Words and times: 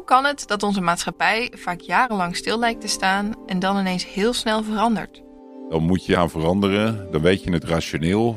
Hoe 0.00 0.08
kan 0.08 0.24
het 0.24 0.44
dat 0.46 0.62
onze 0.62 0.80
maatschappij 0.80 1.52
vaak 1.56 1.80
jarenlang 1.80 2.36
stil 2.36 2.58
lijkt 2.58 2.80
te 2.80 2.86
staan 2.86 3.34
en 3.46 3.58
dan 3.58 3.78
ineens 3.78 4.06
heel 4.06 4.32
snel 4.32 4.62
verandert? 4.62 5.22
Dan 5.68 5.82
moet 5.82 6.06
je 6.06 6.16
aan 6.16 6.30
veranderen, 6.30 7.08
dan 7.10 7.20
weet 7.20 7.42
je 7.42 7.52
het 7.52 7.64
rationeel. 7.64 8.36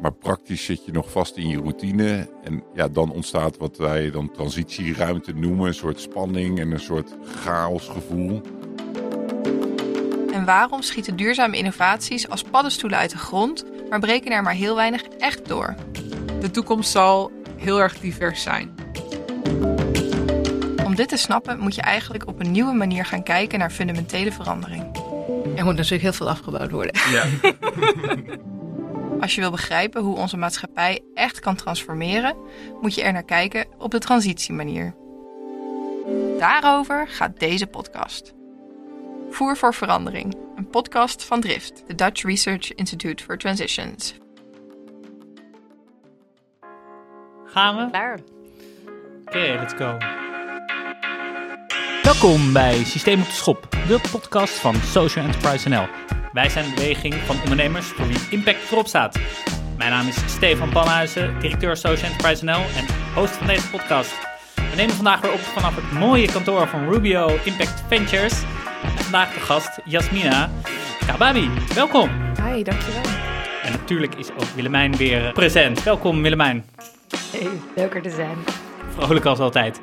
Maar 0.00 0.12
praktisch 0.12 0.64
zit 0.64 0.84
je 0.84 0.92
nog 0.92 1.10
vast 1.10 1.36
in 1.36 1.48
je 1.48 1.56
routine. 1.56 2.30
En 2.42 2.62
ja, 2.74 2.88
dan 2.88 3.12
ontstaat 3.12 3.56
wat 3.56 3.76
wij 3.76 4.10
dan 4.10 4.30
transitieruimte 4.30 5.32
noemen. 5.32 5.66
Een 5.66 5.74
soort 5.74 6.00
spanning 6.00 6.60
en 6.60 6.70
een 6.70 6.80
soort 6.80 7.16
chaosgevoel. 7.24 8.40
En 10.32 10.44
waarom 10.44 10.82
schieten 10.82 11.16
duurzame 11.16 11.56
innovaties 11.56 12.28
als 12.28 12.42
paddenstoelen 12.42 12.98
uit 12.98 13.10
de 13.10 13.18
grond, 13.18 13.64
maar 13.88 14.00
breken 14.00 14.32
er 14.32 14.42
maar 14.42 14.54
heel 14.54 14.74
weinig 14.74 15.02
echt 15.02 15.48
door? 15.48 15.74
De 16.40 16.50
toekomst 16.50 16.90
zal 16.90 17.32
heel 17.56 17.80
erg 17.80 17.98
divers 17.98 18.42
zijn. 18.42 18.85
Om 20.96 21.02
dit 21.02 21.10
te 21.10 21.16
snappen 21.16 21.58
moet 21.58 21.74
je 21.74 21.80
eigenlijk 21.80 22.26
op 22.26 22.40
een 22.40 22.50
nieuwe 22.50 22.72
manier 22.72 23.04
gaan 23.04 23.22
kijken 23.22 23.58
naar 23.58 23.70
fundamentele 23.70 24.32
verandering. 24.32 24.96
Er 25.56 25.64
moet 25.64 25.74
natuurlijk 25.76 26.02
heel 26.02 26.12
veel 26.12 26.28
afgebouwd 26.28 26.70
worden. 26.70 27.00
Ja. 27.10 27.24
Als 29.20 29.34
je 29.34 29.40
wil 29.40 29.50
begrijpen 29.50 30.02
hoe 30.02 30.16
onze 30.16 30.36
maatschappij 30.36 31.00
echt 31.14 31.40
kan 31.40 31.56
transformeren, 31.56 32.36
moet 32.80 32.94
je 32.94 33.02
er 33.02 33.12
naar 33.12 33.24
kijken 33.24 33.66
op 33.78 33.90
de 33.90 33.98
transitiemanier. 33.98 34.94
Daarover 36.38 37.08
gaat 37.08 37.40
deze 37.40 37.66
podcast. 37.66 38.34
Voer 39.30 39.56
voor 39.56 39.74
Verandering, 39.74 40.36
een 40.56 40.68
podcast 40.68 41.24
van 41.24 41.40
Drift, 41.40 41.82
de 41.86 41.94
Dutch 41.94 42.22
Research 42.22 42.74
Institute 42.74 43.24
for 43.24 43.38
Transitions. 43.38 44.14
Gaan 47.44 47.76
we? 47.76 47.90
Klaar. 47.90 48.18
Oké, 49.26 49.38
let's 49.38 49.74
go. 49.74 50.24
Welkom 52.06 52.52
bij 52.52 52.84
Systeem 52.84 53.20
op 53.20 53.26
de 53.26 53.32
Schop, 53.32 53.68
de 53.88 54.00
podcast 54.10 54.52
van 54.52 54.74
Social 54.74 55.24
Enterprise 55.24 55.68
NL. 55.68 55.86
Wij 56.32 56.48
zijn 56.48 56.64
een 56.64 56.74
beweging 56.74 57.14
van 57.14 57.42
ondernemers 57.42 57.86
voor 57.86 58.06
wie 58.06 58.18
impact 58.30 58.58
voorop 58.58 58.86
staat. 58.86 59.18
Mijn 59.76 59.90
naam 59.90 60.08
is 60.08 60.16
Stefan 60.26 60.70
Panhuizen, 60.70 61.40
directeur 61.40 61.76
Social 61.76 62.10
Enterprise 62.10 62.44
NL 62.44 62.52
en 62.76 62.86
host 63.14 63.32
van 63.32 63.46
deze 63.46 63.70
podcast. 63.70 64.14
We 64.54 64.76
nemen 64.76 64.94
vandaag 64.94 65.20
weer 65.20 65.32
op 65.32 65.38
vanaf 65.38 65.74
het 65.76 65.92
mooie 65.92 66.32
kantoor 66.32 66.68
van 66.68 66.88
Rubio 66.88 67.38
Impact 67.44 67.82
Ventures. 67.88 68.42
En 68.82 69.02
vandaag 69.02 69.34
de 69.34 69.40
gast 69.40 69.78
Jasmina 69.84 70.50
Kababi. 71.06 71.50
Welkom. 71.74 72.10
Hi, 72.42 72.62
dankjewel. 72.62 73.02
En 73.62 73.72
natuurlijk 73.72 74.14
is 74.14 74.30
ook 74.30 74.48
Willemijn 74.54 74.96
weer 74.96 75.32
present. 75.32 75.82
Welkom 75.82 76.22
Willemijn. 76.22 76.64
Hey, 77.32 77.48
leuker 77.76 78.02
te 78.02 78.10
zijn. 78.10 78.36
Vrolijk 78.96 79.24
als 79.24 79.38
altijd. 79.38 79.80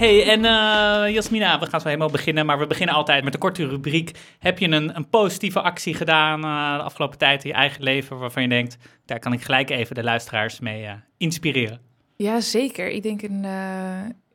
Hey, 0.00 0.26
en 0.26 0.44
eh, 0.44 1.14
Jasmina, 1.14 1.58
we 1.58 1.66
gaan 1.66 1.80
zo 1.80 1.86
helemaal 1.86 2.10
beginnen, 2.10 2.46
maar 2.46 2.58
we 2.58 2.66
beginnen 2.66 2.94
altijd 2.94 3.24
met 3.24 3.34
een 3.34 3.40
korte 3.40 3.68
rubriek. 3.68 4.18
Heb 4.38 4.58
je 4.58 4.68
een, 4.68 4.96
een 4.96 5.08
positieve 5.08 5.60
actie 5.60 5.94
gedaan 5.94 6.44
eh, 6.44 6.76
de 6.76 6.82
afgelopen 6.82 7.18
tijd 7.18 7.44
in 7.44 7.50
je 7.50 7.56
eigen 7.56 7.82
leven 7.82 8.18
waarvan 8.18 8.42
je 8.42 8.48
denkt, 8.48 8.76
daar 9.04 9.18
kan 9.18 9.32
ik 9.32 9.42
gelijk 9.42 9.70
even 9.70 9.94
de 9.94 10.02
luisteraars 10.02 10.60
mee 10.60 10.84
eh, 10.84 10.92
inspireren? 11.16 11.80
Ja, 12.16 12.40
zeker. 12.40 12.90
Ik 12.90 13.02
denk, 13.02 13.22
een, 13.22 13.44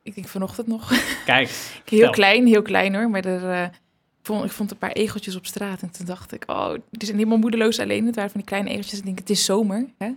ik 0.04 0.16
denk 0.16 0.28
vanochtend 0.28 0.68
nog. 0.68 0.92
Kijk, 1.26 1.50
heel 1.86 2.10
klein, 2.10 2.48
heel 2.48 2.62
klein 2.62 2.96
hoor. 2.96 3.10
Maar 3.10 3.26
er, 3.26 3.70
vond, 4.26 4.46
ik 4.46 4.52
vond 4.52 4.72
een 4.72 4.78
paar 4.78 4.92
egeltjes 4.92 5.36
op 5.36 5.46
straat. 5.46 5.82
En 5.82 5.92
toen 5.92 6.06
dacht 6.06 6.34
ik, 6.34 6.44
oh, 6.48 6.70
die 6.70 7.06
zijn 7.06 7.18
helemaal 7.18 7.38
moedeloos 7.38 7.80
alleen. 7.80 8.06
Het 8.06 8.16
waren 8.16 8.32
van 8.32 8.40
die 8.40 8.50
kleine 8.50 8.70
egeltjes. 8.70 9.00
Ik 9.00 9.06
denk, 9.06 9.20
het 9.20 9.30
is 9.30 9.46
zomer. 9.46 9.86
Hè? 9.98 10.10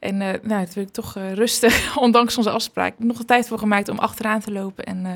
En 0.00 0.20
eh, 0.22 0.28
nou, 0.42 0.64
toen 0.64 0.74
heb 0.74 0.86
ik 0.86 0.92
toch 0.92 1.16
eh, 1.16 1.32
rustig, 1.32 1.96
ondanks 2.06 2.36
onze 2.36 2.50
afspraak, 2.50 2.94
nog 2.98 3.16
de 3.18 3.24
tijd 3.24 3.48
voor 3.48 3.58
gemaakt 3.58 3.88
om 3.88 3.98
achteraan 3.98 4.40
te 4.40 4.52
lopen 4.52 4.84
en 4.84 5.06
eh, 5.06 5.12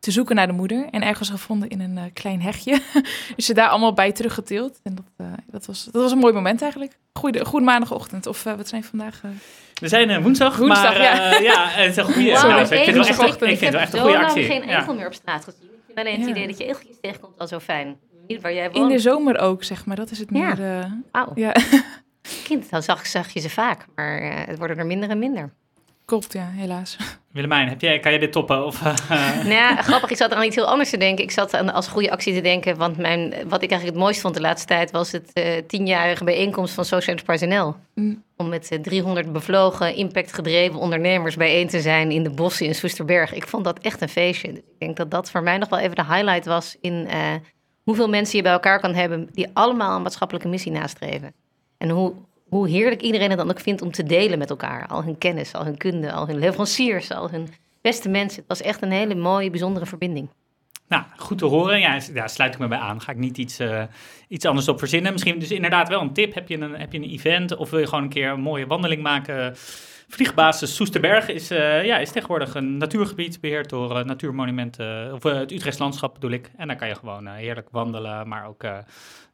te 0.00 0.10
zoeken 0.10 0.36
naar 0.36 0.46
de 0.46 0.52
moeder. 0.52 0.86
En 0.90 1.02
ergens 1.02 1.30
gevonden 1.30 1.68
in 1.68 1.80
een 1.80 2.12
klein 2.12 2.42
hegje. 2.42 2.80
dus 3.36 3.46
ze 3.46 3.54
daar 3.54 3.68
allemaal 3.68 3.92
bij 3.92 4.12
teruggetild. 4.12 4.80
En 4.82 4.94
dat, 4.94 5.04
eh, 5.16 5.26
dat, 5.50 5.66
was, 5.66 5.84
dat 5.84 6.02
was 6.02 6.12
een 6.12 6.18
mooi 6.18 6.32
moment 6.32 6.62
eigenlijk. 6.62 6.92
Goede, 7.12 7.44
goede 7.44 7.64
maandagochtend. 7.64 8.26
Of 8.26 8.42
wat 8.42 8.68
zijn 8.68 8.80
we 8.82 8.86
vandaag? 8.88 9.20
eh, 9.24 9.30
We 9.74 9.88
zijn 9.88 10.22
woensdag, 10.22 10.56
Woensdag, 10.56 10.92
maar 10.98 11.02
ja. 11.02 11.32
eh, 11.32 11.42
ja, 11.42 11.66
het 11.68 11.90
is 11.90 11.96
een 11.96 12.04
goede 12.04 12.32
Wauw, 12.32 12.48
nou, 12.48 12.60
ik 12.60 12.66
vind 12.66 12.86
het 12.86 12.94
wel 12.94 13.04
echt, 13.06 13.18
egeltjes. 13.20 13.50
ik 13.50 13.58
vind 13.58 13.60
het 13.60 13.70
wel 13.72 13.80
echt 13.80 13.92
een 13.92 13.98
zo 13.98 14.04
goede 14.04 14.18
lang 14.18 14.28
actie. 14.30 14.44
geen 14.44 14.68
Ja. 14.68 14.80
egel 14.80 14.94
meer 14.94 15.06
op 15.06 15.14
straat 15.14 15.44
gezien. 15.44 15.70
Ik 15.92 15.98
vind 15.98 16.06
alleen 16.06 16.18
het 16.20 16.28
Ja. 16.28 16.34
idee 16.34 16.46
dat 16.46 16.58
je 16.58 16.64
egeltjes 16.66 16.96
tegenkomt 17.00 17.38
al 17.38 17.46
zo 17.46 17.58
fijn. 17.58 17.96
Niet 18.26 18.40
waar 18.40 18.54
jij 18.54 18.68
in 18.72 18.88
de 18.88 18.98
zomer 18.98 19.38
ook, 19.38 19.64
zeg 19.64 19.86
maar. 19.86 19.96
Dat 19.96 20.10
is 20.10 20.18
het 20.18 20.28
Ja. 20.32 20.38
meer... 20.54 20.80
eh, 21.12 21.26
ja, 21.34 21.52
kind, 22.44 22.70
dan 22.70 22.82
zag, 22.82 23.06
zag 23.06 23.30
je 23.30 23.40
ze 23.40 23.50
vaak. 23.50 23.86
Maar 23.94 24.18
eh, 24.18 24.46
het 24.46 24.58
worden 24.58 24.78
er 24.78 24.86
minder 24.86 25.10
en 25.10 25.18
minder. 25.18 25.52
klopt, 26.04 26.32
ja, 26.32 26.48
helaas. 26.50 26.96
Willemijn, 27.32 27.68
heb 27.68 27.80
jij, 27.80 27.98
kan 28.00 28.10
jij 28.10 28.20
dit 28.20 28.32
toppen? 28.32 28.64
Of, 28.66 28.82
eh, 28.82 28.96
nou 29.36 29.48
ja, 29.48 29.76
grappig. 29.82 30.10
Ik 30.10 30.16
zat 30.16 30.32
aan 30.32 30.42
iets 30.44 30.56
heel 30.56 30.66
anders 30.66 30.90
te 30.90 30.96
denken. 30.96 31.24
Ik 31.24 31.30
zat 31.30 31.54
aan, 31.54 31.72
als 31.72 31.88
goede 31.88 32.10
actie 32.10 32.34
te 32.34 32.40
denken. 32.40 32.76
Want 32.76 32.96
mijn, 32.96 33.30
wat 33.30 33.62
ik 33.62 33.70
eigenlijk 33.70 33.84
het 33.84 33.94
mooist 33.94 34.20
vond 34.20 34.34
de 34.34 34.40
laatste 34.40 34.66
tijd... 34.66 34.90
was 34.90 35.12
het 35.12 35.32
eh, 35.32 35.62
tienjarige 35.66 36.24
bijeenkomst 36.24 36.74
van 36.74 36.84
Social 36.84 37.16
Enterprise 37.16 37.46
NL. 37.46 37.74
Mm. 37.94 38.22
Om 38.42 38.48
met 38.48 38.70
eh, 38.70 38.80
300 38.80 39.32
bevlogen, 39.32 39.94
impactgedreven 39.94 40.78
ondernemers 40.78 41.36
bijeen 41.36 41.68
te 41.68 41.80
zijn... 41.80 42.10
in 42.10 42.22
de 42.22 42.30
bossen 42.30 42.66
in 42.66 42.74
Soesterberg. 42.74 43.34
Ik 43.34 43.46
vond 43.46 43.64
dat 43.64 43.78
echt 43.78 44.00
een 44.00 44.08
feestje. 44.08 44.48
Dus 44.48 44.58
ik 44.58 44.78
denk 44.78 44.96
dat 44.96 45.10
dat 45.10 45.30
voor 45.30 45.42
mij 45.42 45.58
nog 45.58 45.68
wel 45.68 45.78
even 45.78 45.96
de 45.96 46.04
highlight 46.04 46.46
was... 46.46 46.76
in 46.80 47.06
eh, 47.06 47.34
hoeveel 47.82 48.08
mensen 48.08 48.36
je 48.36 48.42
bij 48.42 48.52
elkaar 48.52 48.80
kan 48.80 48.94
hebben... 48.94 49.28
die 49.32 49.48
allemaal 49.52 49.96
een 49.96 50.02
maatschappelijke 50.02 50.48
missie 50.48 50.72
nastreven. 50.72 51.32
En 51.78 51.88
hoe, 51.88 52.12
hoe 52.48 52.68
heerlijk 52.68 53.02
iedereen 53.02 53.28
het 53.28 53.38
dan 53.38 53.50
ook 53.50 53.60
vindt 53.60 53.82
om 53.82 53.90
te 53.90 54.02
delen 54.02 54.38
met 54.38 54.50
elkaar. 54.50 54.86
Al 54.86 55.04
hun 55.04 55.18
kennis, 55.18 55.54
al 55.54 55.64
hun 55.64 55.76
kunde, 55.76 56.12
al 56.12 56.26
hun 56.26 56.38
leveranciers, 56.38 57.10
al 57.10 57.30
hun 57.30 57.48
beste 57.80 58.08
mensen. 58.08 58.38
Het 58.38 58.48
was 58.48 58.62
echt 58.62 58.82
een 58.82 58.92
hele 58.92 59.14
mooie, 59.14 59.50
bijzondere 59.50 59.86
verbinding. 59.86 60.28
Nou, 60.92 61.04
goed 61.16 61.38
te 61.38 61.44
horen. 61.44 61.80
Ja, 61.80 62.00
daar 62.12 62.28
sluit 62.28 62.54
ik 62.54 62.60
me 62.60 62.68
bij 62.68 62.78
aan. 62.78 63.00
Ga 63.00 63.12
ik 63.12 63.18
niet 63.18 63.38
iets, 63.38 63.58
eh, 63.58 63.82
iets 64.28 64.44
anders 64.44 64.68
op 64.68 64.78
verzinnen. 64.78 65.12
Misschien 65.12 65.38
dus 65.38 65.50
inderdaad 65.50 65.88
wel 65.88 66.00
een 66.00 66.12
tip. 66.12 66.34
Heb 66.34 66.48
je 66.48 66.60
een, 66.60 66.74
heb 66.74 66.92
je 66.92 66.98
een 66.98 67.10
event 67.10 67.56
of 67.56 67.70
wil 67.70 67.80
je 67.80 67.86
gewoon 67.86 68.02
een 68.04 68.10
keer 68.10 68.30
een 68.30 68.40
mooie 68.40 68.66
wandeling 68.66 69.02
maken? 69.02 69.54
Vliegbasis 70.08 70.74
Soesterberg 70.74 71.28
is, 71.28 71.50
eh, 71.50 71.84
ja, 71.84 71.98
is 71.98 72.10
tegenwoordig 72.10 72.54
een 72.54 72.76
natuurgebied 72.76 73.40
beheerd 73.40 73.70
door 73.70 73.98
eh, 73.98 74.04
Natuurmonumenten, 74.04 75.12
of 75.12 75.22
het 75.22 75.52
Utrechts 75.52 75.78
Landschap 75.78 76.14
bedoel 76.14 76.30
ik. 76.30 76.50
En 76.56 76.66
daar 76.66 76.76
kan 76.76 76.88
je 76.88 76.94
gewoon 76.94 77.26
heerlijk 77.26 77.68
wandelen, 77.70 78.28
maar 78.28 78.46
ook 78.46 78.64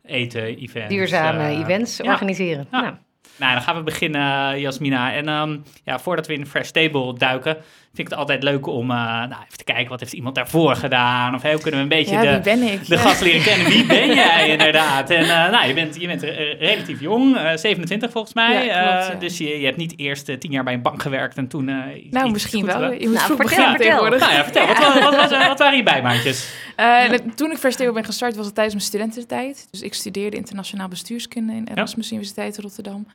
eten, 0.04 0.42
events. 0.42 0.94
Duurzame 0.94 1.48
events 1.48 1.96
ja. 1.96 2.12
organiseren. 2.12 2.66
Ja. 2.70 2.80
Nou, 2.80 2.94
Nou, 3.38 3.52
dan 3.52 3.62
gaan 3.62 3.76
we 3.76 3.82
beginnen, 3.82 4.60
Jasmina. 4.60 5.12
En 5.12 5.28
ehm, 5.28 5.58
ja, 5.84 5.98
voordat 5.98 6.26
we 6.26 6.34
in 6.34 6.46
Fresh 6.46 6.70
Table 6.70 7.14
duiken, 7.14 7.56
vind 7.98 8.08
ik 8.08 8.08
het 8.08 8.18
altijd 8.18 8.42
leuk 8.42 8.66
om 8.66 8.90
eh, 8.90 8.96
nou, 8.96 9.42
even 9.46 9.56
te 9.58 9.64
kijken 9.64 9.88
wat 9.88 10.00
heeft 10.00 10.12
iemand 10.12 10.34
daarvoor 10.34 10.76
gedaan. 10.76 11.34
Of 11.34 11.42
hey, 11.42 11.52
hoe 11.52 11.60
kunnen 11.60 11.80
we 11.80 11.94
een 11.94 11.98
beetje 12.02 12.14
Ja, 12.14 12.20
de, 12.22 12.30
wie 12.30 12.40
ben 12.40 12.62
ik? 12.62 12.86
de 12.86 12.94
Ja. 12.94 13.00
gast 13.00 13.20
leren 13.20 13.42
kennen. 13.42 13.66
Wie 13.66 13.86
ben 13.86 14.14
jij 14.24 14.48
inderdaad? 14.48 15.10
En 15.10 15.22
eh, 15.22 15.50
nou, 15.50 15.66
je 15.66 15.74
bent, 15.74 16.00
je 16.00 16.06
bent 16.06 16.22
eh, 16.22 16.58
relatief 16.60 17.00
jong, 17.00 17.36
eh, 17.36 17.56
27 17.56 18.10
volgens 18.10 18.34
mij. 18.34 18.66
Ja, 18.66 18.82
klopt, 18.82 19.06
Eh, 19.06 19.12
ja. 19.14 19.18
Dus 19.20 19.38
je, 19.38 19.58
je 19.58 19.64
hebt 19.64 19.76
niet 19.76 19.98
eerst 19.98 20.28
eh, 20.28 20.36
tien 20.38 20.50
jaar 20.50 20.64
bij 20.64 20.74
een 20.74 20.82
bank 20.82 21.02
gewerkt 21.02 21.36
en 21.36 21.48
toen... 21.48 21.68
eh, 21.68 21.74
Nou, 22.10 22.24
iets 22.24 22.32
misschien 22.32 22.60
goed 22.62 22.72
wel. 22.78 22.90
moet 22.90 23.00
Nou, 23.00 23.16
vroeg 23.18 23.36
vertel, 23.52 23.74
tegenwoordig. 23.74 24.20
Nou 24.20 24.32
ja, 24.32 24.42
vertel. 24.44 24.66
Wat, 24.66 24.78
wa- 24.78 25.00
wat, 25.00 25.16
was- 25.30 25.46
wat 25.46 25.58
waren 25.58 25.76
je 25.76 25.82
bijbaantjes? 25.82 26.48
Eh, 26.76 27.12
en 27.12 27.34
toen 27.34 27.50
ik 27.50 27.58
Versteo 27.58 27.92
ben 27.92 28.04
gestart, 28.04 28.36
was 28.36 28.46
het 28.46 28.54
tijdens 28.54 28.74
mijn 28.76 28.86
studententijd. 28.86 29.68
Dus 29.70 29.82
ik 29.82 29.94
studeerde 29.94 30.36
internationaal 30.36 30.88
bestuurskunde 30.88 31.52
in 31.52 31.68
Erasmus 31.70 32.10
Universiteit 32.10 32.58
Rotterdam. 32.58 33.06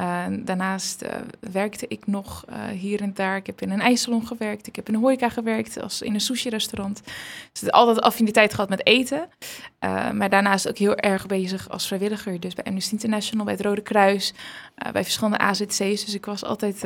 Eh, 0.00 0.26
daarnaast 0.30 1.02
eh, 1.02 1.16
werkte 1.40 1.88
ik 1.88 2.06
nog 2.06 2.44
eh, 2.48 2.64
hier 2.64 3.00
en 3.00 3.14
daar. 3.14 3.36
Ik 3.36 3.46
heb 3.46 3.60
in 3.60 3.70
een 3.70 3.80
ijssalon 3.80 4.26
gewerkt. 4.26 4.66
Ik 4.66 4.76
heb 4.76 4.88
in 4.88 4.94
een 4.94 5.00
horeca 5.00 5.28
gewerkt, 5.28 5.80
als 5.82 6.02
in 6.02 6.14
een 6.14 6.20
sushi-restaurant. 6.20 7.02
Dus 7.52 7.70
altijd 7.70 8.00
affiniteit 8.00 8.54
gehad 8.54 8.68
met 8.68 8.86
eten. 8.86 9.28
Eh, 9.78 10.10
maar 10.10 10.30
daarnaast 10.30 10.68
ook 10.68 10.78
heel 10.78 10.96
erg 10.96 11.26
bezig 11.26 11.68
als 11.68 11.86
vrijwilliger. 11.86 12.40
Dus 12.40 12.54
bij 12.54 12.64
Amnesty 12.64 12.92
International, 12.92 13.44
bij 13.44 13.54
het 13.54 13.62
Rode 13.62 13.80
Kruis, 13.80 14.34
eh, 14.74 14.92
bij 14.92 15.02
verschillende 15.02 15.38
AZC's. 15.38 16.04
Dus 16.04 16.14
ik 16.14 16.26
was 16.26 16.44
altijd 16.44 16.84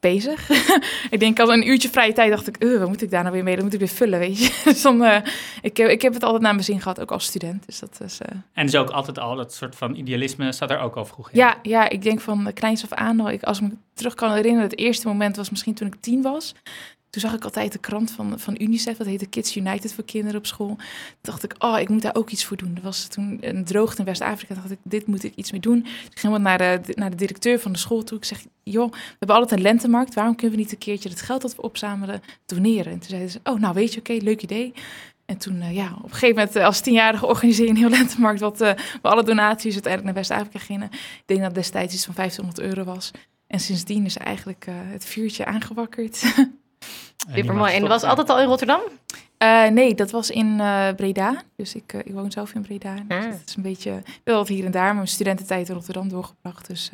bezig. 0.00 0.50
ik 1.10 1.20
denk, 1.20 1.40
als 1.40 1.48
een 1.50 1.68
uurtje 1.68 1.88
vrije 1.88 2.12
tijd 2.12 2.30
dacht 2.30 2.46
ik, 2.48 2.56
"Eh, 2.56 2.78
wat 2.78 2.88
moet 2.88 3.02
ik 3.02 3.10
daar 3.10 3.22
nou 3.22 3.34
weer 3.34 3.44
mee? 3.44 3.54
Dan 3.54 3.64
moet 3.64 3.72
ik 3.72 3.78
weer 3.78 3.88
vullen, 3.88 4.18
weet 4.18 4.38
je. 4.44 4.60
dus 4.64 4.82
dan, 4.82 5.04
eh, 5.04 5.22
ik, 5.62 5.76
heb, 5.76 5.88
ik 5.88 6.02
heb 6.02 6.12
het 6.14 6.22
altijd 6.24 6.42
naar 6.42 6.52
mijn 6.52 6.64
zin 6.64 6.80
gehad, 6.80 7.00
ook 7.00 7.10
als 7.12 7.24
student. 7.24 7.66
Dus 7.66 7.78
dat 7.78 8.00
is... 8.04 8.18
eh, 8.20 8.36
En 8.52 8.66
dus 8.66 8.76
ook 8.76 8.90
altijd 8.90 9.18
al, 9.18 9.36
dat 9.36 9.54
soort 9.54 9.76
van 9.76 9.94
idealisme 9.94 10.52
staat 10.52 10.70
er 10.70 10.78
ook 10.80 10.96
al 10.96 11.04
vroeg 11.04 11.30
in. 11.30 11.38
ja, 11.38 11.58
ja, 11.62 11.88
ik 11.88 12.02
denk 12.02 12.20
van 12.20 12.44
de 12.44 12.52
kleins 12.52 12.82
af 12.82 12.92
aan, 12.92 13.20
al, 13.20 13.30
ik, 13.30 13.42
als 13.42 13.60
ik 13.60 13.68
me 13.68 13.74
terug 13.94 14.14
kan 14.14 14.32
herinneren, 14.32 14.68
het 14.68 14.78
eerste 14.78 15.06
moment 15.06 15.36
was 15.36 15.50
misschien 15.50 15.74
toen 15.74 15.86
ik 15.86 15.94
tien 16.00 16.22
was. 16.22 16.54
Toen 17.10 17.20
zag 17.20 17.34
ik 17.34 17.44
altijd 17.44 17.72
de 17.72 17.78
krant 17.78 18.10
van, 18.10 18.38
van 18.38 18.56
UNICEF, 18.60 18.96
dat 18.96 19.06
heette 19.06 19.26
Kids 19.26 19.56
United 19.56 19.94
voor 19.94 20.04
kinderen 20.04 20.38
op 20.38 20.46
school. 20.46 20.76
Toen 20.76 20.86
dacht 21.20 21.44
ik, 21.44 21.54
oh, 21.58 21.78
ik 21.78 21.88
moet 21.88 22.02
daar 22.02 22.14
ook 22.14 22.30
iets 22.30 22.44
voor 22.44 22.56
doen. 22.56 22.76
Er 22.76 22.82
was 22.82 23.06
toen 23.06 23.38
een 23.40 23.64
droogte 23.64 23.98
in 23.98 24.04
West-Afrika. 24.04 24.54
Dacht 24.54 24.70
ik, 24.70 24.78
dit 24.82 25.06
moet 25.06 25.24
ik 25.24 25.32
iets 25.34 25.50
mee 25.50 25.60
doen. 25.60 25.86
Ging 26.14 26.32
wat 26.32 26.42
naar 26.42 26.58
de, 26.58 26.80
naar 26.94 27.10
de 27.10 27.16
directeur 27.16 27.60
van 27.60 27.72
de 27.72 27.78
school 27.78 28.02
toe. 28.02 28.18
Ik 28.18 28.24
zeg, 28.24 28.44
joh, 28.62 28.92
we 28.92 29.16
hebben 29.18 29.36
altijd 29.36 29.58
een 29.58 29.66
lentemarkt. 29.66 30.14
Waarom 30.14 30.36
kunnen 30.36 30.56
we 30.56 30.62
niet 30.62 30.72
een 30.72 30.78
keertje 30.78 31.08
het 31.08 31.20
geld 31.20 31.42
dat 31.42 31.56
we 31.56 31.62
opzamelen 31.62 32.22
doneren? 32.46 32.92
En 32.92 32.98
toen 32.98 33.08
zeiden 33.08 33.30
ze, 33.30 33.40
oh, 33.44 33.60
nou 33.60 33.74
weet 33.74 33.94
je, 33.94 34.00
oké, 34.00 34.12
leuk 34.12 34.42
idee. 34.42 34.72
En 35.26 35.38
toen, 35.38 35.60
eh, 35.60 35.74
ja, 35.74 35.94
op 35.96 36.04
een 36.04 36.10
gegeven 36.10 36.36
moment 36.36 36.56
eh, 36.56 36.64
als 36.64 36.80
tienjarige 36.80 37.26
organiseer 37.26 37.64
je 37.64 37.70
een 37.70 37.76
heel 37.76 37.88
lentemarkt... 37.88 38.40
wat 38.40 38.60
eh, 38.60 38.72
waar 39.02 39.12
alle 39.12 39.24
donaties 39.24 39.72
uiteindelijk 39.72 40.04
naar 40.04 40.24
West-Afrika 40.24 40.58
gingen. 40.58 40.88
Ik 40.92 41.22
denk 41.26 41.40
dat 41.40 41.54
destijds 41.54 41.94
iets 41.94 42.04
van 42.04 42.14
1500 42.14 42.76
euro 42.76 42.92
was. 42.94 43.10
En 43.50 43.60
sindsdien 43.60 44.04
is 44.04 44.16
eigenlijk 44.16 44.66
eh, 44.66 44.74
het 44.76 45.04
vuurtje 45.04 45.44
aangewakkerd. 45.44 46.22
En 47.30 47.36
die 47.36 47.42
Super 47.44 47.54
mag 47.58 47.62
mooi. 47.64 47.74
En 47.74 47.80
dat 47.80 48.00
was 48.00 48.02
altijd 48.10 48.28
al 48.30 48.40
in 48.40 48.46
Rotterdam? 48.48 48.80
Eh, 49.38 49.66
nee, 49.66 49.94
dat 49.94 50.10
was 50.10 50.30
in 50.30 50.60
eh, 50.60 50.88
Breda. 50.96 51.42
Dus 51.56 51.74
ik, 51.74 51.92
eh, 51.92 52.00
ik 52.04 52.12
woon 52.12 52.30
zelf 52.30 52.54
in 52.54 52.62
Breda. 52.62 52.94
Dus 52.94 53.16
Ah. 53.18 53.30
dat 53.30 53.40
is 53.46 53.56
een 53.56 53.62
beetje, 53.62 54.02
wel 54.24 54.36
wat 54.36 54.48
hier 54.48 54.64
en 54.64 54.70
daar, 54.70 54.84
maar 54.84 54.94
mijn 54.94 55.08
studententijd 55.08 55.68
in 55.68 55.74
Rotterdam 55.74 56.08
doorgebracht. 56.08 56.66
Dus 56.68 56.90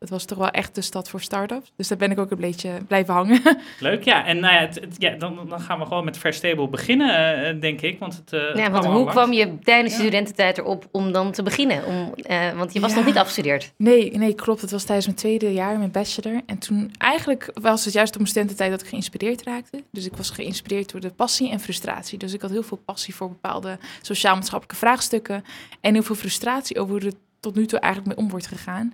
eh, 0.00 0.08
dat 0.08 0.08
was 0.08 0.24
toch 0.24 0.38
wel 0.38 0.48
echt 0.50 0.74
de 0.74 0.80
stad 0.80 1.08
voor 1.08 1.20
start-ups. 1.20 1.72
Dus 1.76 1.88
daar 1.88 1.98
ben 1.98 2.10
ik 2.10 2.18
ook 2.18 2.30
een 2.30 2.40
beetje 2.40 2.70
blijven 2.88 3.14
hangen. 3.14 3.40
Leuk, 3.80 4.04
ja. 4.04 4.26
En 4.26 4.38
nou 4.40 4.54
ja, 4.54 4.60
het, 4.60 4.74
het- 4.74 4.94
ja, 4.98 5.10
dan, 5.10 5.46
dan 5.48 5.60
gaan 5.60 5.78
we 5.78 5.86
gewoon 5.86 6.04
met 6.04 6.18
Fresh 6.18 6.38
Table 6.38 6.68
beginnen, 6.68 7.44
eh, 7.46 7.60
denk 7.60 7.80
ik. 7.80 7.98
Want 7.98 8.16
het, 8.16 8.32
eh, 8.32 8.48
het 8.48 8.56
Ja, 8.58 8.70
want 8.70 8.84
hoe 8.84 8.94
langs. 8.94 9.12
kwam 9.12 9.32
je 9.32 9.58
tijdens 9.58 9.92
de 9.96 10.02
Ja. 10.02 10.08
studententijd 10.08 10.58
erop 10.58 10.88
om 10.90 11.12
dan 11.12 11.32
te 11.32 11.42
beginnen? 11.42 11.86
Om, 11.86 12.14
eh, 12.14 12.52
want 12.56 12.72
je 12.72 12.80
was 12.80 12.90
Ja. 12.90 12.96
nog 12.96 13.06
niet 13.06 13.16
afgestudeerd. 13.18 13.72
Nee, 13.76 14.10
nee, 14.18 14.34
klopt. 14.34 14.60
Het 14.60 14.70
was 14.70 14.84
tijdens 14.84 15.06
mijn 15.06 15.18
tweede 15.18 15.52
jaar, 15.52 15.78
mijn 15.78 15.90
bachelor. 15.90 16.40
En 16.46 16.58
toen 16.58 16.92
eigenlijk 16.98 17.50
was 17.60 17.84
het 17.84 17.94
juist 17.94 18.10
op 18.12 18.16
mijn 18.18 18.30
studententijd 18.30 18.70
dat 18.70 18.82
ik 18.82 18.88
geïnspireerd 18.88 19.42
raakte. 19.42 19.82
Dus 19.92 20.06
ik 20.06 20.16
was 20.16 20.30
geïnspireerd 20.30 20.90
door 20.92 21.00
de 21.00 21.10
passie 21.10 21.50
en 21.50 21.60
frustratie. 21.60 22.18
Dus 22.18 22.32
ik 22.32 22.40
had 22.42 22.50
heel 22.50 22.62
veel 22.62 22.80
passie 22.84 23.14
voor 23.14 23.28
bepaalde 23.28 23.78
sociaal-maatschappelijke 24.02 24.76
vraagstukken. 24.86 25.44
En 25.80 25.92
heel 25.94 26.02
veel 26.02 26.14
frustratie 26.14 26.78
over 26.80 26.92
hoe 26.94 27.04
er 27.10 27.12
tot 27.40 27.54
nu 27.54 27.66
toe 27.66 27.78
eigenlijk 27.78 28.14
mee 28.16 28.24
om 28.26 28.30
wordt 28.30 28.46
gegaan. 28.46 28.92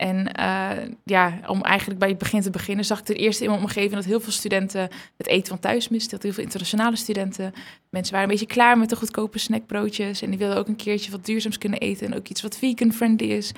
En 0.00 0.32
eh, 0.32 0.70
ja, 1.04 1.38
om 1.46 1.62
eigenlijk 1.62 1.98
bij 1.98 2.08
het 2.08 2.18
begin 2.18 2.40
te 2.40 2.50
beginnen, 2.50 2.84
zag 2.84 2.98
ik 2.98 3.04
ten 3.04 3.16
eerste 3.16 3.44
in 3.44 3.50
mijn 3.50 3.62
omgeving 3.62 3.94
dat 3.94 4.04
heel 4.04 4.20
veel 4.20 4.32
studenten 4.32 4.88
het 5.16 5.26
eten 5.26 5.48
van 5.48 5.58
thuis 5.58 5.88
misten. 5.88 6.10
Dat 6.10 6.22
heel 6.22 6.32
veel 6.32 6.42
internationale 6.42 6.96
studenten. 6.96 7.52
Mensen 7.90 8.12
waren 8.14 8.28
een 8.30 8.36
beetje 8.38 8.54
klaar 8.54 8.78
met 8.78 8.88
de 8.88 8.96
goedkope 8.96 9.38
snackbroodjes. 9.38 10.22
En 10.22 10.30
die 10.30 10.38
wilden 10.38 10.56
ook 10.56 10.68
een 10.68 10.76
keertje 10.76 11.10
wat 11.10 11.24
duurzaams 11.26 11.58
kunnen 11.58 11.78
eten. 11.78 12.06
En 12.06 12.14
ook 12.16 12.28
iets 12.28 12.42
wat 12.42 12.56
vegan-friendly 12.56 13.30
is. 13.30 13.52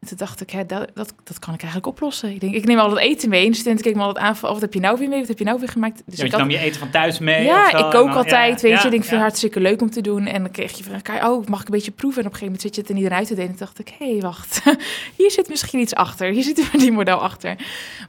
En 0.00 0.08
toen 0.08 0.16
dacht 0.16 0.40
ik, 0.40 0.50
hè, 0.50 0.66
dat, 0.66 0.90
dat, 0.94 1.14
dat 1.24 1.38
kan 1.38 1.54
ik 1.54 1.60
eigenlijk 1.62 1.86
oplossen. 1.86 2.30
Ik 2.30 2.40
denk, 2.40 2.54
ik 2.54 2.64
neem 2.64 2.78
al 2.78 2.88
dat 2.88 2.98
eten 2.98 3.28
mee. 3.28 3.44
En 3.44 3.50
de 3.50 3.56
studenten 3.56 3.84
keken 3.84 3.98
me 3.98 4.04
altijd 4.04 4.24
aan 4.24 4.36
van, 4.36 4.48
oh, 4.48 4.52
wat 4.54 4.62
heb 4.62 4.74
je 4.74 4.80
nou 4.80 4.98
weer 4.98 5.08
mee? 5.08 5.18
Wat 5.18 5.28
heb 5.28 5.38
je 5.38 5.44
nou 5.44 5.58
weer 5.58 5.68
gemaakt? 5.68 6.02
Dus 6.06 6.18
Ja, 6.18 6.24
ik 6.24 6.30
had- 6.30 6.40
nam 6.40 6.50
je 6.50 6.58
eten 6.58 6.80
van 6.80 6.90
thuis 6.90 7.18
mee? 7.18 7.44
ja, 7.44 7.66
ik 7.66 7.72
kook 7.76 7.92
dan- 7.92 8.10
altijd, 8.10 8.60
ja, 8.60 8.68
weet 8.68 8.82
je. 8.82 8.88
Ik 8.88 8.92
vind 8.92 9.06
het 9.10 9.20
hartstikke 9.20 9.60
leuk 9.60 9.80
om 9.82 9.90
te 9.90 10.00
doen. 10.00 10.26
En 10.26 10.42
dan 10.42 10.50
kreeg 10.50 10.78
je 10.78 10.84
van 10.84 11.30
oh, 11.30 11.46
mag 11.46 11.60
ik 11.60 11.66
een 11.66 11.74
beetje 11.74 11.90
proeven? 11.90 12.20
En 12.22 12.26
op 12.26 12.32
een 12.32 12.38
gegeven 12.38 12.44
moment 12.44 12.60
zit 12.60 12.74
je 12.74 12.80
het 12.80 12.90
er 12.90 12.96
niet 12.96 13.04
eruit 13.04 13.26
te 13.26 13.34
delen. 13.34 13.50
En 13.50 13.56
dacht 13.58 13.78
ik, 13.78 13.92
hé, 13.98 14.10
hey, 14.12 14.20
wacht. 14.20 14.62
Hier 15.18 15.30
zit 15.30 15.48
misschien 15.48 15.80
iets 15.82 15.94
achter. 15.94 16.32
Hier 16.32 16.42
zit 16.42 16.68
een 16.72 16.92
model 17.02 17.22
achter. 17.22 17.56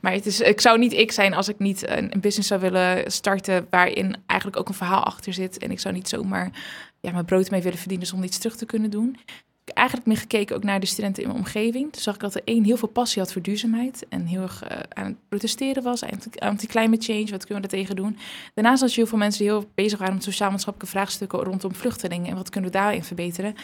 Maar 0.02 0.12
het 0.12 0.26
is, 0.26 0.40
ik 0.40 0.62
zou 0.62 0.80
niet 0.80 0.94
ik 0.94 1.12
zijn 1.12 1.34
als 1.34 1.48
ik 1.48 1.60
niet 1.60 1.90
een, 1.90 2.12
business 2.20 2.48
zou 2.48 2.62
willen 2.62 3.12
starten... 3.12 3.68
waarin 3.70 4.16
eigenlijk 4.26 4.60
ook 4.60 4.68
een 4.70 4.74
verhaal 4.74 5.04
achter 5.04 5.34
zit. 5.34 5.58
En 5.58 5.72
ik 5.72 5.80
zou 5.80 5.94
niet 5.94 6.10
zomaar 6.10 6.52
ja, 7.00 7.12
mijn 7.12 7.26
brood 7.26 7.50
mee 7.50 7.62
willen 7.62 7.80
verdienen 7.80 8.08
zonder 8.08 8.28
iets 8.28 8.38
terug 8.38 8.56
te 8.56 8.66
kunnen 8.66 8.90
doen. 8.90 9.18
Ik 9.64 9.70
heb 9.70 9.78
eigenlijk 9.78 10.08
meer 10.08 10.18
gekeken 10.18 10.56
ook 10.56 10.64
naar 10.64 10.80
de 10.80 10.86
studenten 10.86 11.24
in 11.24 11.28
mijn 11.30 11.40
omgeving. 11.40 11.92
Toen 11.92 12.02
zag 12.02 12.14
ik 12.14 12.20
dat 12.20 12.36
er 12.36 12.42
één 12.46 12.64
heel 12.64 12.78
veel 12.78 12.88
passie 12.88 13.22
had 13.22 13.32
voor 13.32 13.42
duurzaamheid. 13.42 14.06
En 14.10 14.26
heel 14.26 14.42
erg 14.42 14.64
eh, 14.64 14.80
aan 14.90 15.06
het 15.06 15.16
protesteren 15.30 15.84
was. 15.84 16.04
Anti- 16.04 16.40
Anti-climate 16.40 17.06
change, 17.06 17.30
wat 17.30 17.46
kunnen 17.46 17.64
we 17.64 17.70
daar 17.70 17.80
tegen 17.80 17.96
doen? 17.96 18.18
Daarnaast 18.54 18.82
had 18.82 18.94
je 18.94 19.00
heel 19.00 19.10
veel 19.10 19.18
mensen 19.18 19.44
die 19.44 19.52
heel 19.52 19.70
bezig 19.76 20.00
waren 20.00 20.14
met 20.14 20.24
sociaal-maatschappelijke 20.24 20.96
vraagstukken 20.98 21.40
rondom 21.40 21.76
vluchtelingen. 21.76 22.30
En 22.30 22.36
wat 22.36 22.50
kunnen 22.50 22.72
we 22.72 22.78
daarin 22.78 23.04
verbeteren? 23.04 23.56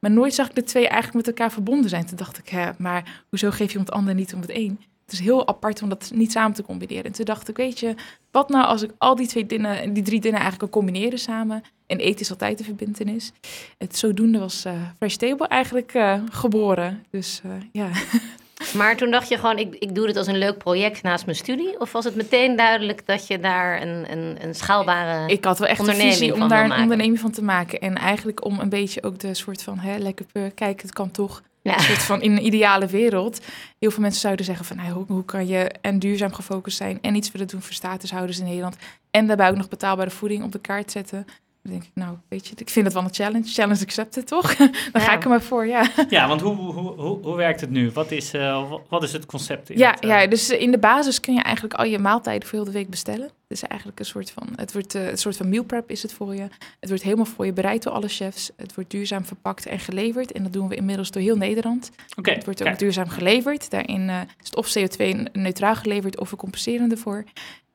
Maar 0.00 0.10
nooit 0.10 0.34
zag 0.34 0.48
ik 0.48 0.54
de 0.54 0.62
twee 0.62 0.88
eigenlijk 0.88 1.14
met 1.14 1.26
elkaar 1.26 1.52
verbonden 1.52 1.90
zijn. 1.90 2.06
Toen 2.06 2.16
dacht 2.16 2.38
ik, 2.38 2.48
hè, 2.48 2.70
maar 2.78 3.24
hoezo 3.28 3.50
geef 3.50 3.72
je 3.72 3.78
om 3.78 3.84
het 3.84 3.94
ander 3.94 4.14
niet 4.14 4.34
om 4.34 4.40
het 4.40 4.50
een? 4.50 4.80
Het 5.04 5.12
is 5.12 5.20
heel 5.24 5.48
apart 5.48 5.82
om 5.82 5.88
dat 5.88 6.10
niet 6.14 6.32
samen 6.32 6.52
te 6.52 6.62
combineren. 6.62 7.04
En 7.04 7.12
toen 7.12 7.24
dacht 7.24 7.48
ik, 7.48 7.56
weet 7.56 7.80
je, 7.80 7.94
wat 8.30 8.48
nou 8.48 8.66
als 8.66 8.82
ik 8.82 8.90
al 8.98 9.16
die 9.16 9.26
twee 9.26 9.46
dingen, 9.46 9.92
die 9.92 10.02
drie 10.02 10.20
dingen 10.20 10.40
eigenlijk 10.40 10.72
kan 10.72 10.82
combineren 10.82 11.18
samen? 11.18 11.62
En 11.86 11.98
eten 11.98 12.20
is 12.20 12.30
altijd 12.30 12.58
de 12.58 12.64
verbindenis. 12.64 13.32
Het 13.78 13.96
zodoende 13.96 14.38
was 14.38 14.64
Fresh 14.98 15.14
Table 15.14 15.46
eigenlijk 15.46 15.94
eh, 15.94 16.20
geboren. 16.30 17.04
Dus 17.10 17.40
eh, 17.44 17.50
ja. 17.72 17.88
Maar 18.74 18.96
toen 18.96 19.10
dacht 19.10 19.28
je 19.28 19.36
gewoon, 19.36 19.58
ik, 19.58 19.74
ik 19.74 19.94
doe 19.94 20.06
dit 20.06 20.16
als 20.16 20.26
een 20.26 20.38
leuk 20.38 20.58
project 20.58 21.02
naast 21.02 21.24
mijn 21.24 21.36
studie? 21.36 21.80
Of 21.80 21.92
was 21.92 22.04
het 22.04 22.14
meteen 22.14 22.56
duidelijk 22.56 23.06
dat 23.06 23.26
je 23.26 23.40
daar 23.40 23.82
een, 23.82 24.12
een, 24.12 24.36
een 24.40 24.54
schaalbare... 24.54 25.32
Ik 25.32 25.44
had 25.44 25.58
wel 25.58 25.68
echt 25.68 25.88
een 25.88 25.94
visie 25.94 26.34
om 26.34 26.48
daar 26.48 26.64
een 26.64 26.82
onderneming 26.82 27.20
van 27.20 27.30
te 27.30 27.42
maken. 27.42 27.80
En 27.80 27.94
eigenlijk 27.94 28.44
om 28.44 28.58
een 28.58 28.68
beetje 28.68 29.02
ook 29.02 29.18
de 29.18 29.34
soort 29.34 29.62
van, 29.62 29.78
hè, 29.78 29.96
lekker 29.98 30.26
kijk, 30.54 30.82
het 30.82 30.92
kan 30.92 31.10
toch. 31.10 31.42
Ja. 31.62 31.74
Een 31.74 31.80
soort 31.80 32.02
van 32.02 32.22
in 32.22 32.32
een 32.32 32.46
ideale 32.46 32.86
wereld. 32.86 33.40
Heel 33.78 33.90
veel 33.90 34.02
mensen 34.02 34.20
zouden 34.20 34.44
zeggen 34.44 34.64
van, 34.64 34.76
nou, 34.76 34.90
hoe, 34.90 35.04
hoe 35.08 35.24
kan 35.24 35.46
je 35.46 35.70
en 35.80 35.98
duurzaam 35.98 36.32
gefocust 36.32 36.76
zijn 36.76 36.98
en 37.02 37.14
iets 37.14 37.32
willen 37.32 37.46
doen 37.46 37.62
voor 37.62 37.72
statushouders 37.74 38.38
in 38.38 38.44
Nederland. 38.44 38.76
En 39.10 39.26
daarbij 39.26 39.50
ook 39.50 39.56
nog 39.56 39.68
betaalbare 39.68 40.10
voeding 40.10 40.44
op 40.44 40.52
de 40.52 40.60
kaart 40.60 40.90
zetten. 40.90 41.26
Dan 41.62 41.72
denk 41.72 41.84
ik, 41.84 41.90
nou, 41.94 42.16
weet 42.28 42.46
je, 42.46 42.54
ik 42.56 42.70
vind 42.70 42.84
het 42.84 42.94
wel 42.94 43.02
een 43.04 43.14
challenge. 43.14 43.46
Challenge 43.48 43.82
accepted, 43.82 44.26
toch? 44.26 44.54
Dan 44.56 44.70
ga 44.92 45.00
Ja. 45.10 45.12
ik 45.16 45.22
er 45.22 45.28
maar 45.28 45.42
voor, 45.42 45.66
ja. 45.66 45.86
Ja, 46.08 46.28
want 46.28 46.40
hoe, 46.40 46.54
hoe, 46.56 46.72
hoe, 46.92 47.18
hoe 47.22 47.36
werkt 47.36 47.60
het 47.60 47.70
nu? 47.70 47.90
Wat 47.90 48.10
is, 48.10 48.32
eh, 48.32 48.70
wa- 48.70 48.80
wat 48.88 49.02
is 49.02 49.12
het 49.12 49.26
concept? 49.26 49.70
In 49.70 49.78
Ja, 49.78 49.90
het, 49.90 50.00
eh, 50.00 50.08
ja, 50.08 50.26
dus 50.26 50.50
in 50.50 50.70
de 50.70 50.78
basis 50.78 51.20
kun 51.20 51.34
je 51.34 51.40
eigenlijk 51.42 51.74
al 51.74 51.84
je 51.84 51.98
maaltijden 51.98 52.48
voor 52.48 52.58
heel 52.58 52.64
de 52.66 52.72
week 52.78 52.90
bestellen. 52.90 53.24
Het 53.24 53.58
is 53.58 53.62
eigenlijk 53.62 53.98
een 53.98 54.04
soort 54.06 54.30
van, 54.30 54.48
het 54.56 54.72
wordt 54.72 54.94
eh, 54.94 55.08
een 55.10 55.18
soort 55.18 55.36
van 55.36 55.48
meal 55.48 55.64
prep 55.64 55.90
is 55.90 56.02
het 56.02 56.12
voor 56.12 56.34
je. 56.34 56.46
Het 56.80 56.88
wordt 56.88 57.02
helemaal 57.04 57.24
voor 57.24 57.46
je 57.46 57.52
bereid 57.52 57.82
door 57.82 57.92
alle 57.92 58.08
chefs. 58.08 58.50
Het 58.56 58.74
wordt 58.74 58.90
duurzaam 58.90 59.24
verpakt 59.24 59.66
en 59.66 59.78
geleverd. 59.78 60.32
En 60.32 60.42
dat 60.42 60.52
doen 60.52 60.68
we 60.68 60.74
inmiddels 60.74 61.10
door 61.10 61.22
heel 61.22 61.36
Nederland. 61.36 61.90
Oké, 62.16 62.30
Het 62.30 62.44
wordt 62.44 62.60
ook 62.60 62.66
kijk. 62.66 62.78
duurzaam 62.78 63.08
geleverd. 63.08 63.70
Daarin 63.70 64.08
is 64.10 64.24
het 64.42 64.56
of 64.56 64.68
CO2-neutraal 64.78 65.74
geleverd 65.74 66.18
of 66.20 66.30
we 66.30 66.36
compenseren 66.36 66.90
ervoor. 66.90 67.24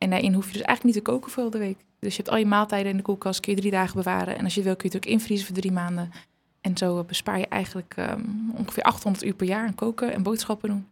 En 0.06 0.12
daarin 0.12 0.34
hoef 0.34 0.46
je 0.46 0.52
dus 0.54 0.62
eigenlijk 0.62 0.96
niet 0.96 1.06
te 1.06 1.12
koken 1.12 1.32
voor 1.32 1.42
heel 1.44 1.52
de 1.52 1.58
week. 1.58 1.78
Dus 2.00 2.12
je 2.16 2.18
hebt 2.22 2.30
al 2.30 2.38
je 2.38 2.46
maaltijden 2.46 2.92
in 2.92 2.98
de 2.98 3.04
koelkast, 3.04 3.40
kun 3.40 3.54
je 3.54 3.60
drie 3.60 3.72
dagen 3.72 3.96
bewaren. 3.96 4.38
En 4.38 4.44
als 4.44 4.56
je 4.56 4.62
wil 4.62 4.76
kun 4.76 4.90
je 4.90 4.96
het 4.98 5.06
ook 5.06 5.12
invriezen 5.14 5.46
voor 5.48 5.56
drie 5.56 5.72
maanden. 5.72 6.12
En 6.62 6.78
zo 6.78 7.00
eh, 7.00 7.06
bespaar 7.06 7.40
je 7.40 7.48
eigenlijk 7.48 7.94
ehm, 7.98 8.22
ongeveer 8.56 8.84
800 8.84 9.24
uur 9.26 9.34
per 9.34 9.48
jaar 9.48 9.68
aan 9.68 9.76
koken 9.76 10.14
en 10.14 10.24
boodschappen 10.24 10.70
doen. 10.70 10.88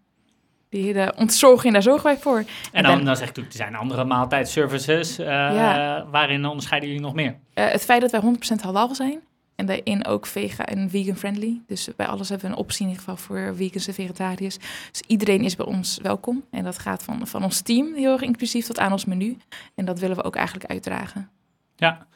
Die 0.69 0.83
hele 0.83 1.13
ontzorging, 1.17 1.73
daar 1.73 1.81
zorgen 1.81 2.03
wij 2.03 2.17
voor. 2.17 2.43
En 2.71 2.83
dan, 2.83 3.05
dan 3.05 3.15
zeg 3.15 3.29
ik 3.29 3.35
natuurlijk, 3.35 3.55
er 3.55 3.61
zijn 3.61 3.75
andere 3.75 4.03
maaltijdservices. 4.03 5.17
eh 5.19 5.25
Ja. 5.27 6.05
waarin 6.11 6.45
onderscheiden 6.45 6.89
jullie 6.89 7.03
nog 7.05 7.13
meer? 7.13 7.35
Eh, 7.53 7.65
het 7.71 7.83
feit 7.85 8.01
dat 8.01 8.11
wij 8.11 8.19
100% 8.19 8.61
halal 8.61 8.95
zijn. 8.95 9.19
En 9.55 9.65
daarin 9.65 10.05
ook 10.05 10.25
vega 10.25 10.65
en 10.65 10.89
vegan 10.89 11.15
friendly. 11.15 11.61
Dus 11.67 11.89
bij 11.95 12.07
alles 12.07 12.29
hebben 12.29 12.47
we 12.47 12.53
een 12.53 12.59
optie 12.61 12.81
in 12.81 12.87
ieder 12.91 13.03
geval 13.03 13.17
voor 13.17 13.53
vegans 13.55 13.87
en 13.87 13.93
vegetariërs. 13.93 14.57
Dus 14.91 15.01
iedereen 15.07 15.41
is 15.43 15.55
bij 15.55 15.65
ons 15.65 15.99
welkom. 16.01 16.43
En 16.51 16.63
dat 16.63 16.79
gaat 16.79 17.03
van, 17.03 17.27
van 17.27 17.43
ons 17.43 17.61
team 17.61 17.93
heel 17.93 18.11
erg 18.11 18.21
inclusief 18.21 18.65
tot 18.65 18.79
aan 18.79 18.91
ons 18.91 19.05
menu. 19.05 19.37
En 19.75 19.85
dat 19.85 19.99
willen 19.99 20.15
we 20.15 20.23
ook 20.23 20.35
eigenlijk 20.35 20.71
uitdragen. 20.71 21.29
Ja, 21.75 22.07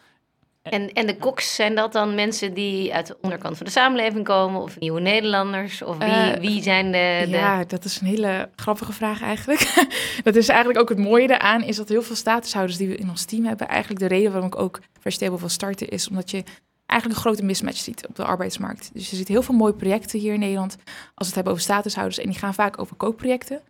En, 0.62 0.92
en 0.94 1.08
de 1.08 1.18
koks, 1.18 1.56
zijn 1.56 1.76
dat 1.76 1.94
dan 1.94 2.16
mensen 2.16 2.54
die 2.54 2.94
uit 2.94 3.08
de 3.08 3.18
onderkant 3.22 3.58
van 3.58 3.66
de 3.66 3.72
samenleving 3.72 4.24
komen? 4.26 4.62
Of 4.62 4.80
nieuwe 4.80 5.00
Nederlanders? 5.02 5.82
Of 5.82 5.98
wie, 5.98 6.08
Eh, 6.08 6.40
wie 6.40 6.62
zijn 6.62 6.92
de... 6.92 7.22
de... 7.26 7.38
Ja, 7.38 7.64
dat 7.64 7.86
is 7.86 8.00
een 8.02 8.08
hele 8.08 8.50
grappige 8.56 8.94
vraag 8.94 9.22
eigenlijk. 9.22 9.88
dat 10.24 10.36
is 10.36 10.48
eigenlijk 10.50 10.80
ook 10.80 10.90
het 10.90 10.98
mooie 10.98 11.28
daaraan, 11.28 11.64
is 11.64 11.76
dat 11.76 11.90
heel 11.90 12.02
veel 12.02 12.16
statushouders 12.16 12.78
die 12.78 12.88
we 12.88 12.96
in 12.96 13.10
ons 13.10 13.26
team 13.26 13.46
hebben, 13.46 13.68
eigenlijk 13.68 14.00
de 14.00 14.08
reden 14.08 14.32
waarom 14.32 14.50
ik 14.50 14.60
ook 14.60 14.80
Vegetable 15.00 15.40
wil 15.40 15.50
starten, 15.50 15.90
is 15.90 16.10
omdat 16.10 16.32
je 16.32 16.44
eigenlijk 16.88 17.20
een 17.20 17.26
grote 17.26 17.46
mismatch 17.46 17.78
ziet 17.78 18.08
op 18.08 18.16
de 18.16 18.24
arbeidsmarkt. 18.24 18.90
Dus 18.94 19.10
je 19.10 19.16
ziet 19.16 19.28
heel 19.28 19.42
veel 19.42 19.56
mooie 19.56 19.74
projecten 19.74 20.20
hier 20.20 20.34
in 20.34 20.40
Nederland, 20.40 20.76
als 20.76 20.86
we 21.16 21.26
het 21.26 21.36
hebben 21.36 21.54
over 21.54 21.64
statushouders, 21.64 22.20
en 22.20 22.30
die 22.30 22.40
gaan 22.40 22.54
vaak 22.54 22.80
over 22.80 22.96
kookprojecten. 22.96 23.62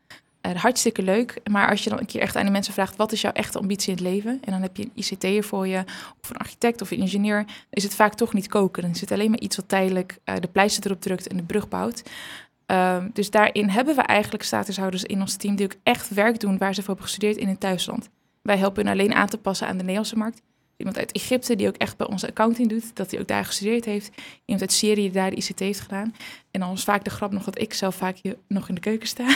Eh, 0.41 0.55
hartstikke 0.55 1.01
leuk, 1.01 1.39
maar 1.51 1.69
als 1.69 1.83
je 1.83 1.89
dan 1.89 1.99
een 1.99 2.05
keer 2.05 2.21
echt 2.21 2.35
aan 2.35 2.43
die 2.43 2.51
mensen 2.51 2.73
vraagt, 2.73 2.95
wat 2.95 3.11
is 3.11 3.21
jouw 3.21 3.31
echte 3.31 3.59
ambitie 3.59 3.89
in 3.89 4.03
het 4.03 4.13
leven? 4.13 4.39
En 4.43 4.51
dan 4.51 4.61
heb 4.61 4.77
je 4.77 4.83
een 4.83 4.91
ICT'er 4.93 5.43
voor 5.43 5.67
je, 5.67 5.83
of 6.21 6.29
een 6.29 6.37
architect 6.37 6.81
of 6.81 6.91
een 6.91 6.97
ingenieur, 6.97 7.45
is 7.69 7.83
het 7.83 7.95
vaak 7.95 8.13
toch 8.13 8.33
niet 8.33 8.47
koken. 8.47 8.81
Dan 8.81 8.91
het 8.91 9.11
alleen 9.11 9.29
maar 9.29 9.39
iets 9.39 9.55
wat 9.55 9.69
tijdelijk 9.69 10.17
eh, 10.23 10.35
de 10.39 10.47
pleister 10.47 10.85
erop 10.85 11.01
drukt 11.01 11.27
en 11.27 11.37
de 11.37 11.43
brug 11.43 11.67
bouwt. 11.67 12.03
Ehm, 12.65 13.09
dus 13.13 13.29
daarin 13.29 13.69
hebben 13.69 13.95
we 13.95 14.01
eigenlijk 14.01 14.43
statushouders 14.43 15.03
in 15.03 15.21
ons 15.21 15.35
team 15.35 15.55
die 15.55 15.65
ook 15.65 15.79
echt 15.83 16.09
werk 16.09 16.39
doen 16.39 16.57
waar 16.57 16.73
ze 16.73 16.79
voor 16.79 16.89
hebben 16.89 17.05
gestudeerd 17.05 17.37
in 17.37 17.47
hun 17.47 17.57
thuisland. 17.57 18.09
Wij 18.41 18.57
helpen 18.57 18.83
hun 18.83 18.93
alleen 18.93 19.13
aan 19.13 19.27
te 19.27 19.37
passen 19.37 19.67
aan 19.67 19.77
de 19.77 19.81
Nederlandse 19.81 20.17
markt. 20.17 20.41
Iemand 20.77 20.97
uit 20.97 21.11
Egypte 21.11 21.55
die 21.55 21.67
ook 21.67 21.75
echt 21.75 21.97
bij 21.97 22.07
onze 22.07 22.27
accounting 22.27 22.69
doet, 22.69 22.95
dat 22.95 23.11
hij 23.11 23.19
ook 23.19 23.27
daar 23.27 23.45
gestudeerd 23.45 23.85
heeft. 23.85 24.09
Iemand 24.45 24.61
uit 24.61 24.73
Syrië 24.73 25.01
die 25.01 25.11
daar 25.11 25.29
de 25.29 25.35
ICT 25.35 25.59
heeft 25.59 25.79
gedaan. 25.79 26.13
En 26.51 26.59
dan 26.59 26.71
is 26.71 26.83
vaak 26.83 27.03
de 27.03 27.09
grap 27.09 27.31
nog 27.31 27.43
dat 27.43 27.61
ik 27.61 27.73
zelf 27.73 27.95
vaak 27.95 28.17
hier 28.21 28.37
nog 28.47 28.69
in 28.69 28.75
de 28.75 28.81
keuken 28.81 29.07
sta. 29.07 29.27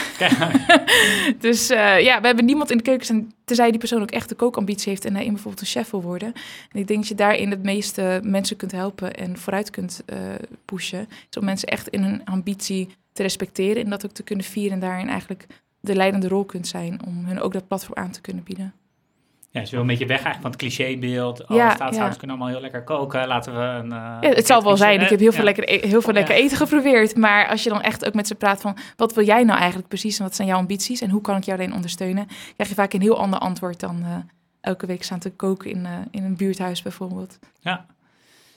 dus 1.38 1.70
eh, 1.70 2.00
ja, 2.00 2.20
we 2.20 2.26
hebben 2.26 2.44
niemand 2.44 2.70
in 2.70 2.76
de 2.76 2.82
keuken 2.82 3.04
staan, 3.04 3.32
tenzij 3.44 3.70
die 3.70 3.78
persoon 3.78 4.02
ook 4.02 4.10
echt 4.10 4.28
de 4.28 4.34
kookambitie 4.34 4.88
heeft 4.88 5.04
en 5.04 5.12
daarin 5.12 5.32
bijvoorbeeld 5.32 5.62
een 5.62 5.70
chef 5.70 5.90
wil 5.90 6.02
worden. 6.02 6.32
En 6.72 6.80
ik 6.80 6.86
denk 6.86 6.98
dat 6.98 7.08
je 7.08 7.14
daarin 7.14 7.50
het 7.50 7.62
meeste 7.62 8.20
mensen 8.24 8.56
kunt 8.56 8.72
helpen 8.72 9.14
en 9.14 9.38
vooruit 9.38 9.70
kunt 9.70 10.02
eh, 10.06 10.18
pushen. 10.64 11.08
Dus 11.28 11.36
om 11.38 11.44
mensen 11.44 11.68
echt 11.68 11.88
in 11.88 12.02
hun 12.02 12.24
ambitie 12.24 12.88
te 13.12 13.22
respecteren 13.22 13.84
en 13.84 13.90
dat 13.90 14.04
ook 14.04 14.12
te 14.12 14.22
kunnen 14.22 14.44
vieren 14.44 14.72
en 14.72 14.80
daarin 14.80 15.08
eigenlijk 15.08 15.46
de 15.80 15.94
leidende 15.94 16.28
rol 16.28 16.44
kunt 16.44 16.66
zijn 16.66 17.00
om 17.06 17.24
hun 17.24 17.40
ook 17.40 17.52
dat 17.52 17.66
platform 17.68 17.98
aan 17.98 18.10
te 18.10 18.20
kunnen 18.20 18.44
bieden. 18.44 18.74
Ja, 19.52 19.60
je 19.60 19.70
wil 19.70 19.80
een 19.80 19.86
beetje 19.86 20.06
weg 20.06 20.22
eigenlijk 20.24 20.42
van 20.42 20.50
het 20.50 20.60
clichébeeld. 20.60 21.48
Oh, 21.48 21.56
Ja, 21.56 21.70
staatshouders 21.70 22.12
ja. 22.12 22.18
kunnen 22.18 22.36
allemaal 22.36 22.52
heel 22.52 22.60
lekker 22.62 22.84
koken. 22.84 23.26
Laten 23.26 23.54
we 23.54 23.60
een... 23.60 23.84
uh, 23.84 24.16
Ja, 24.20 24.28
het 24.28 24.46
zal 24.46 24.62
wel 24.62 24.76
zijn. 24.76 25.00
Ik 25.00 25.08
heb 25.08 25.18
heel 25.20 25.32
veel, 25.32 25.44
lekker, 25.44 25.68
e- 25.68 25.88
heel 25.88 26.02
veel 26.02 26.12
lekker 26.12 26.34
eten 26.34 26.56
geprobeerd. 26.56 27.16
Maar 27.16 27.48
als 27.48 27.62
je 27.62 27.68
dan 27.68 27.82
echt 27.82 28.06
ook 28.06 28.14
met 28.14 28.26
ze 28.26 28.34
praat 28.34 28.60
van... 28.60 28.76
wat 28.96 29.14
wil 29.14 29.24
jij 29.24 29.44
nou 29.44 29.58
eigenlijk 29.58 29.88
precies 29.88 30.18
en 30.18 30.24
wat 30.24 30.34
zijn 30.34 30.48
jouw 30.48 30.58
ambities... 30.58 31.00
en 31.00 31.10
hoe 31.10 31.20
kan 31.20 31.36
ik 31.36 31.44
jou 31.44 31.58
daarin 31.58 31.74
ondersteunen... 31.76 32.26
krijg 32.54 32.68
je 32.70 32.74
vaak 32.76 32.92
een 32.92 33.00
heel 33.00 33.18
ander 33.18 33.38
antwoord 33.38 33.80
dan 33.80 34.02
eh, 34.02 34.16
elke 34.60 34.86
week 34.86 35.02
staan 35.02 35.18
te 35.18 35.30
koken 35.30 35.70
in, 35.70 35.86
eh, 35.86 35.92
in 36.10 36.24
een 36.24 36.36
buurthuis 36.36 36.82
bijvoorbeeld. 36.82 37.38
Ja. 37.60 37.86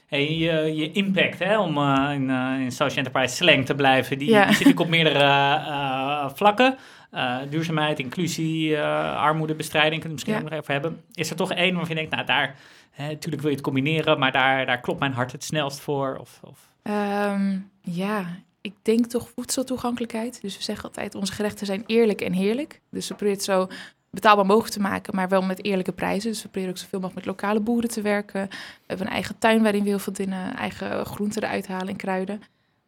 Hey, 0.08 0.38
je, 0.38 0.76
je 0.76 0.92
impact 0.92 1.40
hè, 1.40 1.60
om 1.60 1.78
eh, 1.78 2.10
in, 2.14 2.30
eh, 2.30 2.60
in 2.60 2.72
social 2.72 2.98
enterprise 3.06 3.36
slang 3.36 3.66
te 3.66 3.76
blijven, 3.76 4.18
die, 4.18 4.28
die 4.28 4.38
zit 4.38 4.48
natuurlijk 4.48 4.80
op 4.80 4.88
meerdere 4.90 5.24
eh, 5.24 6.30
vlakken. 6.36 6.78
Eh, 7.16 7.38
duurzaamheid, 7.50 8.00
inclusie, 8.00 8.70
uh, 8.70 9.16
armoedebestrijding, 9.16 10.02
kunnen 10.02 10.08
we 10.08 10.14
misschien 10.14 10.34
Ja. 10.34 10.40
ook 10.40 10.50
nog 10.50 10.60
even 10.60 10.74
hebben. 10.74 11.04
Is 11.14 11.30
er 11.30 11.36
toch 11.36 11.52
één 11.52 11.76
waarvan 11.76 11.90
je 11.90 11.96
denkt, 11.96 12.12
nou 12.12 12.26
daar, 12.26 12.56
natuurlijk 12.98 13.42
wil 13.42 13.50
je 13.52 13.56
het 13.58 13.66
combineren, 13.66 14.20
maar 14.20 14.32
daar, 14.32 14.66
daar 14.66 14.80
klopt 14.80 15.00
mijn 15.00 15.14
hart 15.14 15.32
het 15.32 15.44
snelst 15.44 15.80
voor? 15.80 16.18
Of, 16.20 16.40
of... 16.44 16.70
Ehm, 16.82 17.58
ja, 17.82 18.26
ik 18.62 18.74
denk 18.82 19.06
toch 19.06 19.30
voedseltoegankelijkheid. 19.36 20.42
Dus 20.42 20.58
we 20.58 20.64
zeggen 20.64 20.86
altijd, 20.86 21.16
onze 21.16 21.34
gerechten 21.34 21.66
zijn 21.66 21.84
eerlijk 21.86 22.22
en 22.22 22.34
heerlijk. 22.34 22.82
Dus 22.90 23.08
we 23.08 23.14
proberen 23.16 23.38
het 23.38 23.46
zo 23.46 23.68
betaalbaar 24.10 24.46
mogelijk 24.46 24.74
te 24.74 24.80
maken, 24.82 25.16
maar 25.16 25.30
wel 25.30 25.42
met 25.42 25.64
eerlijke 25.64 25.92
prijzen. 25.92 26.30
Dus 26.30 26.42
we 26.42 26.48
proberen 26.48 26.70
ook 26.70 26.82
zoveel 26.82 27.00
mogelijk 27.00 27.26
met 27.26 27.36
lokale 27.36 27.60
boeren 27.60 27.90
te 27.90 28.02
werken. 28.02 28.48
We 28.50 28.58
hebben 28.88 29.08
een 29.08 29.14
eigen 29.14 29.38
tuin 29.38 29.62
waarin 29.62 29.84
we 29.84 29.90
heel 29.90 30.00
veel 30.00 30.14
dingen, 30.14 30.56
eigen 30.56 31.06
groenten 31.06 31.44
eruit 31.44 31.68
halen 31.68 31.88
en 31.88 31.96
kruiden. 31.96 32.42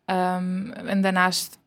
Ehm, 0.05 0.71
en 0.71 1.01
daarnaast 1.01 1.57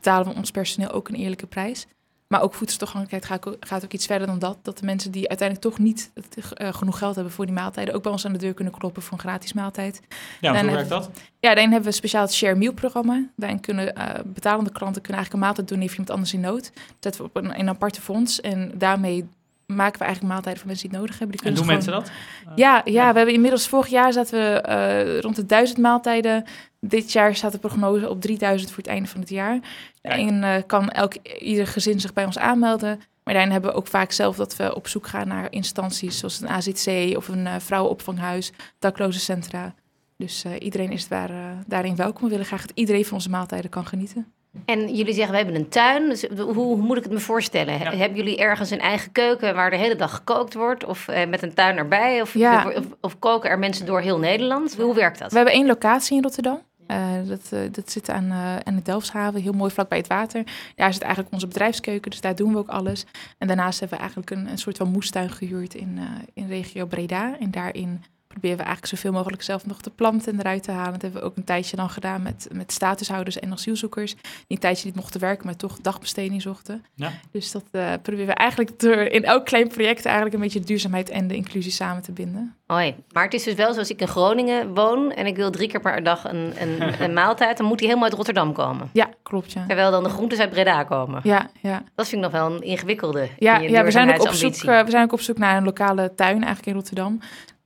betalen 0.00 0.32
we 0.32 0.38
ons 0.38 0.50
personeel 0.50 0.90
ook 0.90 1.08
een 1.08 1.14
eerlijke 1.14 1.46
prijs. 1.46 1.86
Maar 2.26 2.42
ook 2.42 2.54
voedseltoegankelijkheid 2.54 3.40
gaat 3.60 3.84
ook, 3.84 3.92
iets 3.92 4.06
verder 4.06 4.26
dan 4.26 4.38
dat. 4.38 4.58
Dat 4.62 4.78
de 4.78 4.84
mensen 4.84 5.10
die 5.10 5.28
uiteindelijk 5.28 5.68
toch 5.68 5.78
niet 5.78 6.10
eh, 6.14 6.74
genoeg 6.74 6.98
geld 6.98 7.14
hebben 7.14 7.32
voor 7.32 7.46
die 7.46 7.54
maaltijden... 7.54 7.94
ook 7.94 8.02
bij 8.02 8.12
ons 8.12 8.26
aan 8.26 8.32
de 8.32 8.38
deur 8.38 8.54
kunnen 8.54 8.74
kloppen 8.74 9.02
voor 9.02 9.12
een 9.12 9.18
gratis 9.18 9.52
maaltijd. 9.52 10.00
Ja, 10.40 10.60
hoe 10.62 10.70
werkt 10.70 10.88
dat? 10.88 11.10
Ja, 11.14 11.48
daarin 11.48 11.62
hebben 11.62 11.80
we 11.80 11.86
een 11.86 11.92
speciaal 11.92 12.22
het 12.22 12.34
Share 12.34 12.54
Meal 12.54 12.72
programma. 12.72 13.28
Daarin 13.36 13.60
kunnen 13.60 13.94
eh, 13.94 14.24
betalende 14.24 14.72
klanten 14.72 15.02
kunnen 15.02 15.20
eigenlijk 15.20 15.32
een 15.32 15.38
maaltijd 15.38 15.68
doneren 15.68 15.88
voor 15.90 15.98
iemand 15.98 16.16
anders 16.16 16.34
in 16.34 16.40
nood. 16.40 16.72
Dat 16.74 16.96
zetten 17.00 17.22
we 17.22 17.28
op 17.28 17.36
een, 17.36 17.54
in 17.54 17.60
een 17.60 17.68
aparte 17.68 18.00
fonds. 18.00 18.40
En 18.40 18.72
daarmee 18.74 19.28
maken 19.76 19.98
we 19.98 20.04
eigenlijk 20.04 20.32
maaltijden 20.34 20.58
voor 20.60 20.68
mensen 20.70 20.88
die 20.88 20.98
het 20.98 21.06
nodig 21.06 21.18
hebben. 21.18 21.36
Die 21.36 21.46
En 21.48 21.54
doen 21.54 21.66
mensen 21.66 21.92
dat? 21.92 22.10
gewoon- 22.38 22.52
Ja, 22.56 22.82
ja, 22.84 23.10
we 23.10 23.16
hebben 23.16 23.34
inmiddels 23.34 23.68
vorig 23.68 23.86
jaar 23.88 24.12
zaten 24.12 24.38
we 24.40 24.60
eh, 24.60 25.18
rond 25.20 25.36
de 25.36 25.46
duizend 25.46 25.78
maaltijden. 25.78 26.44
Dit 26.80 27.12
jaar 27.12 27.34
staat 27.34 27.52
de 27.52 27.58
prognose 27.58 28.08
op 28.08 28.20
3000 28.20 28.70
voor 28.70 28.82
het 28.82 28.92
einde 28.92 29.08
van 29.08 29.20
het 29.20 29.28
jaar. 29.28 29.58
En 30.02 30.42
eh, 30.44 30.62
kan 30.66 30.90
elk, 30.90 31.14
ieder 31.38 31.66
gezin 31.66 32.00
zich 32.00 32.12
bij 32.12 32.24
ons 32.24 32.38
aanmelden. 32.38 33.00
Maar 33.24 33.34
daarin 33.34 33.52
hebben 33.52 33.70
we 33.70 33.76
ook 33.76 33.86
vaak 33.86 34.12
zelf 34.12 34.36
dat 34.36 34.56
we 34.56 34.74
op 34.74 34.88
zoek 34.88 35.06
gaan 35.06 35.28
naar 35.28 35.52
instanties 35.52 36.18
zoals 36.18 36.40
een 36.40 36.48
AZC 36.48 37.16
of 37.16 37.28
een 37.28 37.46
eh, 37.46 37.54
vrouwenopvanghuis, 37.58 38.52
daklozencentra. 38.78 39.74
Dus 40.16 40.44
eh, 40.44 40.52
iedereen 40.58 40.90
is 40.92 41.08
daar, 41.08 41.30
eh, 41.30 41.36
daarin 41.66 41.96
welkom. 41.96 42.22
We 42.24 42.30
willen 42.30 42.46
graag 42.46 42.60
dat 42.66 42.76
iedereen 42.78 43.04
van 43.04 43.12
onze 43.14 43.30
maaltijden 43.30 43.70
kan 43.70 43.86
genieten. 43.86 44.32
En 44.64 44.94
jullie 44.94 45.14
zeggen, 45.14 45.32
we 45.32 45.36
hebben 45.36 45.54
een 45.60 45.68
tuin. 45.68 46.08
Dus 46.08 46.26
hoe, 46.36 46.52
hoe 46.54 46.76
moet 46.76 46.96
ik 46.96 47.02
het 47.02 47.12
me 47.12 47.18
voorstellen? 47.18 47.78
Ja. 47.78 47.94
Hebben 47.96 48.16
jullie 48.18 48.36
ergens 48.36 48.70
een 48.70 48.80
eigen 48.80 49.12
keuken 49.12 49.54
waar 49.54 49.70
de 49.70 49.76
hele 49.76 49.96
dag 49.96 50.14
gekookt 50.14 50.54
wordt? 50.54 50.84
Of 50.84 51.08
eh, 51.08 51.28
met 51.28 51.42
een 51.42 51.54
tuin 51.54 51.76
erbij? 51.76 52.20
Of, 52.20 52.34
Ja. 52.34 52.72
of, 52.76 52.84
of 53.00 53.18
koken 53.18 53.50
er 53.50 53.58
mensen 53.58 53.86
door 53.86 54.00
heel 54.00 54.18
Nederland? 54.18 54.76
Hoe 54.76 54.94
werkt 54.94 55.18
dat? 55.18 55.30
We 55.30 55.36
hebben 55.36 55.54
één 55.54 55.66
locatie 55.66 56.16
in 56.16 56.22
Rotterdam. 56.22 56.60
Eh, 56.86 56.98
dat, 57.26 57.40
eh, 57.50 57.58
dat 57.70 57.90
zit 57.90 58.08
aan, 58.10 58.30
eh, 58.30 58.56
aan 58.56 58.74
de 58.74 58.82
Delfshaven, 58.82 59.40
heel 59.42 59.52
mooi 59.52 59.70
vlakbij 59.70 59.98
het 59.98 60.06
water. 60.06 60.42
Daar 60.74 60.92
zit 60.92 61.02
eigenlijk 61.02 61.32
onze 61.32 61.46
bedrijfskeuken, 61.46 62.10
dus 62.10 62.20
daar 62.20 62.34
doen 62.36 62.52
we 62.52 62.58
ook 62.58 62.68
alles. 62.68 63.06
En 63.38 63.46
daarnaast 63.46 63.80
hebben 63.80 63.98
we 63.98 64.02
eigenlijk 64.04 64.30
een, 64.30 64.46
een 64.50 64.58
soort 64.58 64.76
van 64.76 64.88
moestuin 64.88 65.30
gehuurd 65.30 65.74
in, 65.74 65.94
eh, 65.98 66.04
in 66.34 66.48
regio 66.48 66.86
Breda. 66.86 67.36
En 67.40 67.50
daarin 67.50 68.04
proberen 68.30 68.56
we 68.56 68.62
eigenlijk 68.62 68.94
zoveel 68.94 69.12
mogelijk 69.12 69.42
zelf 69.42 69.66
nog 69.66 69.80
de 69.80 69.90
planten 69.90 70.38
eruit 70.38 70.62
te 70.62 70.70
halen. 70.70 70.92
Dat 70.92 71.02
hebben 71.02 71.20
we 71.20 71.26
ook 71.26 71.36
een 71.36 71.44
tijdje 71.44 71.76
dan 71.76 71.90
gedaan 71.90 72.22
met, 72.22 72.48
met 72.52 72.72
statushouders 72.72 73.38
en 73.38 73.52
asielzoekers. 73.52 74.14
Die 74.14 74.22
een 74.48 74.58
tijdje 74.58 74.86
niet 74.86 74.94
mochten 74.94 75.20
werken, 75.20 75.46
maar 75.46 75.56
toch 75.56 75.80
dagbesteding 75.80 76.42
zochten. 76.42 76.84
Ja. 76.94 77.12
Dus 77.30 77.50
dat 77.52 77.64
eh, 77.70 77.92
proberen 78.02 78.26
we 78.26 78.32
eigenlijk 78.32 78.78
door 78.80 78.96
in 78.96 79.24
elk 79.24 79.44
klein 79.44 79.68
project 79.68 80.04
eigenlijk 80.04 80.34
een 80.34 80.40
beetje 80.40 80.60
de 80.60 80.66
duurzaamheid 80.66 81.08
en 81.08 81.28
de 81.28 81.34
inclusie 81.34 81.72
samen 81.72 82.02
te 82.02 82.12
binden. 82.12 82.54
Hoi. 82.66 82.94
Maar 83.12 83.24
het 83.24 83.34
is 83.34 83.42
dus 83.42 83.54
wel 83.54 83.72
zoals 83.72 83.90
ik 83.90 84.00
in 84.00 84.08
Groningen 84.08 84.74
woon 84.74 85.12
en 85.12 85.26
ik 85.26 85.36
wil 85.36 85.50
drie 85.50 85.68
keer 85.68 85.80
per 85.80 86.02
dag 86.02 86.24
een, 86.24 86.52
een, 86.60 86.82
een 87.04 87.12
maaltijd, 87.12 87.56
dan 87.56 87.66
moet 87.66 87.78
die 87.78 87.86
helemaal 87.86 88.08
uit 88.08 88.16
Rotterdam 88.16 88.52
komen. 88.52 88.90
Ja, 88.92 89.10
klopt 89.22 89.52
ja. 89.52 89.64
Terwijl 89.66 89.90
dan 89.90 90.02
de 90.02 90.08
groentes 90.08 90.38
uit 90.38 90.50
Breda 90.50 90.84
komen. 90.84 91.20
Ja, 91.22 91.50
ja. 91.60 91.82
Dat 91.94 92.08
vind 92.08 92.24
ik 92.24 92.30
nog 92.30 92.40
wel 92.40 92.52
een 92.54 92.62
ingewikkelde. 92.62 93.28
Ja, 93.38 93.58
in 93.58 93.70
ja 93.70 93.84
we, 93.84 93.90
zijn 93.90 94.14
ook 94.14 94.22
op 94.22 94.32
zoek, 94.32 94.54
eh, 94.54 94.84
we 94.84 94.90
zijn 94.90 95.04
ook 95.04 95.12
op 95.12 95.20
zoek 95.20 95.38
naar 95.38 95.56
een 95.56 95.64
lokale 95.64 96.14
tuin 96.14 96.36
eigenlijk 96.36 96.66
in 96.66 96.74
Rotterdam. 96.74 97.20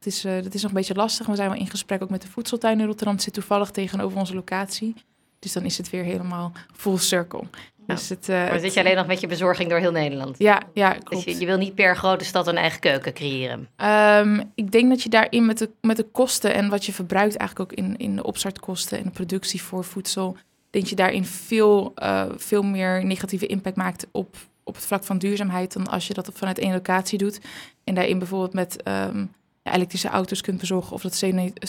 Het 0.05 0.13
is, 0.13 0.25
eh, 0.25 0.43
dat 0.43 0.55
is 0.55 0.63
nog 0.63 0.71
een 0.71 0.77
beetje 0.77 0.95
lastig. 0.95 1.27
We 1.27 1.35
zijn 1.37 1.51
wel 1.51 1.59
in 1.59 1.67
gesprek 1.67 2.03
ook 2.03 2.11
met 2.11 2.23
de 2.23 2.29
voedseltuin 2.29 2.81
in 2.81 2.87
Rotterdam. 2.87 3.15
Het 3.15 3.23
zit 3.23 3.35
toevallig 3.35 3.71
tegenover 3.71 4.19
onze 4.19 4.35
locatie. 4.35 4.95
Dus 5.39 5.53
dan 5.53 5.65
is 5.65 5.77
het 5.77 5.91
weer 5.91 6.05
helemaal 6.05 6.53
full 6.77 6.97
circle. 6.99 7.43
Dus 7.87 8.09
het, 8.09 8.29
eh, 8.29 8.37
Maar 8.37 8.61
zit 8.61 8.75
je 8.75 8.81
alleen 8.81 8.97
nog 8.97 9.07
met 9.07 9.21
je 9.21 9.27
bezorging 9.27 9.71
door 9.71 9.79
heel 9.79 9.93
Nederland? 9.93 10.39
Ja, 10.39 10.63
ja, 10.75 10.93
Dus 10.93 11.03
klopt. 11.05 11.25
je, 11.25 11.39
je 11.39 11.47
wil 11.47 11.57
niet 11.57 11.75
per 11.75 11.97
grote 11.97 12.25
stad 12.25 12.47
een 12.47 12.57
eigen 12.57 12.81
keuken 12.81 13.13
creëren. 13.13 13.69
Ehm, 13.77 14.43
ik 14.55 14.71
denk 14.73 14.89
dat 14.89 15.03
je 15.03 15.09
daarin 15.09 15.47
met 15.47 15.59
de, 15.59 15.71
met 15.81 15.97
de 15.97 16.03
kosten 16.13 16.55
en 16.55 16.69
wat 16.69 16.87
je 16.87 16.93
verbruikt 16.93 17.37
eigenlijk 17.37 17.73
ook 17.73 17.79
in, 17.79 17.97
in 17.97 18.17
de 18.17 18.23
opstartkosten 18.25 18.99
en 18.99 19.05
de 19.05 19.11
productie 19.11 19.63
voor 19.63 19.85
voedsel, 19.85 20.37
denk 20.71 20.87
je 20.87 20.97
daarin 20.97 21.25
veel, 21.25 21.93
eh, 21.95 22.25
veel 22.37 22.63
meer 22.63 23.05
negatieve 23.05 23.47
impact 23.47 23.77
maakt 23.77 24.07
op, 24.13 24.37
op 24.65 24.75
het 24.75 24.87
vlak 24.87 25.05
van 25.05 25.19
duurzaamheid 25.19 25.73
dan 25.73 25.87
als 25.89 26.07
je 26.07 26.15
dat 26.15 26.31
vanuit 26.35 26.59
één 26.59 26.73
locatie 26.73 27.19
doet. 27.19 27.41
En 27.85 27.95
daarin 27.95 28.19
bijvoorbeeld 28.19 28.55
met 28.55 28.83
ehm, 28.83 29.25
elektrische 29.73 30.09
auto's 30.09 30.41
kunt 30.41 30.59
bezorgen 30.59 30.93
of 30.93 31.03
dat 31.03 31.25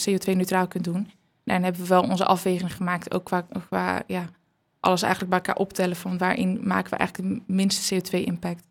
CO2-neutraal 0.08 0.68
kunt 0.68 0.84
doen. 0.84 1.10
Daarin 1.44 1.64
hebben 1.64 1.82
we 1.82 1.88
wel 1.88 2.02
onze 2.02 2.24
afweging 2.24 2.74
gemaakt, 2.74 3.14
ook 3.14 3.24
qua, 3.24 3.46
qua 3.68 4.02
ja, 4.06 4.28
alles 4.80 5.02
eigenlijk 5.02 5.30
bij 5.30 5.40
elkaar 5.40 5.62
optellen 5.62 5.96
van 5.96 6.18
waarin 6.18 6.60
maken 6.62 6.90
we 6.90 6.96
eigenlijk 6.96 7.28
de 7.28 7.52
minste 7.52 7.94
CO2-impact. 7.94 8.64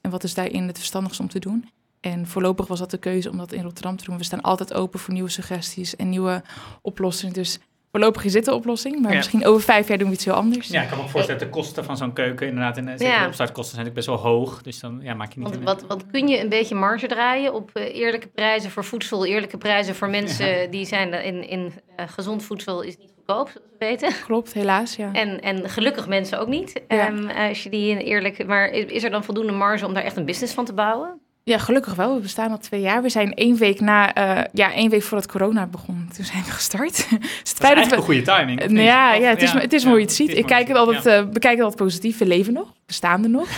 En 0.00 0.10
wat 0.10 0.24
is 0.24 0.34
daarin 0.34 0.66
het 0.66 0.76
verstandigste 0.76 1.22
om 1.22 1.28
te 1.28 1.38
doen. 1.38 1.68
En 2.00 2.26
voorlopig 2.26 2.66
was 2.66 2.78
dat 2.78 2.90
de 2.90 2.98
keuze 2.98 3.30
om 3.30 3.36
dat 3.36 3.52
in 3.52 3.62
Rotterdam 3.62 3.96
te 3.96 4.04
doen. 4.04 4.16
We 4.16 4.24
staan 4.24 4.40
altijd 4.40 4.74
open 4.74 5.00
voor 5.00 5.14
nieuwe 5.14 5.28
suggesties 5.28 5.96
en 5.96 6.08
nieuwe 6.08 6.42
oplossingen. 6.82 7.34
Dus 7.34 7.58
voorlopig 7.90 8.24
is 8.24 8.32
dit 8.32 8.44
de 8.44 8.54
oplossing. 8.54 9.00
Maar 9.00 9.10
Ja. 9.10 9.16
misschien 9.16 9.46
over 9.46 9.62
vijf 9.62 9.88
jaar 9.88 9.98
doen 9.98 10.08
we 10.08 10.14
iets 10.14 10.24
heel 10.24 10.34
anders. 10.34 10.68
Ja, 10.68 10.82
ik 10.82 10.88
kan 10.88 10.96
me 10.98 11.02
ook 11.04 11.10
voorstellen 11.10 11.40
dat 11.40 11.50
de 11.52 11.58
kosten 11.58 11.84
van 11.84 11.96
zo'n 11.96 12.12
keuken 12.12 12.46
inderdaad, 12.46 12.76
en 12.76 12.88
zeker 12.88 13.06
Ja. 13.06 13.20
de 13.20 13.26
opstartkosten 13.26 13.74
zijn 13.74 13.86
natuurlijk 13.86 14.06
best 14.14 14.22
wel 14.24 14.32
hoog. 14.32 14.62
Dus 14.62 14.80
dan 14.80 15.00
ja, 15.02 15.14
maak 15.14 15.32
je 15.32 15.38
niet... 15.38 15.48
Want 15.48 15.58
een- 15.60 15.64
wat, 15.64 15.84
wat 15.88 16.04
kun 16.12 16.28
je 16.28 16.40
een 16.40 16.48
beetje 16.48 16.74
marge 16.74 17.06
draaien 17.06 17.54
op 17.54 17.70
eh, 17.72 17.94
eerlijke 17.96 18.28
prijzen 18.28 18.70
voor 18.70 18.84
voedsel, 18.84 19.26
eerlijke 19.26 19.58
prijzen 19.58 19.94
voor 19.94 20.08
mensen 20.08 20.70
die 20.70 20.84
zijn 20.86 21.12
in, 21.24 21.48
in 21.48 21.72
eh, 21.96 22.08
gezond 22.08 22.42
voedsel 22.42 22.80
is 22.82 22.96
niet 22.96 23.10
goedkoop, 23.16 23.48
zoals 23.48 23.66
we 23.78 23.86
weten. 23.86 24.12
Klopt, 24.26 24.52
helaas, 24.52 24.96
ja. 24.96 25.12
En, 25.12 25.40
en 25.40 25.68
gelukkig 25.70 26.08
mensen 26.08 26.40
ook 26.40 26.48
niet. 26.48 26.80
Ja. 26.88 27.06
Ehm, 27.08 27.28
als 27.48 27.62
je 27.62 27.70
die 27.70 27.90
in 27.90 27.96
eerlijk, 27.98 28.46
maar 28.46 28.68
is 28.70 29.02
er 29.04 29.10
dan 29.10 29.24
voldoende 29.24 29.52
marge 29.52 29.86
om 29.86 29.94
daar 29.94 30.02
echt 30.04 30.16
een 30.16 30.24
business 30.24 30.54
van 30.54 30.64
te 30.64 30.72
bouwen? 30.72 31.19
Ja, 31.50 31.58
gelukkig 31.58 31.94
wel. 31.94 32.14
We 32.14 32.20
bestaan 32.20 32.50
al 32.50 32.58
twee 32.58 32.80
jaar. 32.80 33.02
We 33.02 33.08
zijn 33.08 33.34
één 33.34 33.56
week 33.56 33.80
na, 33.80 34.14
eh, 34.14 34.44
ja, 34.52 34.72
één 34.72 34.90
week 34.90 35.02
voordat 35.02 35.28
corona 35.30 35.66
begon. 35.66 36.08
Toen 36.16 36.24
zijn 36.24 36.44
we 36.44 36.50
gestart. 36.50 36.96
dus 37.10 37.18
het 37.18 37.20
is 37.22 37.52
feit 37.52 37.58
dat 37.58 37.62
eigenlijk 37.62 37.90
we... 37.90 37.96
een 37.96 38.02
goede 38.02 38.22
timing. 38.22 38.62
of 38.62 38.68
Nou 38.70 38.84
ja, 38.84 39.14
Of- 39.14 39.22
ja, 39.22 39.28
het 39.28 39.42
is, 39.42 39.52
het 39.52 39.72
is 39.72 39.82
ja, 39.82 39.88
hoe 39.88 39.98
je 39.98 40.04
het 40.04 40.14
ziet. 40.14 40.28
is 40.28 40.34
Ik 40.34 40.46
kijk 40.46 40.68
het 40.68 40.76
zien, 40.76 40.86
altijd, 40.86 41.04
ja. 41.04 41.16
eh, 41.16 41.28
bekijk 41.28 41.54
het 41.54 41.62
altijd 41.62 41.82
positief. 41.82 42.18
We 42.18 42.26
leven 42.26 42.52
nog, 42.52 42.72
we 42.86 42.92
staan 42.92 43.22
er 43.22 43.30
nog. 43.30 43.48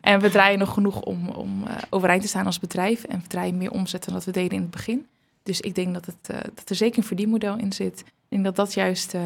En 0.00 0.20
we 0.20 0.30
draaien 0.30 0.58
nog 0.58 0.72
genoeg 0.72 1.00
om, 1.00 1.28
om 1.28 1.62
eh, 1.66 1.74
overeind 1.90 2.22
te 2.22 2.28
staan 2.28 2.46
als 2.46 2.58
bedrijf. 2.58 3.04
En 3.04 3.20
we 3.22 3.26
draaien 3.28 3.56
meer 3.58 3.70
omzet 3.70 4.04
dan 4.04 4.14
dat 4.14 4.24
we 4.24 4.30
deden 4.30 4.52
in 4.56 4.60
het 4.62 4.70
begin. 4.70 5.06
Dus 5.42 5.60
ik 5.60 5.74
denk 5.74 5.94
dat, 5.94 6.06
het, 6.06 6.16
eh, 6.30 6.36
dat 6.54 6.68
er 6.70 6.76
zeker 6.76 6.98
een 6.98 7.04
verdienmodel 7.04 7.56
in 7.56 7.72
zit. 7.72 8.00
Ik 8.00 8.06
denk 8.28 8.44
dat 8.44 8.56
dat 8.56 8.74
juist 8.74 9.14
eh, 9.14 9.20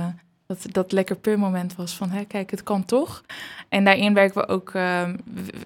dat, 0.59 0.73
dat 0.73 0.93
lekker 0.93 1.17
per 1.17 1.39
moment 1.39 1.77
was 1.77 1.97
van, 1.97 2.11
hè, 2.11 2.25
kijk, 2.25 2.51
het 2.51 2.63
kan 2.63 2.85
toch. 2.85 3.25
En 3.69 3.85
daarin 3.85 4.15
werken 4.15 4.41
we 4.41 4.49
ook, 4.49 4.71
eh, 4.75 5.09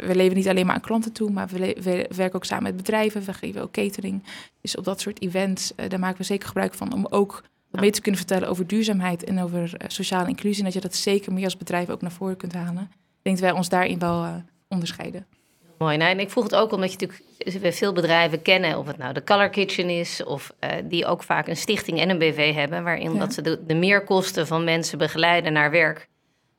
we, 0.07 0.15
leven 0.15 0.37
niet 0.37 0.49
alleen 0.49 0.67
maar 0.67 0.75
aan 0.75 0.81
klanten 0.81 1.13
toe, 1.13 1.31
maar 1.31 1.49
we 1.49 2.07
werken 2.17 2.35
ook 2.35 2.45
samen 2.45 2.63
met 2.65 2.77
bedrijven. 2.77 3.23
We 3.23 3.33
geven 3.33 3.63
ook 3.63 3.73
catering. 3.73 4.23
Dus 4.61 4.77
op 4.77 4.85
dat 4.85 5.01
soort 5.01 5.23
events, 5.23 5.75
eh, 5.75 5.89
daar 5.89 5.99
maken 5.99 6.19
we 6.19 6.25
zeker 6.25 6.47
gebruik 6.47 6.75
van 6.75 6.93
om 6.93 7.07
ook 7.07 7.43
wat 7.71 7.81
meer 7.81 7.93
te 7.93 8.01
kunnen 8.01 8.21
vertellen 8.21 8.49
over 8.49 8.67
duurzaamheid 8.67 9.25
en 9.25 9.43
over 9.43 9.77
eh, 9.77 9.89
sociale 9.89 10.29
inclusie. 10.29 10.59
En 10.59 10.65
dat 10.65 10.75
je 10.75 10.81
dat 10.81 10.95
zeker 10.95 11.33
meer 11.33 11.45
als 11.45 11.57
bedrijf 11.57 11.89
ook 11.89 12.01
naar 12.01 12.13
voren 12.13 12.37
kunt 12.37 12.53
halen. 12.53 12.83
Ik 12.83 13.23
denk 13.23 13.37
dat 13.37 13.49
wij 13.49 13.57
ons 13.59 13.69
daarin 13.69 13.99
wel 13.99 14.25
eh, 14.25 14.35
onderscheiden. 14.69 15.27
Mooi. 15.79 15.97
Nou, 15.97 16.11
en 16.11 16.21
ik 16.21 16.31
vroeg 16.31 16.45
het 16.45 16.55
ook 16.55 16.73
omdat 16.73 16.93
je 16.93 16.97
natuurlijk 16.99 17.63
we 17.63 17.73
veel 17.73 17.93
bedrijven 17.93 18.43
kennen, 18.43 18.79
of 18.79 18.87
het 18.87 18.99
nou 18.99 19.13
de 19.15 19.25
Color 19.25 19.49
Kitchen 19.51 19.91
is, 19.91 20.25
of 20.25 20.53
eh, 20.59 20.71
die 20.85 21.07
ook 21.07 21.23
vaak 21.23 21.49
een 21.49 21.57
stichting 21.57 22.01
en 22.01 22.11
een 22.11 22.19
BV 22.19 22.55
hebben, 22.55 22.85
waarin 22.85 23.13
Ja. 23.13 23.19
dat 23.19 23.35
ze 23.35 23.43
de, 23.43 23.61
de 23.67 23.75
meerkosten 23.75 24.47
van 24.47 24.65
mensen 24.65 24.99
begeleiden 24.99 25.53
naar 25.53 25.71
werk 25.71 26.09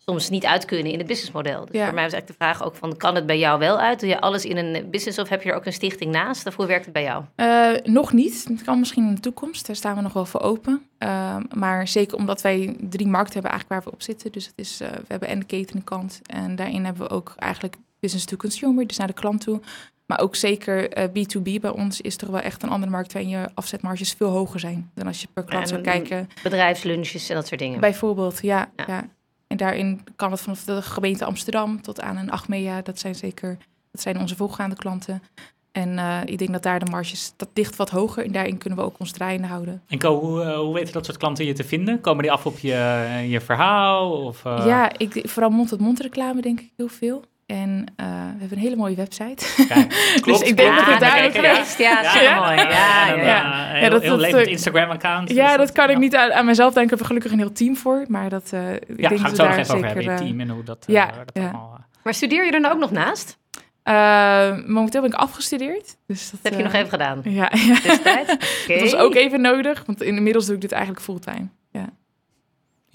soms 0.09 0.29
niet 0.29 0.45
uit 0.45 0.65
kunnen 0.65 0.91
in 0.91 0.97
het 0.97 1.07
businessmodel. 1.07 1.65
Dus 1.65 1.75
Ja. 1.75 1.86
voor 1.86 1.93
mij 1.93 2.03
was 2.03 2.13
eigenlijk 2.13 2.27
de 2.27 2.33
vraag 2.45 2.63
ook 2.63 2.75
van, 2.75 2.97
kan 2.97 3.15
het 3.15 3.25
bij 3.25 3.38
jou 3.39 3.59
wel 3.59 3.79
uit? 3.79 4.00
Doe 4.00 4.09
je 4.09 4.19
alles 4.21 4.45
in 4.45 4.57
een 4.57 4.89
business 4.89 5.19
of 5.19 5.29
heb 5.29 5.41
je 5.41 5.50
er 5.50 5.55
ook 5.55 5.65
een 5.65 5.74
stichting 5.74 6.12
naast? 6.12 6.45
Of 6.47 6.55
hoe 6.55 6.65
werkt 6.65 6.83
het 6.86 6.93
bij 6.93 7.03
jou? 7.03 7.24
Eh, 7.36 7.69
nog 7.83 8.13
niet. 8.13 8.45
Het 8.50 8.63
kan 8.63 8.79
misschien 8.79 9.07
in 9.07 9.15
de 9.15 9.21
toekomst. 9.21 9.67
Daar 9.67 9.75
staan 9.75 9.95
we 9.95 10.01
nog 10.01 10.13
wel 10.13 10.25
voor 10.25 10.41
open. 10.41 10.88
Ehm, 10.97 11.43
maar 11.55 11.88
zeker 11.88 12.17
omdat 12.17 12.41
wij 12.41 12.75
drie 12.79 13.07
markten 13.07 13.33
hebben 13.33 13.51
eigenlijk 13.51 13.69
waar 13.81 13.91
we 13.91 13.97
op 13.97 14.01
zitten. 14.03 14.31
Dus 14.31 14.45
het 14.45 14.53
is, 14.55 14.81
eh, 14.81 14.89
we 14.89 15.05
hebben 15.07 15.29
en 15.29 15.39
de 15.39 15.45
cateringkant. 15.45 16.21
En 16.25 16.55
daarin 16.55 16.86
hebben 16.86 17.07
we 17.07 17.13
ook 17.13 17.33
eigenlijk 17.38 17.75
business 18.00 18.25
to 18.25 18.38
consumer, 18.38 18.88
dus 18.88 18.98
naar 18.98 19.08
de 19.08 19.13
klant 19.13 19.42
toe. 19.42 19.60
Maar 20.06 20.20
ook 20.20 20.36
zeker 20.36 20.89
eh, 20.92 21.08
B2B 21.08 21.60
bij 21.62 21.70
ons 21.70 22.01
is 22.01 22.16
toch 22.16 22.30
wel 22.30 22.39
echt 22.39 22.63
een 22.63 22.70
andere 22.70 22.92
markt 22.92 23.13
waarin 23.13 23.32
je 23.32 23.50
afzetmarges 23.54 24.13
veel 24.13 24.30
hoger 24.30 24.60
zijn 24.60 24.92
dan 24.96 25.08
als 25.08 25.22
je 25.22 25.27
per 25.34 25.44
klant 25.44 25.63
Ja, 25.63 25.70
zou 25.70 25.82
kijken. 25.82 26.30
Bedrijfslunches 26.44 27.30
en 27.30 27.36
dat 27.36 27.48
soort 27.48 27.60
dingen. 27.60 27.80
Bijvoorbeeld, 27.80 28.39
ja, 28.42 28.70
Ja. 28.75 28.84
ja. 28.88 29.08
En 29.48 29.58
daarin 29.58 30.01
kan 30.16 30.32
het 30.32 30.42
vanaf 30.42 30.63
de 30.63 30.82
gemeente 30.82 31.25
Amsterdam 31.25 31.82
tot 31.82 32.01
aan 32.01 32.18
een 32.18 32.32
Achmea. 32.32 32.82
Dat 32.82 33.00
zijn 33.00 33.16
zeker 33.16 33.58
dat 33.92 34.01
zijn 34.01 34.20
onze 34.20 34.36
volgaande 34.36 34.75
klanten. 34.75 35.24
En 35.72 35.98
eh, 35.98 36.22
ik 36.25 36.38
denk 36.38 36.51
dat 36.51 36.63
daar 36.63 36.80
de 36.80 36.92
marges, 36.92 37.34
dat 37.36 37.50
ligt 37.54 37.75
wat 37.75 37.89
hoger. 37.89 38.25
En 38.25 38.32
daarin 38.32 38.58
kunnen 38.58 38.80
we 38.80 38.86
ook 38.86 39.00
ons 39.00 39.12
draaiende 39.12 39.48
houden. 39.48 39.82
En 39.88 40.06
hoe, 40.06 40.42
eh, 40.44 40.58
hoe 40.58 40.74
weten 40.74 40.94
dat 40.94 41.06
soort 41.06 41.18
klanten 41.18 41.46
je 41.46 41.54
te 41.54 41.63
vinden? 41.63 42.01
Komen 42.01 42.24
die 42.24 42.32
af 42.32 42.46
op 42.46 42.60
je, 42.60 43.25
je 43.27 43.42
verhaal? 43.42 44.12
Of, 44.12 44.46
eh, 44.46 44.63
Ja, 44.66 44.98
ik, 44.98 45.22
vooral 45.30 45.50
mond-tot-mond 45.51 46.00
reclame 46.00 46.42
denk 46.42 46.60
ik 46.60 46.72
heel 46.77 46.88
veel. 46.88 47.24
En 47.48 47.86
eh, 47.96 48.06
we 48.08 48.39
hebben 48.39 48.58
een 48.58 48.63
hele 48.63 48.75
mooie 48.75 48.96
website. 48.96 49.66
Kijk, 49.68 49.94
klopt. 50.22 50.48
ik 50.48 50.58
denk 50.58 50.75
dat 50.75 50.86
het 50.86 51.00
daar 51.00 51.25
ook 51.25 51.34
ja. 51.34 51.42
geweest. 51.54 51.77
Ja, 51.77 52.01
Ja, 52.01 52.22
ja. 52.22 52.46
mooi. 52.46 52.56
Ja, 52.58 53.13
En, 53.16 53.25
ja. 53.25 53.74
eh, 53.74 53.80
heel, 53.80 53.89
dat- 53.89 54.01
heel 54.01 54.18
dat, 54.18 54.48
Instagram-account. 54.48 55.30
ja, 55.30 55.48
dus 55.48 55.58
dat 55.58 55.72
kan 55.72 55.89
ik 55.89 55.98
niet 55.98 56.16
aan, 56.16 56.32
aan 56.34 56.46
mezelf 56.46 56.74
denken. 56.74 56.92
Ik 56.94 56.98
heb 56.98 57.08
gelukkig 57.08 57.32
een 57.32 57.38
heel 57.39 57.51
team 57.51 57.75
voor. 57.75 58.06
Maar 58.08 58.30
dat, 58.30 58.50
eh, 58.54 58.74
ik 58.74 58.82
Ja, 58.98 59.10
denk 59.10 59.22
gaan 59.22 59.32
we 59.32 59.38
dat 59.38 59.38
het 59.38 59.38
we 59.38 59.44
daar 59.44 59.58
even 59.58 59.75
over 59.75 59.88
zeker... 59.89 59.96
hebben, 60.04 60.13
je 60.13 60.32
team 60.32 60.39
en 60.39 60.50
hoe 60.50 60.63
dat, 60.63 60.84
ja, 60.88 61.06
dat 61.06 61.30
ja. 61.34 61.42
allemaal... 61.44 61.86
Maar 62.04 62.13
studeer 62.13 62.46
je 62.46 62.51
er 62.51 62.60
nou 62.60 62.74
ook 62.74 62.80
nog 62.80 62.92
naast? 62.92 63.38
eh, 63.84 64.58
momenteel 64.66 65.01
ben 65.01 65.10
ik 65.12 65.16
afgestudeerd. 65.16 65.98
Dus 66.08 66.32
dat, 66.32 66.39
Dat 66.44 66.51
heb 66.51 66.60
je 66.62 66.66
nog 66.66 66.74
even 66.75 66.89
gedaan. 66.89 67.20
Ja, 67.24 67.51
ja. 67.54 67.80
Destijds? 67.84 68.27
dat 68.68 68.80
was 68.80 68.96
ook 68.96 69.16
even 69.16 69.42
nodig. 69.42 69.84
Want 69.86 70.01
inmiddels 70.01 70.46
doe 70.46 70.56
ik 70.56 70.62
dit 70.62 70.72
eigenlijk 70.72 71.04
fulltime. 71.04 71.48
Ja. 71.72 71.89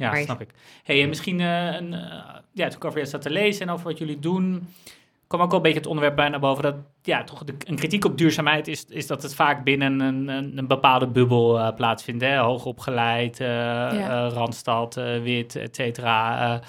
Ja, 0.02 0.22
snap 0.22 0.40
ik. 0.40 0.50
Hey, 0.82 1.02
en 1.02 1.08
misschien, 1.08 1.40
eh, 1.40 1.74
een, 1.74 1.94
eh, 1.94 2.00
ja, 2.52 2.68
toen 2.68 2.76
ik 2.76 2.84
over 2.84 2.98
je 2.98 3.06
zat 3.06 3.22
te 3.22 3.30
lezen 3.30 3.66
en 3.66 3.72
over 3.72 3.84
wat 3.84 3.98
jullie 3.98 4.18
doen, 4.18 4.68
kwam 5.26 5.40
ook 5.40 5.46
wel 5.46 5.56
een 5.56 5.62
beetje 5.62 5.78
het 5.78 5.88
onderwerp 5.88 6.16
bij 6.16 6.28
naar 6.28 6.40
boven 6.40 6.62
dat, 6.62 6.74
ja, 7.02 7.24
toch 7.24 7.44
de, 7.44 7.54
een 7.66 7.76
kritiek 7.76 8.04
op 8.04 8.18
duurzaamheid 8.18 8.68
is, 8.68 8.84
is 8.88 9.06
dat 9.06 9.22
het 9.22 9.34
vaak 9.34 9.64
binnen 9.64 10.00
een, 10.00 10.28
een, 10.28 10.58
een 10.58 10.66
bepaalde 10.66 11.06
bubbel 11.06 11.58
eh, 11.58 11.74
plaatsvindt. 11.74 12.22
Hè? 12.22 12.36
Hoogopgeleid, 12.36 13.38
Randstad, 14.34 14.94
wit, 15.22 15.56
et 15.56 15.76
cetera. 15.76 16.60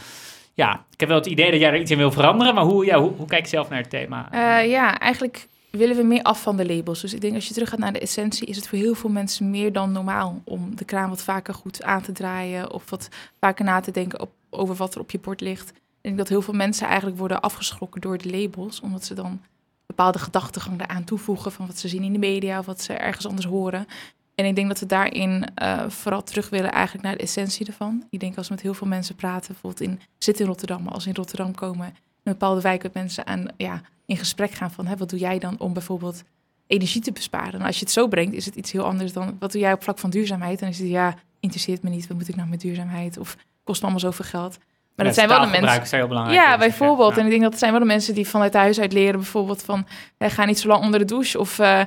Ja, 0.53 0.85
ik 0.91 0.99
heb 0.99 1.09
wel 1.09 1.17
het 1.17 1.27
idee 1.27 1.51
dat 1.51 1.59
jij 1.59 1.69
er 1.69 1.79
iets 1.79 1.91
in 1.91 1.97
wil 1.97 2.11
veranderen, 2.11 2.55
maar 2.55 2.63
hoe, 2.63 2.85
ja, 2.85 2.99
hoe, 2.99 3.11
hoe 3.17 3.27
kijk 3.27 3.43
je 3.43 3.49
zelf 3.49 3.69
naar 3.69 3.79
het 3.79 3.89
thema? 3.89 4.27
Ja, 4.61 4.99
eigenlijk 4.99 5.47
willen 5.77 5.95
we 5.95 6.03
meer 6.03 6.21
af 6.21 6.41
van 6.41 6.57
de 6.57 6.65
labels. 6.65 7.01
Dus 7.01 7.13
ik 7.13 7.21
denk 7.21 7.35
als 7.35 7.47
je 7.47 7.53
terug 7.53 7.69
gaat 7.69 7.79
naar 7.79 7.93
de 7.93 7.99
essentie, 7.99 8.47
is 8.47 8.55
het 8.55 8.67
voor 8.67 8.77
heel 8.77 8.95
veel 8.95 9.09
mensen 9.09 9.49
meer 9.49 9.73
dan 9.73 9.91
normaal 9.91 10.41
om 10.43 10.75
de 10.75 10.85
kraan 10.85 11.09
wat 11.09 11.23
vaker 11.23 11.53
goed 11.53 11.83
aan 11.83 12.01
te 12.01 12.11
draaien 12.11 12.71
of 12.71 12.89
wat 12.89 13.09
vaker 13.39 13.65
na 13.65 13.79
te 13.79 13.91
denken 13.91 14.21
op, 14.21 14.31
over 14.49 14.75
wat 14.75 14.95
er 14.95 15.01
op 15.01 15.11
je 15.11 15.19
bord 15.19 15.41
ligt. 15.41 15.69
Ik 15.69 15.75
denk 16.01 16.17
dat 16.17 16.29
heel 16.29 16.41
veel 16.41 16.53
mensen 16.53 16.87
eigenlijk 16.87 17.17
worden 17.17 17.41
afgeschrokken 17.41 18.01
door 18.01 18.17
de 18.17 18.29
labels, 18.29 18.79
omdat 18.79 19.05
ze 19.05 19.13
dan 19.13 19.41
bepaalde 19.85 20.19
gedachtegang 20.19 20.81
eraan 20.81 21.03
toevoegen 21.03 21.51
van 21.51 21.67
wat 21.67 21.77
ze 21.77 21.87
zien 21.87 22.03
in 22.03 22.13
de 22.13 22.19
media 22.19 22.59
of 22.59 22.65
wat 22.65 22.81
ze 22.81 22.93
ergens 22.93 23.27
anders 23.27 23.45
horen. 23.45 23.87
En 24.35 24.45
ik 24.45 24.55
denk 24.55 24.67
dat 24.67 24.79
we 24.79 24.85
daarin 24.85 25.45
eh, 25.55 25.89
vooral 25.89 26.23
terug 26.23 26.49
willen 26.49 26.71
eigenlijk 26.71 27.05
naar 27.05 27.17
de 27.17 27.23
essentie 27.23 27.65
ervan. 27.65 28.03
Ik 28.09 28.19
denk 28.19 28.37
als 28.37 28.47
we 28.47 28.53
met 28.53 28.63
heel 28.63 28.73
veel 28.73 28.87
mensen 28.87 29.15
praten, 29.15 29.51
bijvoorbeeld 29.51 29.89
in, 29.89 29.99
zit 30.17 30.39
in 30.39 30.45
Rotterdam, 30.45 30.83
maar 30.83 30.93
als 30.93 31.03
we 31.03 31.09
in 31.09 31.15
Rotterdam 31.15 31.55
komen, 31.55 31.85
een 31.85 32.31
bepaalde 32.31 32.61
wijk 32.61 32.83
met 32.83 32.93
mensen 32.93 33.27
aan, 33.27 33.45
ja, 33.57 33.81
in 34.05 34.17
gesprek 34.17 34.51
gaan 34.51 34.71
van 34.71 34.85
hè, 34.85 34.97
wat 34.97 35.09
doe 35.09 35.19
jij 35.19 35.39
dan 35.39 35.59
om 35.59 35.73
bijvoorbeeld 35.73 36.23
energie 36.67 37.01
te 37.01 37.11
besparen. 37.11 37.59
En 37.59 37.65
als 37.65 37.79
je 37.79 37.85
het 37.85 37.93
zo 37.93 38.07
brengt, 38.07 38.33
is 38.33 38.45
het 38.45 38.55
iets 38.55 38.71
heel 38.71 38.85
anders 38.85 39.13
dan 39.13 39.35
wat 39.39 39.51
doe 39.51 39.61
jij 39.61 39.73
op 39.73 39.83
vlak 39.83 39.99
van 39.99 40.09
duurzaamheid. 40.09 40.53
En 40.53 40.59
dan 40.59 40.69
is 40.69 40.79
het 40.79 40.89
ja, 40.89 41.15
interesseert 41.39 41.83
me 41.83 41.89
niet, 41.89 42.07
wat 42.07 42.17
moet 42.17 42.27
ik 42.27 42.35
nou 42.35 42.49
met 42.49 42.61
duurzaamheid? 42.61 43.17
Of 43.17 43.37
kost 43.63 43.81
me 43.81 43.87
allemaal 43.87 44.11
zoveel 44.11 44.25
geld. 44.25 44.57
Maar 44.95 45.05
dat 45.05 45.15
zijn 45.15 45.27
wel 45.27 45.41
de 45.41 45.47
mensen. 45.47 45.81
Is 45.81 45.91
heel 45.91 46.07
belangrijk. 46.07 46.39
Ja, 46.39 46.57
bijvoorbeeld. 46.57 47.15
Ja. 47.15 47.17
En 47.17 47.23
ik 47.23 47.29
denk 47.29 47.41
dat 47.41 47.51
het 47.51 47.59
zijn 47.59 47.71
wel 47.71 47.81
de 47.81 47.87
mensen 47.87 48.13
die 48.13 48.27
vanuit 48.27 48.53
huis 48.53 48.79
uit 48.79 48.93
leren, 48.93 49.19
bijvoorbeeld 49.19 49.63
van 49.63 49.87
hè, 50.17 50.29
ga 50.29 50.45
niet 50.45 50.59
zo 50.59 50.67
lang 50.67 50.83
onder 50.83 50.99
de 50.99 51.05
douche 51.05 51.39
of 51.39 51.59
eh 51.59 51.81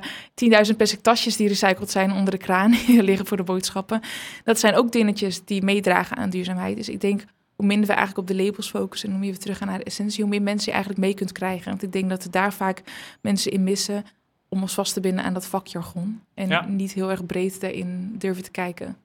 10.000 0.69 0.75
plastic 0.77 1.01
tasjes 1.01 1.35
die 1.35 1.47
recycled 1.47 1.91
zijn 1.91 2.11
onder 2.11 2.31
de 2.31 2.37
kraan 2.37 2.75
liggen 3.09 3.25
voor 3.25 3.37
de 3.37 3.43
boodschappen. 3.43 4.01
Dat 4.43 4.59
zijn 4.59 4.75
ook 4.75 4.91
dingetjes 4.91 5.45
die 5.45 5.63
meedragen 5.63 6.17
aan 6.17 6.29
duurzaamheid. 6.29 6.75
Dus 6.75 6.89
ik 6.89 7.01
denk 7.01 7.23
hoe 7.57 7.65
minder 7.65 7.87
we 7.87 7.93
eigenlijk 7.93 8.29
op 8.29 8.37
de 8.37 8.43
labels 8.43 8.69
focussen 8.69 9.09
en 9.09 9.15
hoe 9.15 9.23
meer 9.23 9.33
we 9.33 9.39
teruggaan 9.39 9.67
naar 9.67 9.77
de 9.77 9.83
essentie, 9.83 10.21
hoe 10.21 10.29
meer 10.29 10.41
mensen 10.41 10.65
je 10.65 10.71
eigenlijk 10.71 11.05
mee 11.05 11.13
kunt 11.13 11.31
krijgen. 11.31 11.69
Want 11.69 11.83
ik 11.83 11.91
denk 11.91 12.09
dat 12.09 12.23
we 12.23 12.29
daar 12.29 12.53
vaak 12.53 12.81
mensen 13.21 13.51
in 13.51 13.63
missen 13.63 14.03
om 14.49 14.61
ons 14.61 14.73
vast 14.73 14.93
te 14.93 14.99
binden 14.99 15.23
aan 15.23 15.33
dat 15.33 15.47
vakjargon 15.47 16.21
en 16.33 16.47
Ja. 16.47 16.65
niet 16.67 16.93
heel 16.93 17.09
erg 17.09 17.25
breed 17.25 17.61
daarin 17.61 18.15
durven 18.17 18.43
te 18.43 18.51
kijken. 18.51 18.97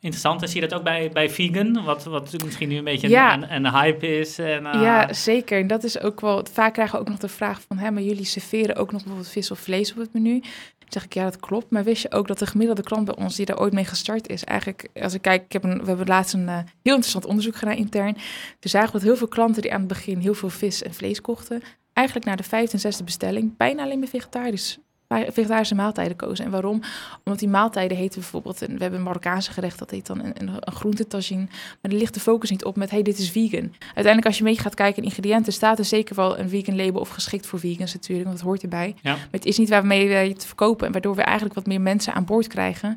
Interessant. 0.00 0.42
En 0.42 0.48
zie 0.48 0.60
je 0.60 0.68
dat 0.68 0.78
ook 0.78 0.84
bij, 0.84 1.10
bij 1.12 1.30
vegan? 1.30 1.84
Wat, 1.84 2.04
wat 2.04 2.42
misschien 2.44 2.68
nu 2.68 2.76
een 2.76 2.84
beetje 2.84 3.08
Ja. 3.08 3.34
een, 3.34 3.42
een, 3.42 3.64
een 3.64 3.72
hype 3.72 4.18
is. 4.18 4.38
En, 4.38 4.66
eh, 4.66 4.82
Ja, 4.82 5.12
zeker. 5.12 5.60
En 5.60 5.66
dat 5.66 5.84
is 5.84 6.00
ook 6.00 6.20
wel. 6.20 6.46
Vaak 6.52 6.72
krijgen 6.72 6.94
we 6.94 7.00
ook 7.00 7.08
nog 7.08 7.18
de 7.18 7.28
vraag 7.28 7.60
van: 7.68 7.78
hè, 7.78 7.90
maar 7.90 8.02
jullie 8.02 8.24
serveren 8.24 8.76
ook 8.76 8.92
nog 8.92 9.00
bijvoorbeeld 9.00 9.32
vis 9.32 9.50
of 9.50 9.58
vlees 9.58 9.92
op 9.92 9.98
het 9.98 10.12
menu. 10.12 10.40
Dan 10.78 10.88
zeg 10.88 11.04
ik 11.04 11.14
ja, 11.14 11.24
dat 11.24 11.40
klopt. 11.40 11.70
Maar 11.70 11.84
wist 11.84 12.02
je 12.02 12.12
ook 12.12 12.26
dat 12.28 12.38
de 12.38 12.46
gemiddelde 12.46 12.82
klant 12.82 13.04
bij 13.04 13.16
ons 13.16 13.36
die 13.36 13.46
daar 13.46 13.58
ooit 13.60 13.72
mee 13.72 13.84
gestart 13.84 14.28
is, 14.28 14.44
eigenlijk, 14.44 14.88
als 15.02 15.14
ik 15.14 15.22
kijk, 15.22 15.44
ik 15.44 15.52
heb 15.52 15.64
een, 15.64 15.80
we 15.80 15.86
hebben 15.86 16.06
laatst 16.06 16.34
een 16.34 16.48
eh, 16.48 16.54
heel 16.56 16.94
interessant 16.94 17.24
onderzoek 17.26 17.56
gedaan 17.56 17.76
intern. 17.76 18.12
Toen 18.58 18.70
zagen 18.70 18.86
we 18.92 18.92
dat 18.98 19.02
heel 19.02 19.16
veel 19.16 19.28
klanten 19.28 19.62
die 19.62 19.72
aan 19.72 19.78
het 19.78 19.88
begin 19.88 20.18
heel 20.18 20.34
veel 20.34 20.50
vis 20.50 20.82
en 20.82 20.94
vlees 20.94 21.20
kochten, 21.20 21.62
eigenlijk 21.92 22.26
naar 22.26 22.36
de 22.36 22.42
vijfde 22.42 22.72
en 22.72 22.78
zesde 22.80 23.04
bestelling 23.04 23.56
bijna 23.56 23.82
alleen 23.82 23.98
maar 23.98 24.08
vegetarisch. 24.08 24.78
Vegetarische 25.08 25.74
maaltijden 25.74 26.16
kozen. 26.16 26.44
En 26.44 26.50
waarom? 26.50 26.82
Omdat 27.24 27.40
die 27.40 27.48
maaltijden 27.48 27.96
heten 27.96 28.20
bijvoorbeeld, 28.20 28.58
we 28.58 28.66
hebben 28.66 28.94
een 28.94 29.02
Marokkaanse 29.02 29.52
gerecht, 29.52 29.78
dat 29.78 29.90
heet 29.90 30.06
dan 30.06 30.24
een, 30.24 30.32
een, 30.40 30.48
een 30.60 30.72
groentetagine. 30.72 31.44
Maar 31.80 31.92
er 31.92 31.98
ligt 31.98 32.14
de 32.14 32.20
focus 32.20 32.50
niet 32.50 32.64
op 32.64 32.76
met, 32.76 32.90
hey, 32.90 33.02
dit 33.02 33.18
is 33.18 33.30
vegan. 33.30 33.74
Uiteindelijk, 33.80 34.26
als 34.26 34.38
je 34.38 34.44
mee 34.44 34.58
gaat 34.58 34.74
kijken 34.74 35.02
in 35.02 35.08
ingrediënten, 35.08 35.52
staat 35.52 35.78
er 35.78 35.84
zeker 35.84 36.14
wel 36.14 36.38
een 36.38 36.48
vegan 36.48 36.76
label 36.76 37.00
of 37.00 37.08
geschikt 37.08 37.46
voor 37.46 37.58
vegans 37.58 37.92
natuurlijk, 37.92 38.26
want 38.26 38.38
dat 38.38 38.46
hoort 38.46 38.62
erbij. 38.62 38.94
Ja. 39.02 39.12
Maar 39.12 39.28
het 39.30 39.44
is 39.44 39.58
niet 39.58 39.68
waarmee 39.68 40.08
we 40.08 40.14
het 40.14 40.46
verkopen 40.46 40.86
en 40.86 40.92
waardoor 40.92 41.14
we 41.14 41.22
eigenlijk 41.22 41.54
wat 41.54 41.66
meer 41.66 41.80
mensen 41.80 42.14
aan 42.14 42.24
boord 42.24 42.46
krijgen. 42.46 42.96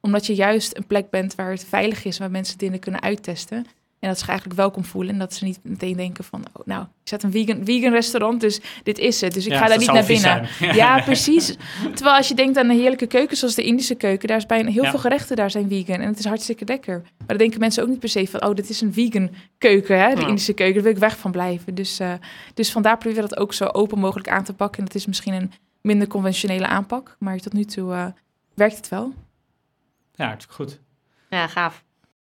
Omdat 0.00 0.26
je 0.26 0.34
juist 0.34 0.76
een 0.76 0.86
plek 0.86 1.10
bent 1.10 1.34
waar 1.34 1.50
het 1.50 1.64
veilig 1.68 2.04
is, 2.04 2.18
waar 2.18 2.30
mensen 2.30 2.58
dingen 2.58 2.78
kunnen 2.78 3.02
uittesten. 3.02 3.66
En 4.00 4.08
dat 4.08 4.14
ze 4.18 4.18
zich 4.18 4.28
eigenlijk 4.28 4.58
welkom 4.60 4.84
voelen 4.84 5.12
en 5.12 5.18
dat 5.18 5.34
ze 5.34 5.44
niet 5.44 5.58
meteen 5.62 5.96
denken 5.96 6.24
van, 6.24 6.44
oh, 6.52 6.66
nou, 6.66 6.82
ik 6.82 6.88
zet 7.08 7.22
een 7.22 7.30
vegan, 7.30 7.64
vegan 7.64 7.92
restaurant, 7.92 8.40
dus 8.40 8.60
dit 8.82 8.98
is 8.98 9.20
het. 9.20 9.34
Dus 9.34 9.44
ik 9.46 9.52
Ja, 9.52 9.58
ga 9.58 9.66
daar 9.66 9.70
dat 9.70 9.78
niet 9.78 9.92
naar 9.92 10.06
binnen. 10.06 10.48
zijn. 10.58 10.74
Ja, 10.74 11.00
precies. 11.10 11.56
Terwijl 11.94 12.16
als 12.16 12.28
je 12.28 12.34
denkt 12.34 12.58
aan 12.58 12.68
een 12.70 12.78
heerlijke 12.78 13.06
keuken 13.06 13.36
zoals 13.36 13.54
de 13.54 13.62
Indische 13.62 13.94
keuken, 13.94 14.28
daar 14.28 14.36
is 14.36 14.46
bijna 14.46 14.70
heel 14.70 14.82
Ja. 14.82 14.90
veel 14.90 14.98
gerechten 14.98 15.36
daar 15.36 15.50
zijn 15.50 15.68
vegan 15.68 16.00
en 16.00 16.08
het 16.08 16.18
is 16.18 16.24
hartstikke 16.24 16.64
lekker. 16.64 17.00
Maar 17.18 17.26
dan 17.26 17.36
denken 17.36 17.60
mensen 17.60 17.82
ook 17.82 17.88
niet 17.88 17.98
per 17.98 18.08
se 18.08 18.26
van, 18.26 18.44
oh, 18.44 18.54
dit 18.54 18.68
is 18.70 18.80
een 18.80 18.92
vegan 18.92 19.30
keuken, 19.58 20.00
hè, 20.00 20.14
de 20.14 20.20
Ja. 20.20 20.26
Indische 20.26 20.52
keuken, 20.52 20.74
daar 20.74 20.82
wil 20.84 20.92
ik 20.92 20.98
weg 20.98 21.18
van 21.18 21.30
blijven. 21.30 21.74
Dus, 21.74 21.98
eh, 22.00 22.12
dus 22.54 22.72
vandaar 22.72 22.98
proberen 22.98 23.22
we 23.22 23.28
dat 23.28 23.38
ook 23.38 23.52
zo 23.54 23.64
open 23.64 23.98
mogelijk 23.98 24.28
aan 24.28 24.44
te 24.44 24.52
pakken. 24.52 24.78
En 24.78 24.84
het 24.84 24.94
is 24.94 25.06
misschien 25.06 25.34
een 25.34 25.52
minder 25.80 26.08
conventionele 26.08 26.66
aanpak, 26.66 27.16
maar 27.18 27.38
tot 27.38 27.52
nu 27.52 27.64
toe 27.64 27.92
eh, 27.92 28.06
werkt 28.54 28.76
het 28.76 28.88
wel. 28.88 29.12
Ja, 30.14 30.26
hartstikke 30.26 30.62
goed. 30.62 30.80
Ja, 31.30 31.46
gaaf. 31.46 31.84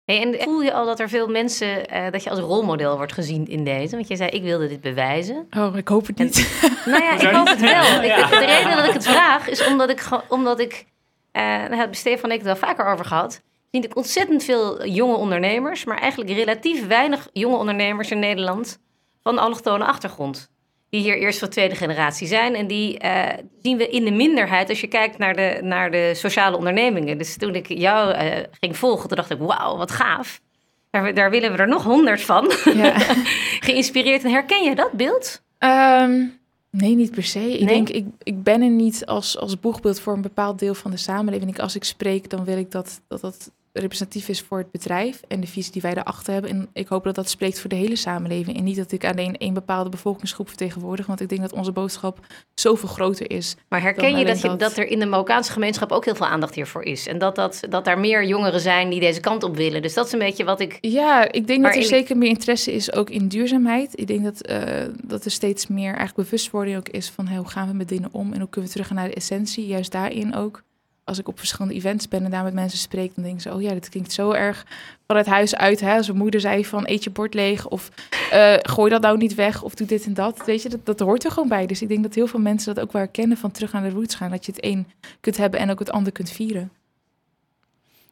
Hey, 0.05 0.21
en 0.21 0.41
voel 0.41 0.61
je 0.61 0.73
al 0.73 0.85
dat 0.85 0.99
er 0.99 1.09
veel 1.09 1.27
mensen, 1.27 1.87
eh, 1.87 2.11
dat 2.11 2.23
je 2.23 2.29
als 2.29 2.39
rolmodel 2.39 2.95
wordt 2.97 3.13
gezien 3.13 3.47
in 3.47 3.63
deze? 3.63 3.95
Want 3.95 4.07
je 4.07 4.15
zei, 4.15 4.29
ik 4.29 4.43
wilde 4.43 4.67
dit 4.67 4.81
bewijzen. 4.81 5.47
Oh, 5.57 5.75
ik 5.75 5.87
hoop 5.87 6.07
het 6.07 6.17
niet. 6.17 6.49
Nou 6.85 7.03
ja, 7.03 7.11
ik 7.19 7.35
hoop 7.35 7.47
het 7.47 7.59
wel. 7.59 8.01
Ja. 8.01 8.23
Ik, 8.23 8.29
de 8.29 8.45
reden 8.45 8.75
dat 8.77 8.85
ik 8.85 8.93
het 8.93 9.07
vraag 9.07 9.47
is 9.47 9.65
omdat 9.65 9.89
ik, 9.89 10.07
omdat 10.27 10.59
ik 10.59 10.85
eh 11.31 11.41
daar 11.43 11.75
hebben 11.77 11.95
Stefan 11.97 12.29
en 12.29 12.35
ik 12.35 12.43
het 12.45 12.59
wel 12.59 12.69
vaker 12.69 12.85
over 12.85 13.05
gehad. 13.05 13.41
Zie 13.71 13.83
ik 13.83 13.95
ontzettend 13.95 14.43
veel 14.43 14.85
jonge 14.87 15.15
ondernemers, 15.15 15.85
maar 15.85 15.97
eigenlijk 15.97 16.31
relatief 16.31 16.87
weinig 16.87 17.29
jonge 17.33 17.55
ondernemers 17.57 18.11
in 18.11 18.19
Nederland 18.19 18.79
van 19.23 19.37
allochtone 19.37 19.85
achtergrond. 19.85 20.51
Die 20.91 21.01
hier 21.01 21.17
eerst 21.17 21.39
van 21.39 21.49
tweede 21.49 21.75
generatie 21.75 22.27
zijn. 22.27 22.55
En 22.55 22.67
die 22.67 22.97
eh, 22.97 23.37
zien 23.61 23.77
we 23.77 23.89
in 23.89 24.05
de 24.05 24.11
minderheid 24.11 24.69
als 24.69 24.81
je 24.81 24.87
kijkt 24.87 25.17
naar 25.17 25.35
de, 25.35 25.59
naar 25.61 25.91
de 25.91 26.11
sociale 26.15 26.57
ondernemingen. 26.57 27.17
Dus 27.17 27.37
toen 27.37 27.55
ik 27.55 27.67
jou 27.67 28.11
eh, 28.13 28.43
ging 28.59 28.77
volgen, 28.77 29.07
toen 29.07 29.17
dacht 29.17 29.29
ik, 29.31 29.37
wauw, 29.37 29.77
wat 29.77 29.91
gaaf. 29.91 30.41
Daar, 30.89 31.13
daar 31.13 31.29
willen 31.29 31.51
we 31.51 31.57
er 31.57 31.67
nog 31.67 31.83
honderd 31.83 32.21
van. 32.21 32.51
ja. 32.75 32.99
Geïnspireerd. 33.67 34.23
En 34.23 34.31
herken 34.31 34.63
je 34.63 34.75
dat 34.75 34.91
beeld? 34.91 35.41
Ehm, 35.57 36.23
nee, 36.69 36.95
niet 36.95 37.11
per 37.11 37.23
se. 37.23 37.39
Ik 37.53 37.65
Nee? 37.65 37.73
denk, 37.75 37.89
ik, 37.89 38.05
ik 38.23 38.43
ben 38.43 38.61
er 38.61 38.69
niet 38.69 39.05
als, 39.05 39.37
als 39.37 39.59
boegbeeld 39.59 39.99
voor 39.99 40.13
een 40.13 40.21
bepaald 40.21 40.59
deel 40.59 40.73
van 40.73 40.91
de 40.91 40.97
samenleving. 40.97 41.51
Ik, 41.51 41.59
als 41.59 41.75
ik 41.75 41.83
spreek, 41.83 42.29
dan 42.29 42.43
wil 42.43 42.57
ik 42.57 42.71
dat 42.71 43.01
dat, 43.07 43.21
dat 43.21 43.51
representatief 43.73 44.29
is 44.29 44.41
voor 44.41 44.57
het 44.57 44.71
bedrijf 44.71 45.21
en 45.27 45.39
de 45.39 45.47
visie 45.47 45.71
die 45.71 45.81
wij 45.81 45.93
daarachter 45.93 46.33
hebben. 46.33 46.51
En 46.51 46.69
ik 46.73 46.87
hoop 46.87 47.03
dat 47.03 47.15
dat 47.15 47.29
spreekt 47.29 47.59
voor 47.59 47.69
de 47.69 47.75
hele 47.75 47.95
samenleving. 47.95 48.57
En 48.57 48.63
niet 48.63 48.75
dat 48.75 48.91
ik 48.91 49.05
alleen 49.05 49.37
één 49.37 49.53
bepaalde 49.53 49.89
bevolkingsgroep 49.89 50.47
vertegenwoordig. 50.47 51.05
Want 51.05 51.21
ik 51.21 51.29
denk 51.29 51.41
dat 51.41 51.53
onze 51.53 51.71
boodschap 51.71 52.19
zoveel 52.53 52.89
groter 52.89 53.31
is. 53.31 53.55
Maar 53.69 53.81
herken 53.81 54.17
je 54.17 54.25
dat, 54.25 54.41
je 54.41 54.47
dat. 54.47 54.59
dat 54.59 54.77
er 54.77 54.87
in 54.87 54.99
de 54.99 55.05
Marokkaanse 55.05 55.51
gemeenschap 55.51 55.91
ook 55.91 56.05
heel 56.05 56.15
veel 56.15 56.27
aandacht 56.27 56.55
hiervoor 56.55 56.83
is? 56.83 57.07
En 57.07 57.17
dat, 57.17 57.35
dat, 57.35 57.59
dat 57.69 57.85
daar 57.85 57.99
meer 57.99 58.25
jongeren 58.25 58.59
zijn 58.59 58.89
die 58.89 58.99
deze 58.99 59.19
kant 59.19 59.43
op 59.43 59.55
willen. 59.55 59.81
Dus 59.81 59.93
dat 59.93 60.05
is 60.05 60.11
een 60.11 60.19
beetje 60.19 60.43
wat 60.43 60.59
ik. 60.59 60.77
Ja, 60.81 61.31
ik 61.31 61.47
denk 61.47 61.63
dat 61.63 61.75
er 61.75 61.83
zeker 61.83 62.17
meer 62.17 62.29
interesse 62.29 62.73
is 62.73 62.93
ook 62.93 63.09
in 63.09 63.27
duurzaamheid. 63.27 63.99
Ik 63.99 64.07
denk 64.07 64.23
dat, 64.23 64.41
eh, 64.41 64.61
dat 65.03 65.25
er 65.25 65.31
steeds 65.31 65.67
meer 65.67 65.95
eigenlijk 65.95 66.15
bewustwording 66.15 66.77
ook 66.77 66.89
is 66.89 67.09
van 67.09 67.27
hey, 67.27 67.37
hoe 67.37 67.47
gaan 67.47 67.67
we 67.67 67.73
met 67.73 67.89
dingen 67.89 68.09
om 68.11 68.33
en 68.33 68.39
hoe 68.39 68.49
kunnen 68.49 68.69
we 68.69 68.75
terug 68.75 68.91
naar 68.91 69.07
de 69.07 69.13
essentie. 69.13 69.67
Juist 69.67 69.91
daarin 69.91 70.35
ook. 70.35 70.63
Als 71.11 71.19
ik 71.19 71.27
op 71.27 71.39
verschillende 71.39 71.73
events 71.73 72.07
ben 72.07 72.23
en 72.23 72.31
daar 72.31 72.43
met 72.43 72.53
mensen 72.53 72.79
spreek, 72.79 73.15
dan 73.15 73.23
denken 73.23 73.41
ze: 73.41 73.53
Oh 73.53 73.61
ja, 73.61 73.73
dit 73.73 73.89
klinkt 73.89 74.11
zo 74.11 74.31
erg 74.31 74.65
vanuit 75.07 75.25
huis 75.25 75.55
uit. 75.55 75.79
Hè? 75.79 75.95
Als 75.95 76.07
mijn 76.07 76.19
moeder 76.19 76.39
zei: 76.39 76.65
van 76.65 76.83
eet 76.87 77.03
je 77.03 77.09
bord 77.09 77.33
leeg 77.33 77.67
of 77.67 77.89
eh, 78.31 78.53
gooi 78.61 78.89
dat 78.89 79.01
nou 79.01 79.17
niet 79.17 79.35
weg 79.35 79.63
of 79.63 79.75
doe 79.75 79.87
dit 79.87 80.05
en 80.05 80.13
dat. 80.13 80.45
Weet 80.45 80.61
je, 80.61 80.69
dat, 80.69 80.85
dat 80.85 80.99
hoort 80.99 81.23
er 81.23 81.31
gewoon 81.31 81.49
bij. 81.49 81.65
Dus 81.65 81.81
ik 81.81 81.87
denk 81.87 82.03
dat 82.03 82.15
heel 82.15 82.27
veel 82.27 82.39
mensen 82.39 82.75
dat 82.75 82.83
ook 82.83 82.91
wel 82.91 83.01
herkennen 83.01 83.37
van 83.37 83.51
terug 83.51 83.73
naar 83.73 83.83
de 83.83 83.89
roots 83.89 84.15
gaan. 84.15 84.31
Dat 84.31 84.45
je 84.45 84.51
het 84.51 84.65
een 84.65 84.87
kunt 85.19 85.37
hebben 85.37 85.59
en 85.59 85.71
ook 85.71 85.79
het 85.79 85.91
ander 85.91 86.11
kunt 86.11 86.31
vieren. 86.31 86.71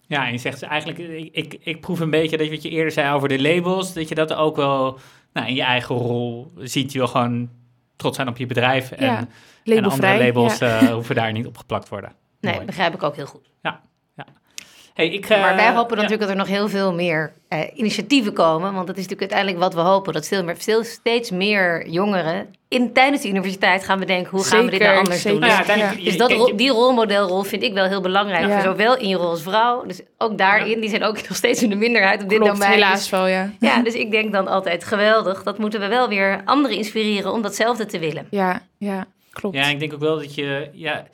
Ja, 0.07 0.25
en 0.25 0.31
je 0.31 0.37
zegt 0.37 0.61
eigenlijk, 0.61 0.97
ik, 0.97 1.29
ik, 1.31 1.57
ik 1.63 1.81
proef 1.81 1.99
een 1.99 2.09
beetje 2.09 2.37
dat 2.37 2.45
je 2.45 2.51
wat 2.51 2.63
je 2.63 2.69
eerder 2.69 2.91
zei 2.91 3.13
over 3.13 3.29
de 3.29 3.41
labels, 3.41 3.93
dat 3.93 4.09
je 4.09 4.15
dat 4.15 4.33
ook 4.33 4.55
wel 4.55 4.99
nou, 5.33 5.47
in 5.47 5.55
je 5.55 5.63
eigen 5.63 5.95
rol 5.95 6.51
ziet. 6.57 6.91
Je 6.91 6.97
wil 6.97 7.07
gewoon 7.07 7.49
trots 7.95 8.15
zijn 8.15 8.27
op 8.27 8.37
je 8.37 8.45
bedrijf 8.45 8.91
en, 8.91 9.05
Ja, 9.05 9.27
en 9.75 9.83
andere 9.83 10.17
labels 10.17 10.57
ja. 10.57 10.79
eh, 10.79 10.93
hoeven 10.93 11.15
daar 11.15 11.31
niet 11.31 11.45
opgeplakt 11.45 11.89
worden. 11.89 12.11
Nee, 12.41 12.53
Mooi. 12.53 12.65
begrijp 12.65 12.93
ik 12.93 13.03
ook 13.03 13.15
heel 13.15 13.25
goed. 13.25 13.47
Hey, 13.61 15.07
Hey, 15.07 15.15
ik, 15.17 15.29
eh, 15.29 15.41
Maar 15.41 15.55
wij 15.55 15.73
hopen 15.73 15.95
ja. 15.95 16.01
natuurlijk 16.01 16.19
dat 16.21 16.29
er 16.29 16.35
nog 16.35 16.47
heel 16.47 16.69
veel 16.69 16.93
meer 16.93 17.33
eh, 17.47 17.59
initiatieven 17.73 18.33
komen. 18.33 18.73
Want 18.73 18.87
dat 18.87 18.97
is 18.97 19.03
natuurlijk 19.07 19.31
uiteindelijk 19.31 19.59
wat 19.59 19.73
we 19.83 19.89
hopen. 19.89 20.13
Dat 20.13 20.27
veel 20.27 20.43
meer, 20.43 20.57
veel, 20.57 20.83
steeds 20.83 21.31
meer 21.31 21.89
jongeren 21.89 22.55
in, 22.67 22.93
tijdens 22.93 23.21
de 23.21 23.27
universiteit 23.29 23.83
gaan 23.83 23.99
bedenken... 23.99 24.31
hoe 24.31 24.43
gaan 24.43 24.65
we 24.65 24.71
dit 24.71 24.79
nou 24.79 24.97
anders 24.97 25.21
zeker. 25.21 25.31
doen. 25.31 25.39
Nou 25.39 25.51
ja, 25.51 25.57
uiteindelijk, 25.57 26.05
Dus 26.05 26.17
dat, 26.17 26.57
die 26.57 26.69
rolmodelrol 26.69 27.43
vind 27.43 27.63
ik 27.63 27.73
wel 27.73 27.85
heel 27.85 28.01
belangrijk. 28.01 28.47
Ja. 28.47 28.61
Zowel 28.61 28.97
in 28.97 29.07
je 29.07 29.15
rol 29.15 29.29
als 29.29 29.41
vrouw. 29.41 29.85
Dus 29.85 30.01
ook 30.17 30.37
daarin, 30.37 30.79
die 30.79 30.89
zijn 30.89 31.03
ook 31.03 31.15
nog 31.27 31.37
steeds 31.37 31.63
in 31.63 31.69
de 31.69 31.75
minderheid 31.75 32.23
op 32.23 32.29
dit 32.29 32.37
Klopt, 32.37 32.53
domein. 32.53 32.71
helaas 32.71 32.99
Dus- 32.99 33.09
wel, 33.09 33.27
ja. 33.27 33.51
ja, 33.59 33.81
dus 33.83 33.93
ik 33.93 34.11
denk 34.11 34.31
dan 34.31 34.47
altijd 34.47 34.83
geweldig. 34.83 35.43
Dat 35.43 35.57
moeten 35.57 35.79
we 35.79 35.87
wel 35.87 36.07
weer 36.09 36.41
anderen 36.45 36.77
inspireren 36.77 37.31
om 37.33 37.41
datzelfde 37.41 37.85
te 37.85 37.99
willen. 37.99 38.27
Ja, 38.29 38.61
ja, 38.77 39.05
klopt. 39.31 39.55
Ja, 39.55 39.65
ik 39.67 39.79
denk 39.79 39.93
ook 39.93 39.99
wel 39.99 40.15
dat 40.17 40.35
je... 40.35 40.69
Ja, 40.73 41.05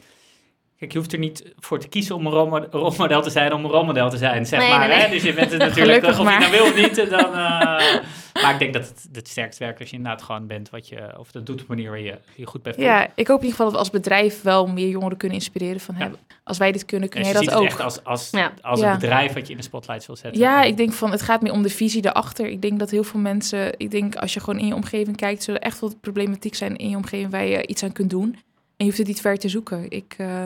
kijk, 0.80 0.92
je 0.92 0.98
hoeft 0.98 1.14
er 1.14 1.20
niet 1.20 1.54
voor 1.60 1.80
te 1.80 1.88
kiezen 1.88 2.16
om 2.16 2.26
een 2.26 2.32
rolmo- 2.32 2.68
rolmodel 2.72 3.22
te 3.22 3.30
zijn... 3.30 3.54
om 3.54 3.66
een 3.66 3.72
rolmodel 3.72 4.10
te 4.10 4.18
zijn, 4.18 4.46
zeg 4.46 4.60
Nee, 4.60 4.70
maar. 4.70 4.88
nee, 4.88 4.98
Hè? 4.98 5.10
Dus 5.10 5.24
je 5.24 5.34
bent 5.34 5.52
het 5.52 5.60
natuurlijk... 5.60 6.06
Gelukkig 6.06 6.10
of 6.12 6.18
je 6.18 6.24
maar. 6.24 6.40
nou 6.40 6.52
wil 6.52 6.64
of 6.66 6.76
niet, 6.76 6.96
dan... 7.10 7.26
eh, 7.44 8.04
maar 8.44 8.54
ik 8.54 8.60
denk 8.60 8.74
dat 8.74 8.88
het 8.88 9.08
het 9.14 9.28
sterkst 9.28 9.60
werkt 9.60 9.80
als 9.80 9.90
je 9.90 9.96
inderdaad 9.96 10.22
gewoon 10.22 10.48
bent... 10.48 10.70
wat 10.70 10.88
je... 10.88 11.14
of 11.18 11.32
dat 11.32 11.46
doet 11.46 11.62
op 11.62 11.70
een 11.70 11.76
manier 11.76 11.90
waar 11.90 12.00
je 12.00 12.18
je 12.36 12.46
goed 12.46 12.64
bij 12.64 12.74
voelt. 12.74 12.86
Ja, 12.86 13.08
ik 13.16 13.28
hoop 13.28 13.40
in 13.42 13.46
ieder 13.46 13.50
geval 13.50 13.66
dat 13.66 13.74
we 13.74 13.78
als 13.80 13.90
bedrijf 13.90 14.42
wel 14.42 14.68
meer 14.68 14.88
jongeren 14.90 15.18
kunnen 15.18 15.38
inspireren. 15.38 15.80
Van, 15.80 15.96
Ja. 15.98 16.06
hè, 16.06 16.12
als 16.44 16.58
wij 16.58 16.72
dit 16.72 16.86
kunnen, 16.86 17.10
kun 17.10 17.22
jij 17.22 17.30
je 17.30 17.36
dat 17.46 17.54
ook. 17.54 17.62
het 17.64 17.72
echt 17.72 17.82
als, 17.82 18.04
als, 18.04 18.30
Ja. 18.32 18.52
als 18.62 18.82
een 18.82 18.92
bedrijf 18.92 19.34
wat 19.34 19.46
je 19.46 19.52
in 19.52 19.58
de 19.58 19.64
spotlight 19.64 20.06
wil 20.06 20.16
zetten. 20.16 20.42
Ja, 20.42 20.64
ik 20.64 20.78
denk 20.78 20.94
van 20.94 21.12
het 21.12 21.22
gaat 21.22 21.42
meer 21.42 21.52
om 21.52 21.62
de 21.64 21.70
visie 21.70 22.06
erachter. 22.06 22.46
Ik 22.48 22.62
denk 22.62 22.80
dat 22.80 22.90
heel 22.90 23.04
veel 23.04 23.20
mensen, 23.20 23.74
ik 23.80 23.92
denk 23.92 24.16
als 24.16 24.34
je 24.34 24.40
gewoon 24.40 24.60
in 24.60 24.68
je 24.68 24.76
omgeving 24.76 25.18
kijkt, 25.18 25.44
zullen 25.44 25.60
er 25.62 25.68
echt 25.68 25.80
wel 25.80 25.94
problematiek 26.02 26.56
zijn 26.56 26.76
in 26.76 26.90
je 26.90 26.96
omgeving 26.96 27.32
waar 27.32 27.46
je 27.46 27.68
iets 27.68 27.84
aan 27.84 27.92
kunt 27.92 28.10
doen. 28.10 28.32
En 28.78 28.86
je 28.86 28.86
hoeft 28.86 28.98
het 28.98 29.08
niet 29.08 29.22
ver 29.22 29.38
te 29.38 29.50
zoeken. 29.50 29.90
Ik, 29.90 30.14
eh, 30.18 30.46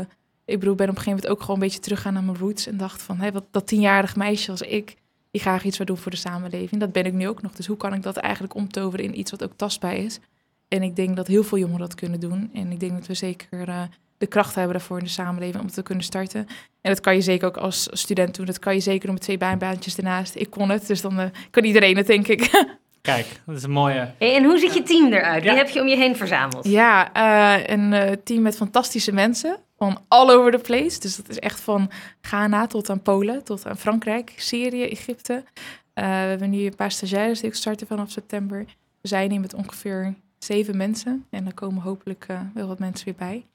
ik 0.50 0.60
bedoel, 0.60 0.76
ben 0.76 0.90
op 0.90 0.96
een 0.96 1.02
gegeven 1.02 1.20
moment 1.22 1.28
ook 1.28 1.42
gewoon 1.42 1.56
een 1.56 1.68
beetje 1.68 1.80
teruggaan 1.80 2.14
naar 2.14 2.24
mijn 2.24 2.38
roots 2.38 2.68
en 2.68 2.78
dacht 2.78 3.02
van, 3.02 3.18
hé, 3.20 3.32
wat 3.32 3.46
dat 3.52 3.68
tienjarig 3.68 4.16
meisje 4.16 4.52
als 4.52 4.62
ik, 4.62 4.96
die 5.32 5.42
graag 5.42 5.64
iets 5.64 5.78
wil 5.78 5.86
doen 5.86 5.98
voor 5.98 6.12
de 6.12 6.18
samenleving. 6.18 6.82
Dat 6.82 6.92
ben 6.92 7.06
ik 7.06 7.14
nu 7.14 7.28
ook 7.28 7.42
nog. 7.42 7.52
Dus 7.52 7.68
hoe 7.68 7.78
kan 7.78 7.94
ik 7.94 8.04
dat 8.04 8.18
eigenlijk 8.18 8.54
omtoveren 8.54 9.06
in 9.06 9.20
iets 9.20 9.32
wat 9.32 9.44
ook 9.44 9.54
tastbaar 9.56 9.96
is? 9.96 10.20
En 10.68 10.84
ik 10.84 10.96
denk 10.96 11.16
dat 11.16 11.28
heel 11.28 11.44
veel 11.44 11.58
jongeren 11.58 11.80
dat 11.80 11.96
kunnen 11.96 12.20
doen. 12.20 12.50
En 12.54 12.72
ik 12.72 12.80
denk 12.80 12.92
dat 12.92 13.08
we 13.08 13.14
zeker 13.14 13.70
eh, 13.70 13.82
de 14.18 14.28
kracht 14.28 14.56
hebben 14.56 14.74
daarvoor 14.74 14.98
in 14.98 15.04
de 15.04 15.10
samenleving 15.10 15.64
om 15.64 15.70
te 15.70 15.84
kunnen 15.84 16.04
starten. 16.04 16.48
En 16.82 16.92
dat 16.92 17.00
kan 17.00 17.16
je 17.16 17.22
zeker 17.22 17.48
ook 17.48 17.58
als 17.58 17.88
student 17.92 18.36
doen. 18.36 18.46
Dat 18.46 18.60
kan 18.60 18.74
je 18.74 18.80
zeker 18.80 19.06
doen 19.06 19.14
met 19.14 19.22
twee 19.22 19.38
baanbaantjes 19.38 19.98
ernaast. 19.98 20.36
Ik 20.36 20.50
kon 20.50 20.70
het, 20.70 20.88
dus 20.88 21.02
dan 21.02 21.20
eh, 21.20 21.26
kan 21.50 21.64
iedereen 21.64 21.98
het, 21.98 22.08
denk 22.08 22.28
ik. 22.28 22.50
Kijk, 23.02 23.42
dat 23.46 23.56
is 23.56 23.64
een 23.64 23.72
mooie... 23.72 24.12
Hey, 24.18 24.36
en 24.36 24.44
hoe 24.44 24.58
ziet 24.58 24.74
je 24.74 24.84
team 24.84 25.14
eruit? 25.14 25.44
Wie 25.44 25.52
Ja. 25.52 25.58
heb 25.58 25.70
je 25.70 25.82
om 25.82 25.88
je 25.88 25.96
heen 25.96 26.16
verzameld? 26.16 26.66
ja, 26.68 27.14
eh, 27.14 27.76
een 27.76 27.94
eh, 27.94 28.12
team 28.24 28.42
met 28.42 28.56
fantastische 28.56 29.12
mensen. 29.12 29.58
Van 29.78 30.00
all 30.08 30.30
over 30.30 30.52
the 30.52 30.58
place. 30.58 31.00
Dus 31.00 31.16
dat 31.16 31.30
is 31.30 31.40
echt 31.40 31.60
van 31.60 31.90
Ghana 32.22 32.68
tot 32.68 32.90
aan 32.90 33.02
Polen, 33.02 33.44
tot 33.44 33.68
aan 33.68 33.78
Frankrijk, 33.78 34.34
Syrië, 34.36 34.84
Egypte. 34.84 35.44
Eh, 35.94 36.06
we 36.06 36.12
hebben 36.12 36.50
nu 36.50 36.66
een 36.66 36.76
paar 36.76 36.92
stagiaires 36.92 37.40
die 37.40 37.50
ook 37.50 37.56
starten 37.56 37.88
vanaf 37.88 38.10
september. 38.12 38.66
We 39.02 39.08
zijn 39.08 39.32
hier 39.32 39.40
met 39.40 39.54
ongeveer 39.54 40.14
zeven 40.40 40.78
mensen. 40.78 41.26
En 41.30 41.44
dan 41.44 41.54
komen 41.54 41.82
hopelijk 41.82 42.26
eh, 42.28 42.40
wel 42.54 42.68
wat 42.68 42.80
mensen 42.80 43.06
weer 43.06 43.16
bij. 43.18 43.46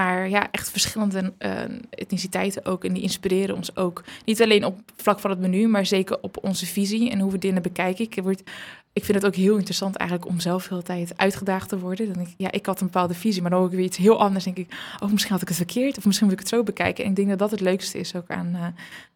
Maar 0.00 0.28
ja, 0.28 0.50
echt 0.50 0.70
verschillende 0.70 1.32
eh, 1.38 1.62
etniciteiten 1.90 2.64
ook. 2.64 2.84
En 2.84 2.92
die 2.92 3.02
inspireren 3.02 3.56
ons 3.56 3.76
ook. 3.76 4.04
Niet 4.24 4.42
alleen 4.42 4.64
op 4.64 4.78
vlak 4.96 5.18
van 5.18 5.30
het 5.30 5.38
menu, 5.38 5.68
maar 5.68 5.86
zeker 5.86 6.18
op 6.20 6.44
onze 6.44 6.66
visie 6.66 7.10
en 7.10 7.18
hoe 7.20 7.32
we 7.32 7.38
dingen 7.38 7.62
bekijken. 7.62 8.04
Ik, 8.04 8.18
word, 8.22 8.40
ik 8.92 9.04
vind 9.04 9.18
het 9.18 9.26
ook 9.26 9.34
heel 9.34 9.56
interessant 9.56 9.96
eigenlijk 9.96 10.30
om 10.30 10.40
zelf 10.40 10.62
de 10.62 10.68
hele 10.70 10.82
tijd 10.82 11.12
uitgedaagd 11.16 11.68
te 11.68 11.78
worden. 11.78 12.06
Dan 12.06 12.14
denk 12.14 12.28
ik, 12.28 12.34
ja, 12.36 12.52
ik 12.52 12.66
had 12.66 12.80
een 12.80 12.86
bepaalde 12.86 13.14
visie, 13.14 13.42
maar 13.42 13.50
dan 13.50 13.60
hoor 13.60 13.68
ik 13.68 13.74
weer 13.76 13.84
iets 13.84 13.96
heel 13.96 14.20
anders. 14.20 14.44
denk 14.44 14.56
ik, 14.56 14.72
oh, 15.00 15.10
misschien 15.10 15.32
had 15.32 15.42
ik 15.42 15.48
het 15.48 15.56
verkeerd. 15.56 15.98
Of 15.98 16.04
misschien 16.04 16.26
moet 16.26 16.34
ik 16.36 16.42
het 16.42 16.52
zo 16.54 16.62
bekijken. 16.62 17.04
En 17.04 17.10
ik 17.10 17.16
denk 17.16 17.28
dat 17.28 17.38
dat 17.38 17.50
het 17.50 17.60
leukste 17.60 17.98
is 17.98 18.14
ook 18.16 18.28
aan, 18.30 18.54
eh, 18.54 18.66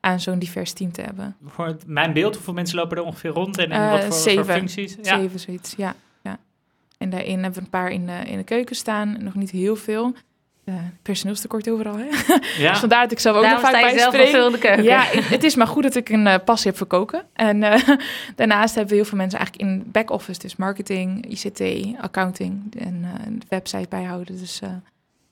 aan 0.01 0.21
zo'n 0.21 0.39
divers 0.39 0.73
team 0.73 0.93
te 0.93 1.03
hebben. 1.03 1.37
Voor 1.47 1.77
mijn 1.87 2.13
beeld, 2.13 2.35
hoeveel 2.35 2.55
mensen 2.55 2.77
lopen 2.79 2.97
er 2.97 3.03
ongeveer 3.03 3.31
rond 3.31 3.59
en 3.59 3.65
in 3.65 3.71
Eh, 3.73 3.91
wat 3.91 4.01
voor, 4.01 4.13
voor 4.13 4.21
zeven. 4.23 4.55
functies? 4.55 4.97
Ja. 5.03 5.19
Zeven, 5.19 5.41
zoiets, 5.41 5.75
ja. 5.77 5.95
ja. 6.23 6.39
En 6.99 7.11
daarin 7.11 7.43
hebben 7.43 7.53
we 7.53 7.61
een 7.61 7.71
paar 7.71 7.91
in 7.91 8.07
de, 8.07 8.13
in 8.27 8.37
de 8.37 8.45
keuken 8.45 8.77
staan. 8.77 9.17
Nog 9.25 9.35
niet 9.35 9.51
heel 9.51 9.77
veel. 9.77 10.15
Eh, 10.65 10.75
personeelstekort 11.03 11.71
overal, 11.71 11.97
hè? 11.97 12.05
Ja. 12.63 12.71
Dus 12.71 12.79
vandaar 12.79 13.03
dat 13.03 13.13
ik 13.13 13.19
zelf 13.19 13.37
ook 13.37 13.43
Daarom 13.43 13.61
nog 13.63 13.71
vaak 13.71 13.81
sta 13.81 13.89
je 13.89 13.95
bij 13.95 14.03
zelf 14.03 14.15
spreek. 14.15 14.27
al 14.27 14.33
veel 14.33 14.47
in 14.47 14.53
de 14.53 14.59
keuken. 14.59 14.85
Ja, 14.85 15.03
het, 15.03 15.29
het 15.29 15.43
is 15.45 15.55
maar 15.55 15.67
goed 15.67 15.83
dat 15.83 15.95
ik 15.95 16.09
een 16.09 16.27
eh, 16.27 16.35
passie 16.45 16.71
heb 16.71 16.79
voor 16.79 16.87
koken. 16.87 17.25
En 17.33 17.63
eh, 17.63 17.89
daarnaast 18.37 18.75
hebben 18.75 18.93
we 18.93 18.99
heel 19.01 19.09
veel 19.09 19.19
mensen 19.19 19.39
eigenlijk 19.39 19.71
in 19.71 19.91
back-office. 19.93 20.41
Dus 20.41 20.57
marketing, 20.57 21.27
ICT, 21.27 21.63
accounting 22.01 22.75
en 22.79 23.01
eh, 23.03 23.27
de 23.39 23.47
website 23.49 23.87
bijhouden. 23.89 24.39
Dus 24.39 24.61
eh 24.61 24.69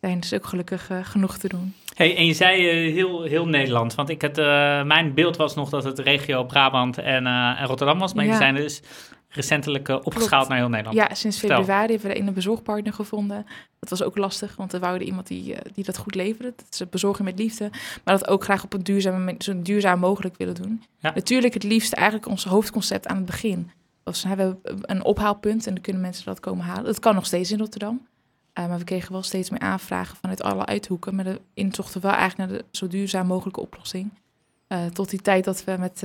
is 0.00 0.20
dus 0.30 0.34
ook 0.34 0.46
gelukkig 0.46 0.90
genoeg 1.02 1.38
te 1.38 1.48
doen. 1.48 1.74
Hey, 1.94 2.16
en 2.16 2.26
je 2.26 2.32
zei 2.32 2.66
heel, 2.90 3.22
heel 3.22 3.46
Nederland, 3.48 3.94
want 3.94 4.08
ik 4.08 4.20
het, 4.20 4.38
eh, 4.38 4.82
mijn 4.82 5.14
beeld 5.14 5.36
was 5.36 5.54
nog 5.54 5.68
dat 5.70 5.84
het 5.84 5.98
regio 5.98 6.44
Brabant 6.44 6.98
en, 6.98 7.26
eh, 7.26 7.60
en 7.60 7.66
Rotterdam 7.66 7.98
was, 7.98 8.14
maar 8.14 8.24
Ja. 8.24 8.30
die 8.30 8.40
zijn 8.40 8.54
dus 8.54 8.82
recentelijk 9.32 9.88
eh, 9.88 9.98
opgeschaald 10.02 10.48
naar 10.48 10.58
heel 10.58 10.68
Nederland. 10.68 10.96
Ja, 10.96 11.14
sinds 11.14 11.38
februari 11.38 11.92
hebben 11.92 12.10
we 12.10 12.18
een 12.18 12.34
bezorgpartner 12.34 12.92
gevonden. 12.92 13.46
Dat 13.78 13.90
was 13.90 14.02
ook 14.02 14.16
lastig, 14.16 14.56
want 14.56 14.72
we 14.72 14.78
wouden 14.78 15.06
iemand 15.06 15.26
die, 15.26 15.54
eh, 15.54 15.72
die 15.74 15.84
dat 15.84 15.96
goed 15.96 16.14
leverde. 16.14 16.52
Dat 16.56 16.74
ze 16.74 16.86
bezorgen 16.86 17.24
met 17.24 17.38
liefde. 17.38 17.70
Maar 18.04 18.18
dat 18.18 18.28
ook 18.28 18.44
graag 18.44 18.64
op 18.64 18.72
een 18.72 18.82
duurzame, 18.82 19.34
zo 19.38 19.62
duurzaam 19.62 19.98
mogelijk 19.98 20.36
willen 20.36 20.54
doen. 20.54 20.82
Ja. 20.98 21.12
Natuurlijk 21.14 21.54
het 21.54 21.62
liefst 21.62 21.92
eigenlijk 21.92 22.28
ons 22.28 22.44
hoofdconcept 22.44 23.06
aan 23.06 23.16
het 23.16 23.26
begin. 23.26 23.70
Dus 24.04 24.22
we 24.22 24.28
hebben 24.28 24.58
een 24.62 25.04
ophaalpunt 25.04 25.66
en 25.66 25.74
dan 25.74 25.82
kunnen 25.82 26.02
mensen 26.02 26.24
dat 26.24 26.40
komen 26.40 26.64
halen. 26.64 26.84
Dat 26.84 26.98
kan 26.98 27.14
nog 27.14 27.26
steeds 27.26 27.50
in 27.50 27.58
Rotterdam. 27.58 28.06
Uh, 28.58 28.68
maar 28.68 28.78
we 28.78 28.84
kregen 28.84 29.12
wel 29.12 29.22
steeds 29.22 29.50
meer 29.50 29.60
aanvragen 29.60 30.16
vanuit 30.16 30.42
alle 30.42 30.66
uithoeken. 30.66 31.14
Maar 31.14 31.24
de 31.24 31.40
intochten 31.54 32.00
wel 32.00 32.12
eigenlijk 32.12 32.50
naar 32.50 32.58
de 32.58 32.64
zo 32.70 32.86
duurzaam 32.86 33.26
mogelijke 33.26 33.60
oplossing. 33.60 34.10
Tot 34.92 35.10
die 35.10 35.22
tijd 35.22 35.44
dat 35.44 35.64
we 35.64 35.76
met 35.78 36.02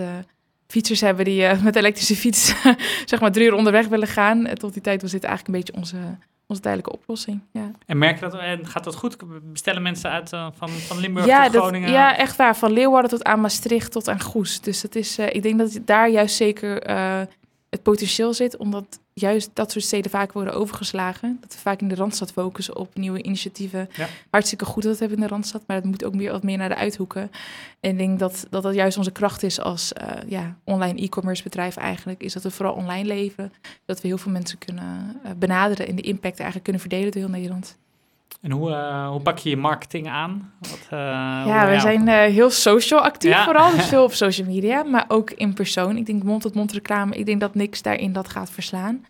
fietsers 0.67 1.01
hebben 1.01 1.25
die 1.25 1.41
uh, 1.41 1.62
met 1.62 1.75
elektrische 1.75 2.15
fiets 2.15 2.53
zeg 3.06 3.19
maar 3.19 3.32
drie 3.32 3.45
uur 3.45 3.53
onderweg 3.53 3.88
willen 3.88 4.08
gaan. 4.08 4.45
Uh, 4.45 4.51
tot 4.51 4.73
die 4.73 4.82
tijd 4.82 5.01
was 5.01 5.12
dit 5.12 5.23
eigenlijk 5.23 5.56
een 5.56 5.63
beetje 5.63 5.82
onze, 5.82 6.17
onze 6.47 6.62
tijdelijke 6.62 6.93
oplossing. 6.93 7.41
Ja. 7.51 7.71
En 7.86 7.97
merk 7.97 8.19
je 8.19 8.30
dat, 8.30 8.39
en 8.39 8.67
gaat 8.67 8.84
dat 8.84 8.95
goed? 8.95 9.17
Bestellen 9.51 9.82
mensen 9.82 10.10
uit 10.10 10.34
uh, 10.34 10.47
van, 10.58 10.69
van 10.69 10.99
Limburg 10.99 11.25
ja, 11.25 11.43
tot 11.43 11.53
dat, 11.53 11.62
Groningen? 11.62 11.91
ja, 11.91 12.17
echt 12.17 12.36
waar. 12.36 12.56
Van 12.56 12.71
Leeuwarden 12.71 13.10
tot 13.10 13.23
aan 13.23 13.41
Maastricht 13.41 13.91
tot 13.91 14.08
aan 14.08 14.21
Goes. 14.21 14.62
Dus 14.62 14.82
dat 14.82 14.95
is, 14.95 15.19
uh, 15.19 15.25
ik 15.30 15.43
denk 15.43 15.58
dat 15.58 15.80
daar 15.86 16.10
juist 16.10 16.36
zeker 16.36 16.82
het 17.69 17.84
potentieel 17.84 18.34
zit, 18.34 18.58
omdat 18.58 18.99
juist 19.13 19.49
dat 19.53 19.71
soort 19.71 19.84
steden 19.84 20.12
vaak 20.12 20.32
worden 20.32 20.53
overgeslagen. 20.53 21.38
Dat 21.41 21.53
we 21.53 21.60
vaak 21.60 21.82
in 21.82 21.88
de 21.88 21.95
Randstad 21.95 22.32
focussen 22.32 22.75
op 22.75 22.95
nieuwe 22.95 23.21
initiatieven. 23.21 23.89
Ja. 23.95 24.08
Hartstikke 24.30 24.65
goed 24.65 24.84
dat 24.84 24.91
we 24.91 24.99
hebben 24.99 25.17
in 25.17 25.23
de 25.23 25.30
Randstad, 25.30 25.63
maar 25.67 25.75
het 25.75 25.86
moet 25.86 26.03
ook 26.03 26.15
meer, 26.15 26.32
wat 26.32 26.43
meer 26.43 26.58
naar 26.58 26.69
de 26.69 26.75
uithoeken. 26.75 27.32
En 27.80 27.91
ik 27.91 27.97
denk 27.97 28.19
dat 28.19 28.47
dat, 28.49 28.63
dat 28.63 28.73
juist 28.73 28.97
onze 28.97 29.12
kracht 29.12 29.43
is 29.43 29.60
als 29.60 29.93
uh, 30.01 30.30
ja, 30.30 30.58
online 30.63 31.01
e-commerce 31.01 31.43
bedrijf 31.43 31.75
eigenlijk, 31.75 32.23
is 32.23 32.34
dat 32.34 32.43
we 32.43 32.51
vooral 32.51 32.75
online 32.75 33.08
leven. 33.08 33.53
Dat 33.86 34.01
we 34.01 34.08
heel 34.08 34.17
veel 34.17 34.32
mensen 34.32 34.58
kunnen 34.58 35.21
uh, 35.25 35.32
benaderen 35.38 35.88
en 35.88 35.95
de 35.95 36.01
impact 36.01 36.36
eigenlijk 36.36 36.63
kunnen 36.63 36.82
verdelen 36.82 37.12
door 37.12 37.21
heel 37.21 37.32
Nederland. 37.32 37.77
En 38.41 38.51
hoe, 38.51 38.69
uh, 38.69 39.09
hoe 39.09 39.19
pak 39.19 39.37
je 39.37 39.49
je 39.49 39.57
marketing 39.57 40.07
aan? 40.07 40.51
Wat, 40.59 40.79
uh, 40.83 40.89
ja, 41.45 41.69
we 41.69 41.79
zijn 41.79 42.07
uh, 42.07 42.15
heel 42.15 42.49
social 42.49 42.99
actief 42.99 43.31
ja. 43.31 43.43
vooral. 43.43 43.71
Dus 43.71 43.85
veel 43.95 44.03
op 44.03 44.13
social 44.13 44.47
media, 44.47 44.83
maar 44.83 45.05
ook 45.07 45.31
in 45.31 45.53
persoon. 45.53 45.97
Ik 45.97 46.05
denk 46.05 46.23
mond-tot-mond 46.23 46.71
reclame. 46.71 47.15
Ik 47.15 47.25
denk 47.25 47.39
dat 47.39 47.55
niks 47.55 47.81
daarin 47.81 48.13
dat 48.13 48.29
gaat 48.29 48.49
verslaan. 48.49 49.05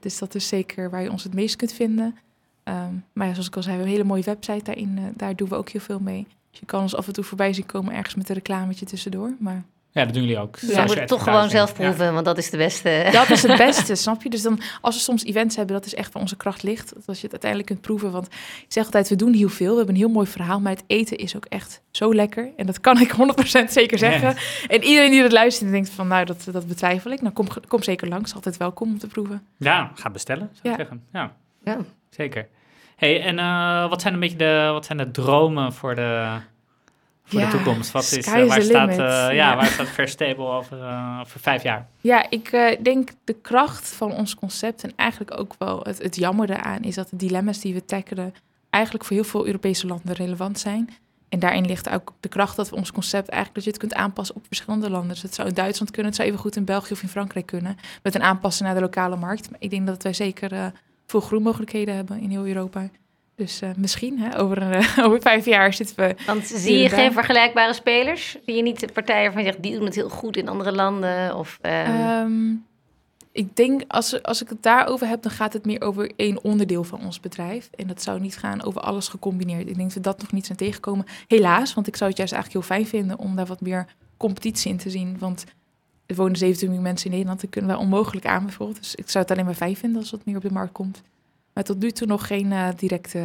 Dus 0.00 0.18
dat 0.18 0.34
is 0.34 0.48
zeker 0.48 0.90
waar 0.90 1.02
je 1.02 1.10
ons 1.10 1.22
het 1.22 1.34
meest 1.34 1.56
kunt 1.56 1.72
vinden. 1.72 2.16
Um, 2.64 3.04
maar 3.12 3.26
ja, 3.26 3.32
zoals 3.32 3.46
ik 3.46 3.56
al 3.56 3.62
zei, 3.62 3.76
we 3.76 3.80
hebben 3.80 3.86
een 3.86 4.06
hele 4.06 4.14
mooie 4.14 4.34
website 4.34 4.64
daarin. 4.64 5.12
Daar 5.16 5.36
doen 5.36 5.48
we 5.48 5.54
ook 5.54 5.68
heel 5.68 5.80
veel 5.80 5.98
mee. 6.00 6.26
Dus 6.50 6.60
je 6.60 6.66
kan 6.66 6.80
ons 6.80 6.96
af 6.96 7.06
en 7.06 7.12
toe 7.12 7.24
voorbij 7.24 7.52
zien 7.52 7.66
komen 7.66 7.94
ergens 7.94 8.14
met 8.14 8.28
een 8.28 8.34
reclametje 8.34 8.86
tussendoor. 8.86 9.34
Maar 9.38 9.64
ja, 9.90 10.04
dat 10.04 10.14
doen 10.14 10.22
jullie 10.22 10.38
ook. 10.38 10.58
Ja, 10.58 10.84
moet 10.84 10.98
het 10.98 11.08
toch 11.08 11.22
gewoon 11.22 11.50
zelf 11.50 11.74
proeven, 11.74 12.04
ja. 12.04 12.12
want 12.12 12.24
dat 12.24 12.38
is 12.38 12.50
de 12.50 12.56
beste. 12.56 13.08
Dat 13.12 13.30
is 13.30 13.42
het 13.42 13.56
beste, 13.66 13.94
snap 13.94 14.22
je? 14.22 14.30
Dus 14.30 14.42
dan, 14.42 14.60
als 14.80 14.94
we 14.94 15.00
soms 15.00 15.24
events 15.24 15.56
hebben, 15.56 15.74
dat 15.74 15.86
is 15.86 15.94
echt 15.94 16.12
waar 16.12 16.22
onze 16.22 16.36
kracht 16.36 16.62
ligt. 16.62 16.92
Als 17.06 17.16
je 17.16 17.22
het 17.22 17.30
uiteindelijk 17.30 17.70
kunt 17.70 17.80
proeven. 17.80 18.10
Want 18.10 18.26
ik 18.26 18.66
zeg 18.68 18.84
altijd, 18.84 19.08
we 19.08 19.16
doen 19.16 19.32
heel 19.32 19.48
veel. 19.48 19.70
We 19.70 19.76
hebben 19.76 19.94
een 19.94 20.00
heel 20.00 20.10
mooi 20.10 20.26
verhaal, 20.26 20.60
maar 20.60 20.72
het 20.72 20.84
eten 20.86 21.16
is 21.16 21.36
ook 21.36 21.44
echt 21.44 21.82
zo 21.90 22.14
lekker. 22.14 22.50
En 22.56 22.66
dat 22.66 22.80
kan 22.80 23.00
ik 23.00 23.12
100% 23.64 23.64
zeker 23.68 23.98
zeggen. 23.98 24.28
Ja. 24.28 24.36
En 24.68 24.82
iedereen 24.82 25.10
die 25.10 25.22
dat 25.22 25.32
luistert 25.32 25.66
en 25.66 25.72
denkt 25.72 25.90
van, 25.90 26.08
nou, 26.08 26.24
dat, 26.24 26.48
dat 26.52 26.66
betwijfel 26.66 27.10
ik. 27.10 27.20
Nou, 27.20 27.34
kom, 27.34 27.46
kom 27.68 27.82
zeker 27.82 28.08
langs. 28.08 28.34
Altijd 28.34 28.56
welkom 28.56 28.88
om 28.88 28.98
te 28.98 29.06
proeven. 29.06 29.46
Ja, 29.56 29.90
ga 29.94 30.10
bestellen, 30.10 30.50
zou 30.52 30.74
ik 30.74 30.80
zeggen. 30.80 31.02
Ja, 31.12 31.32
ja. 31.64 31.78
zeker. 32.10 32.48
hey, 32.96 33.22
en 33.22 33.38
uh, 33.38 33.88
wat 33.88 34.00
zijn 34.00 34.14
een 34.14 34.20
beetje 34.20 34.36
de, 34.36 34.68
wat 34.72 34.86
zijn 34.86 34.98
de 34.98 35.10
dromen 35.10 35.72
voor 35.72 35.94
de 35.94 36.36
voor 37.28 37.40
ja, 37.40 37.50
de 37.50 37.56
toekomst? 37.56 37.90
Wat 37.90 38.02
is, 38.02 38.26
uh, 38.26 38.46
waar, 38.46 38.62
staat, 38.62 38.90
uh, 38.90 38.96
ja. 38.96 39.30
ja, 39.30 39.56
waar 39.56 39.66
staat 39.66 39.88
Verstable 39.88 40.46
over, 40.46 40.78
uh, 40.78 41.18
over 41.20 41.40
vijf 41.40 41.62
jaar? 41.62 41.86
Ja, 42.00 42.30
ik 42.30 42.76
denk 42.82 43.10
de 43.24 43.32
kracht 43.32 43.88
van 43.88 44.12
ons 44.12 44.34
concept 44.34 44.82
en 44.84 44.92
eigenlijk 44.96 45.38
ook 45.38 45.54
wel 45.58 45.80
het, 45.82 46.02
het 46.02 46.16
jammer 46.16 46.50
eraan 46.50 46.82
is 46.82 46.94
dat 46.94 47.10
de 47.10 47.16
dilemma's 47.16 47.60
die 47.60 47.74
we 47.74 47.84
tackelen 47.84 48.34
eigenlijk 48.70 49.04
voor 49.04 49.16
heel 49.16 49.24
veel 49.24 49.46
Europese 49.46 49.86
landen 49.86 50.14
relevant 50.14 50.58
zijn. 50.58 50.90
En 51.28 51.38
daarin 51.38 51.66
ligt 51.66 51.90
ook 51.90 52.12
de 52.20 52.28
kracht 52.28 52.56
dat 52.56 52.70
we 52.70 52.76
ons 52.76 52.92
concept 52.92 53.28
eigenlijk 53.28 53.54
dat 53.54 53.64
je 53.64 53.70
het 53.70 53.78
kunt 53.78 53.94
aanpassen 53.94 54.36
op 54.36 54.46
verschillende 54.46 54.90
landen. 54.90 55.08
Dus 55.08 55.22
het 55.22 55.34
zou 55.34 55.48
in 55.48 55.54
Duitsland 55.54 55.90
kunnen, 55.90 56.06
het 56.06 56.20
zou 56.20 56.28
even 56.28 56.40
goed 56.40 56.56
in 56.56 56.64
België 56.64 56.92
of 56.92 57.02
in 57.02 57.08
Frankrijk 57.08 57.46
kunnen. 57.46 57.76
Met 58.02 58.14
een 58.14 58.22
aanpassing 58.22 58.68
naar 58.68 58.76
de 58.76 58.84
lokale 58.84 59.16
markt. 59.16 59.50
Maar 59.50 59.60
ik 59.60 59.70
denk 59.70 59.86
dat 59.86 60.02
wij 60.02 60.12
zeker 60.12 60.72
veel 61.06 61.20
groeimogelijkheden 61.20 61.94
hebben 61.94 62.20
in 62.20 62.30
heel 62.30 62.46
Europa. 62.46 62.88
Dus 63.38 63.60
eh, 63.60 63.70
misschien, 63.76 64.18
hè, 64.18 64.40
over, 64.40 64.62
een, 64.62 64.72
eh, 64.72 64.98
over 65.04 65.20
vijf 65.20 65.44
jaar 65.44 65.72
zitten 65.72 65.96
we... 65.96 66.14
Want 66.26 66.46
zie 66.46 66.78
je 66.78 66.88
geen 66.88 67.12
vergelijkbare 67.12 67.72
spelers? 67.72 68.36
Zie 68.44 68.54
je 68.56 68.62
niet 68.62 68.80
de 68.80 68.92
partijen 68.92 69.22
waarvan 69.22 69.42
je 69.42 69.48
zegt, 69.48 69.62
die 69.62 69.74
doen 69.74 69.84
het 69.84 69.94
heel 69.94 70.08
goed 70.08 70.36
in 70.36 70.48
andere 70.48 70.72
landen? 70.72 71.36
Of, 71.36 71.58
ehm, 71.60 71.90
Ehm, 71.90 72.54
ik 73.32 73.56
denk, 73.56 73.82
als, 73.88 74.22
als 74.22 74.42
ik 74.42 74.48
het 74.48 74.62
daarover 74.62 75.06
heb, 75.06 75.22
dan 75.22 75.32
gaat 75.32 75.52
het 75.52 75.66
meer 75.66 75.82
over 75.82 76.10
één 76.16 76.44
onderdeel 76.44 76.84
van 76.84 77.04
ons 77.04 77.20
bedrijf. 77.20 77.70
En 77.76 77.86
dat 77.86 78.02
zou 78.02 78.20
niet 78.20 78.36
gaan 78.36 78.62
over 78.62 78.80
alles 78.80 79.08
gecombineerd. 79.08 79.68
Ik 79.68 79.76
denk 79.76 79.78
dat 79.78 79.92
we 79.92 80.00
dat 80.00 80.20
nog 80.20 80.32
niet 80.32 80.46
zijn 80.46 80.58
tegengekomen. 80.58 81.06
Helaas, 81.26 81.74
want 81.74 81.86
ik 81.86 81.96
zou 81.96 82.08
het 82.10 82.18
juist 82.18 82.32
eigenlijk 82.32 82.66
heel 82.66 82.76
fijn 82.76 82.86
vinden 82.86 83.18
om 83.18 83.36
daar 83.36 83.46
wat 83.46 83.60
meer 83.60 83.86
competitie 84.16 84.70
in 84.70 84.76
te 84.76 84.90
zien. 84.90 85.16
Want 85.18 85.44
er 86.06 86.14
wonen 86.14 86.36
17 86.36 86.66
miljoen 86.66 86.84
mensen 86.84 87.06
in 87.06 87.12
Nederland, 87.12 87.40
daar 87.40 87.50
kunnen 87.50 87.70
wij 87.70 87.80
onmogelijk 87.80 88.26
aan 88.26 88.44
bijvoorbeeld. 88.44 88.78
Dus 88.78 88.94
ik 88.94 89.10
zou 89.10 89.24
het 89.24 89.32
alleen 89.32 89.44
maar 89.44 89.54
fijn 89.54 89.76
vinden 89.76 90.00
als 90.00 90.10
wat 90.10 90.24
meer 90.24 90.36
op 90.36 90.42
de 90.42 90.52
markt 90.52 90.72
komt. 90.72 91.02
Maar 91.58 91.66
tot 91.66 91.78
nu 91.78 91.90
toe 91.90 92.06
nog 92.06 92.26
geen 92.26 92.52
eh, 92.52 92.68
directe... 92.76 93.18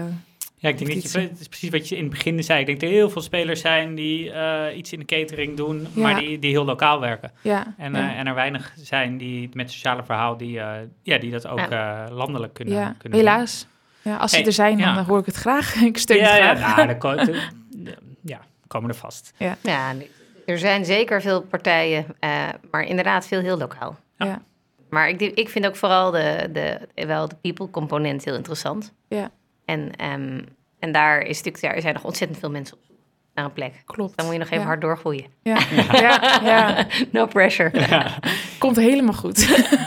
Ja, 0.55 0.69
ik 0.69 0.77
denk 0.77 0.93
dat 0.93 1.11
je, 1.11 1.19
het 1.19 1.39
is 1.39 1.47
precies 1.47 1.69
wat 1.69 1.89
je 1.89 1.95
in 1.95 2.01
het 2.03 2.11
begin 2.11 2.43
zei. 2.43 2.59
Ik 2.59 2.65
denk 2.65 2.79
dat 2.79 2.89
er 2.89 2.95
heel 2.95 3.09
veel 3.09 3.21
spelers 3.21 3.61
zijn 3.61 3.95
die 3.95 4.31
eh, 4.31 4.77
iets 4.77 4.93
in 4.93 4.99
de 4.99 5.05
catering 5.05 5.57
doen, 5.57 5.87
Ja. 5.93 6.01
maar 6.01 6.19
die, 6.19 6.39
die 6.39 6.49
heel 6.51 6.65
lokaal 6.65 6.99
werken. 6.99 7.31
Ja, 7.41 7.73
En, 7.77 7.93
ja. 7.93 7.99
eh, 8.13 8.19
en 8.19 8.27
er 8.27 8.33
weinig 8.33 8.73
zijn 8.77 9.17
die 9.17 9.49
met 9.53 9.71
sociale 9.71 10.03
verhaal, 10.03 10.37
die, 10.37 10.59
eh, 10.59 10.71
ja, 11.03 11.17
die 11.17 11.31
dat 11.31 11.47
ook 11.47 11.59
eh, 11.59 12.03
landelijk 12.09 12.53
kunnen, 12.53 12.73
ja, 12.73 12.95
kunnen 12.97 13.19
doen. 13.19 13.27
helaas. 13.29 13.67
Ja, 14.01 14.15
als 14.17 14.31
ze 14.31 14.37
Hey, 14.37 14.45
er 14.45 14.51
zijn, 14.53 14.77
dan 14.77 14.93
ja. 14.93 15.03
hoor 15.05 15.19
ik 15.19 15.25
het 15.25 15.35
graag. 15.35 15.75
ik 15.81 15.97
steun 15.97 16.17
Ja, 16.17 16.29
het 16.29 16.37
ja, 16.37 16.55
graag. 16.55 16.85
nou, 16.85 16.97
ko- 17.03 17.15
de- 17.25 17.97
ja, 18.21 18.39
komen 18.67 18.89
er 18.89 18.95
vast. 18.95 19.33
ja, 19.37 19.57
er 20.45 20.57
zijn 20.57 20.85
zeker 20.85 21.21
veel 21.21 21.41
partijen, 21.41 22.05
eh, 22.19 22.47
maar 22.71 22.83
inderdaad 22.83 23.27
veel 23.27 23.39
heel 23.41 23.57
lokaal. 23.57 23.97
Ja. 24.17 24.41
Maar 24.93 25.09
ik, 25.09 25.21
ik 25.21 25.49
vind 25.49 25.65
ook 25.65 25.75
vooral 25.75 26.11
de, 26.11 26.49
de, 26.53 26.79
wel 27.05 27.27
de 27.27 27.35
people 27.41 27.69
component 27.69 28.23
heel 28.25 28.35
interessant. 28.35 28.93
Ja. 29.07 29.31
En, 29.65 29.91
ehm, 29.95 30.41
en 30.79 30.91
daar 30.91 31.21
is 31.21 31.37
natuurlijk, 31.37 31.63
daar 31.63 31.81
zijn 31.81 31.93
nog 31.93 32.03
ontzettend 32.03 32.39
veel 32.39 32.49
mensen 32.49 32.75
op 32.77 32.81
zoek 32.87 32.95
naar 33.33 33.45
een 33.45 33.53
plek. 33.53 33.73
Klopt. 33.85 34.17
Dan 34.17 34.25
moet 34.25 34.33
je 34.35 34.39
nog 34.39 34.49
even 34.49 34.59
Ja. 34.61 34.65
hard 34.67 34.81
doorgroeien. 34.81 35.25
Ja, 35.43 35.57
ja, 35.91 36.39
ja. 36.43 36.87
No 37.11 37.25
pressure. 37.25 37.71
Komt 38.59 38.75
helemaal 38.75 39.13
goed. 39.13 39.45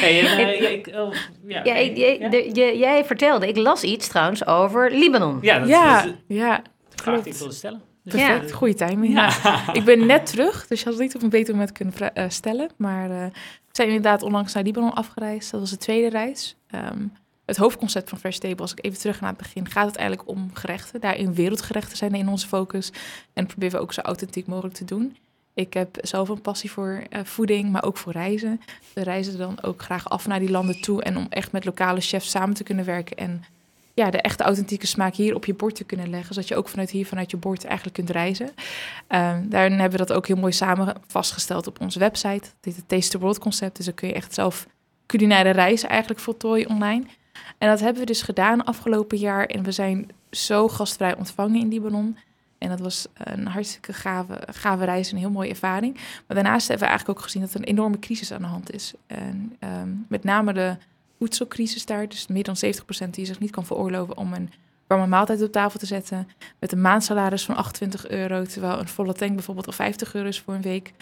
Hey, 0.00 0.26
en, 0.26 0.62
ja, 0.62 0.68
ik, 0.68 0.86
oh, 0.94 1.14
ja, 1.46 1.60
Ja, 1.64 1.74
ik- 1.74 1.96
jij- 1.96 2.18
ja? 2.18 2.28
de- 2.28 2.50
je- 2.52 2.78
jij 2.78 3.04
vertelde, 3.04 3.48
ik 3.48 3.56
las 3.56 3.82
iets 3.82 4.08
trouwens 4.08 4.46
over 4.46 4.90
Libanon. 4.90 5.38
Ja, 5.42 5.58
dat, 5.58 5.68
ja, 5.68 6.02
dat 6.02 6.12
is 6.28 6.36
ja, 6.36 6.56
de 6.56 7.02
vraag 7.02 7.04
die 7.04 7.16
ik 7.16 7.22
klopt. 7.22 7.38
wilde 7.38 7.54
stellen. 7.54 7.82
Perfect, 8.10 8.52
goede 8.52 8.74
timing. 8.74 9.12
Ja. 9.12 9.32
Ik 9.72 9.84
ben 9.84 10.06
net 10.06 10.26
terug, 10.26 10.66
dus 10.66 10.78
je 10.78 10.84
had 10.84 10.94
het 10.94 11.02
niet 11.02 11.14
op 11.14 11.22
een 11.22 11.28
beter 11.28 11.54
moment 11.54 11.72
kunnen 11.72 12.14
eh, 12.14 12.24
stellen. 12.28 12.70
Maar 12.76 13.10
eh, 13.10 13.24
we 13.26 13.72
zijn 13.72 13.88
inderdaad 13.88 14.22
onlangs 14.22 14.52
naar 14.52 14.62
Libanon 14.62 14.94
afgereisd. 14.94 15.50
Dat 15.50 15.60
was 15.60 15.70
de 15.70 15.76
tweede 15.76 16.08
reis. 16.08 16.56
Ehm, 16.70 17.06
het 17.44 17.56
hoofdconcept 17.56 18.08
van 18.08 18.18
Fresh 18.18 18.36
Table, 18.36 18.60
als 18.60 18.72
ik 18.72 18.84
even 18.84 18.98
terug 18.98 19.20
naar 19.20 19.30
het 19.30 19.38
begin, 19.38 19.68
gaat 19.68 19.86
het 19.86 19.96
eigenlijk 19.96 20.28
om 20.28 20.50
gerechten. 20.54 21.00
Daarin 21.00 21.34
wereldgerechten 21.34 21.96
zijn 21.96 22.14
in 22.14 22.28
onze 22.28 22.46
focus. 22.46 22.92
En 23.32 23.46
proberen 23.46 23.76
we 23.76 23.82
ook 23.82 23.92
zo 23.92 24.00
authentiek 24.00 24.46
mogelijk 24.46 24.74
te 24.74 24.84
doen. 24.84 25.16
Ik 25.54 25.74
heb 25.74 25.98
zelf 26.00 26.28
een 26.28 26.40
passie 26.40 26.70
voor 26.70 27.02
eh, 27.10 27.20
voeding, 27.24 27.70
maar 27.70 27.84
ook 27.84 27.96
voor 27.96 28.12
reizen. 28.12 28.60
We 28.92 29.02
reizen 29.02 29.38
dan 29.38 29.62
ook 29.62 29.82
graag 29.82 30.08
af 30.08 30.26
naar 30.26 30.38
die 30.38 30.50
landen 30.50 30.80
toe. 30.80 31.02
En 31.02 31.16
om 31.16 31.26
echt 31.28 31.52
met 31.52 31.64
lokale 31.64 32.00
chefs 32.00 32.30
samen 32.30 32.54
te 32.54 32.62
kunnen 32.62 32.84
werken. 32.84 33.16
En 33.16 33.44
ja, 33.94 34.10
de 34.10 34.20
echte 34.20 34.42
authentieke 34.42 34.86
smaak 34.86 35.14
hier 35.14 35.34
op 35.34 35.44
je 35.44 35.54
bord 35.54 35.74
te 35.74 35.84
kunnen 35.84 36.10
leggen. 36.10 36.34
Zodat 36.34 36.48
je 36.48 36.56
ook 36.56 36.68
vanuit 36.68 36.90
hier, 36.90 37.06
vanuit 37.06 37.30
je 37.30 37.36
bord 37.36 37.64
eigenlijk 37.64 37.96
kunt 37.96 38.10
reizen. 38.10 38.50
Ehm, 39.06 39.48
daarin 39.48 39.72
hebben 39.72 39.98
we 39.98 40.06
dat 40.06 40.12
ook 40.16 40.26
heel 40.26 40.36
mooi 40.36 40.52
samen 40.52 40.94
vastgesteld 41.06 41.66
op 41.66 41.80
onze 41.80 41.98
website. 41.98 42.48
Dit 42.60 42.72
is 42.72 42.76
het 42.76 42.88
Taste 42.88 43.10
the 43.10 43.18
World 43.18 43.38
concept. 43.38 43.76
Dus 43.76 43.84
dan 43.84 43.94
kun 43.94 44.08
je 44.08 44.14
echt 44.14 44.34
zelf 44.34 44.66
culinaire 45.06 45.50
reizen 45.50 45.88
eigenlijk 45.88 46.20
voltooien 46.20 46.68
online. 46.68 47.04
En 47.58 47.68
dat 47.68 47.80
hebben 47.80 48.00
we 48.00 48.06
dus 48.06 48.22
gedaan 48.22 48.64
afgelopen 48.64 49.18
jaar. 49.18 49.46
En 49.46 49.62
we 49.62 49.72
zijn 49.72 50.08
zo 50.30 50.68
gastvrij 50.68 51.16
ontvangen 51.16 51.60
in 51.60 51.68
Libanon. 51.68 52.16
En 52.58 52.68
dat 52.68 52.80
was 52.80 53.06
een 53.14 53.46
hartstikke 53.46 53.92
gave, 53.92 54.38
gave 54.46 54.84
reis 54.84 55.08
en 55.08 55.14
een 55.14 55.20
heel 55.20 55.30
mooie 55.30 55.48
ervaring. 55.48 55.94
Maar 55.94 56.36
daarnaast 56.36 56.68
hebben 56.68 56.86
we 56.86 56.90
eigenlijk 56.92 57.18
ook 57.18 57.24
gezien 57.24 57.42
dat 57.42 57.54
er 57.54 57.60
een 57.60 57.66
enorme 57.66 57.98
crisis 57.98 58.32
aan 58.32 58.42
de 58.42 58.48
hand 58.48 58.72
is. 58.72 58.94
En 59.06 59.56
ehm, 59.58 59.88
met 60.08 60.24
name 60.24 60.52
de 60.52 60.76
voedselcrisis 61.20 61.86
daar. 61.86 62.08
Dus 62.08 62.26
meer 62.26 62.42
dan 62.42 62.56
70% 63.06 63.10
die 63.10 63.24
zich 63.26 63.38
niet 63.38 63.50
kan 63.50 63.66
veroorloven 63.66 64.16
om 64.16 64.32
een 64.32 64.50
warme 64.86 65.06
maaltijd 65.06 65.42
op 65.42 65.52
tafel 65.52 65.78
te 65.78 65.86
zetten. 65.86 66.28
Met 66.58 66.72
een 66.72 66.80
maandsalaris 66.80 67.44
van 67.44 67.56
28 67.56 68.08
euro. 68.08 68.44
Terwijl 68.44 68.78
een 68.78 68.88
volle 68.88 69.12
tank 69.12 69.34
bijvoorbeeld 69.34 69.66
al 69.66 69.72
50 69.72 70.14
euro 70.14 70.28
is 70.28 70.40
voor 70.40 70.54
een 70.54 70.62
week. 70.62 70.92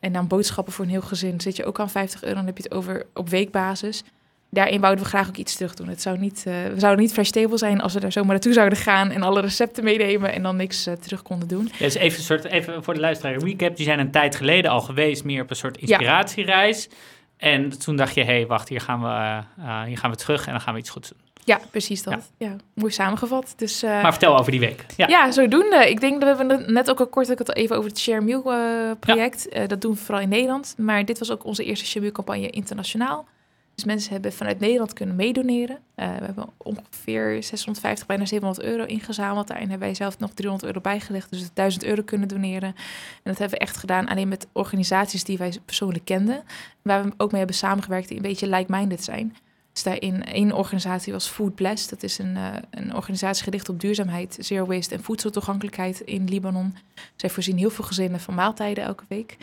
En 0.00 0.12
dan 0.12 0.26
boodschappen 0.26 0.72
voor 0.72 0.84
een 0.84 0.90
heel 0.90 1.00
gezin 1.00 1.40
zit 1.40 1.56
je 1.56 1.64
ook 1.64 1.80
aan 1.80 1.90
50 1.90 2.22
euro. 2.22 2.34
Dan 2.34 2.46
heb 2.46 2.56
je 2.56 2.62
het 2.62 2.72
over 2.72 3.06
op 3.14 3.28
weekbasis. 3.28 4.04
Daarin 4.50 4.80
wouden 4.80 5.04
we 5.04 5.10
graag 5.10 5.28
ook 5.28 5.36
iets 5.36 5.56
terug 5.56 5.74
doen. 5.74 5.88
Het 5.88 6.02
zou 6.02 6.18
niet, 6.18 6.44
eh, 6.46 6.52
we 6.72 6.80
zouden 6.80 7.02
niet 7.04 7.12
fresh 7.12 7.30
table 7.30 7.58
zijn 7.58 7.80
als 7.80 7.94
we 7.94 8.00
daar 8.00 8.12
zomaar 8.12 8.30
naartoe 8.30 8.52
zouden 8.52 8.78
gaan 8.78 9.10
en 9.10 9.22
alle 9.22 9.40
recepten 9.40 9.84
meenemen 9.84 10.32
en 10.32 10.42
dan 10.42 10.56
niks 10.56 10.86
eh, 10.86 10.94
terug 10.94 11.22
konden 11.22 11.48
doen. 11.48 11.70
Ja, 11.72 11.78
dus 11.78 11.94
even, 11.94 12.18
een 12.18 12.24
soort, 12.24 12.44
even 12.44 12.84
voor 12.84 12.94
de 12.94 13.00
luisteraar 13.00 13.38
recap. 13.38 13.76
Die 13.76 13.84
zijn 13.84 13.98
een 13.98 14.10
tijd 14.10 14.36
geleden 14.36 14.70
al 14.70 14.80
geweest, 14.80 15.24
meer 15.24 15.42
op 15.42 15.50
een 15.50 15.56
soort 15.56 15.76
inspiratiereis. 15.76 16.88
En 17.36 17.78
toen 17.78 17.96
dacht 17.96 18.14
je, 18.14 18.20
hé, 18.20 18.32
hey, 18.32 18.46
wacht, 18.46 18.68
hier 18.68 18.80
gaan, 18.80 19.02
we, 19.02 19.08
eh, 19.08 19.38
eh, 19.58 19.82
hier 19.82 19.98
gaan 19.98 20.10
we 20.10 20.16
terug 20.16 20.46
en 20.46 20.52
dan 20.52 20.60
gaan 20.60 20.74
we 20.74 20.80
iets 20.80 20.90
goeds 20.90 21.08
doen. 21.08 21.18
Ja, 21.46 21.60
precies 21.70 22.02
dat. 22.02 22.30
Ja, 22.38 22.56
mooi 22.74 22.92
samengevat. 22.92 23.54
Dus, 23.56 23.82
eh, 23.82 24.02
Maar 24.02 24.12
vertel 24.12 24.38
over 24.38 24.50
die 24.50 24.60
week. 24.60 24.84
Ja, 24.96 25.06
Ja, 25.08 25.30
zodoende. 25.30 25.90
Ik 25.90 26.00
denk 26.00 26.20
dat 26.20 26.38
we 26.38 26.64
net 26.66 26.90
ook 26.90 27.00
al 27.00 27.06
kort 27.06 27.30
ik 27.30 27.38
het 27.38 27.48
al 27.48 27.54
even 27.54 27.76
over 27.76 27.90
het 27.90 27.98
Share 27.98 28.20
Meal 28.20 28.52
eh, 28.52 28.90
project. 29.00 29.68
Dat 29.68 29.80
doen 29.80 29.92
we 29.92 29.98
vooral 29.98 30.22
in 30.22 30.28
Nederland. 30.28 30.74
Maar 30.78 31.04
dit 31.04 31.18
was 31.18 31.30
ook 31.30 31.44
onze 31.44 31.64
eerste 31.64 31.86
Share 31.86 32.00
Meal 32.00 32.12
campagne 32.12 32.50
internationaal. 32.50 33.26
Dus 33.76 33.84
mensen 33.84 34.12
hebben 34.12 34.32
vanuit 34.32 34.60
Nederland 34.60 34.92
kunnen 34.92 35.16
meedoneren. 35.16 35.78
Eh, 35.94 36.16
we 36.16 36.24
hebben 36.24 36.48
ongeveer 36.56 37.42
650, 37.42 38.06
bijna 38.06 38.26
700 38.26 38.66
euro 38.66 38.84
ingezameld. 38.84 39.46
Daarin 39.46 39.68
hebben 39.68 39.86
wij 39.86 39.96
zelf 39.96 40.18
nog 40.18 40.30
300 40.34 40.66
euro 40.66 40.80
bijgelegd. 40.80 41.30
Dus 41.30 41.42
we 41.42 41.48
1000 41.54 41.84
euro 41.84 42.02
kunnen 42.02 42.28
doneren. 42.28 42.68
En 42.68 43.22
dat 43.22 43.38
hebben 43.38 43.58
we 43.58 43.64
echt 43.64 43.76
gedaan 43.76 44.06
alleen 44.06 44.28
met 44.28 44.46
organisaties 44.52 45.24
die 45.24 45.38
wij 45.38 45.58
persoonlijk 45.64 46.04
kenden. 46.04 46.42
Waar 46.82 47.04
we 47.04 47.12
ook 47.16 47.30
mee 47.30 47.38
hebben 47.38 47.56
samengewerkt 47.56 48.08
die 48.08 48.16
een 48.16 48.22
beetje 48.22 48.48
like-minded 48.48 49.04
zijn. 49.04 49.36
Dus 49.72 49.82
daarin 49.82 50.24
één 50.24 50.52
organisatie 50.52 51.12
was 51.12 51.28
Food 51.28 51.54
Blessed. 51.54 51.90
Dat 51.90 52.02
is 52.02 52.18
een, 52.18 52.36
eh, 52.36 52.52
een 52.70 52.94
organisatie 52.94 53.44
gericht 53.44 53.68
op 53.68 53.80
duurzaamheid, 53.80 54.36
zero 54.40 54.66
waste 54.66 54.94
en 54.94 55.02
voedseltoegankelijkheid 55.02 56.00
in 56.00 56.28
Libanon. 56.28 56.76
Zij 57.16 57.30
voorzien 57.30 57.56
heel 57.56 57.70
veel 57.70 57.84
gezinnen 57.84 58.20
van 58.20 58.34
maaltijden 58.34 58.84
elke 58.84 59.04
week. 59.08 59.36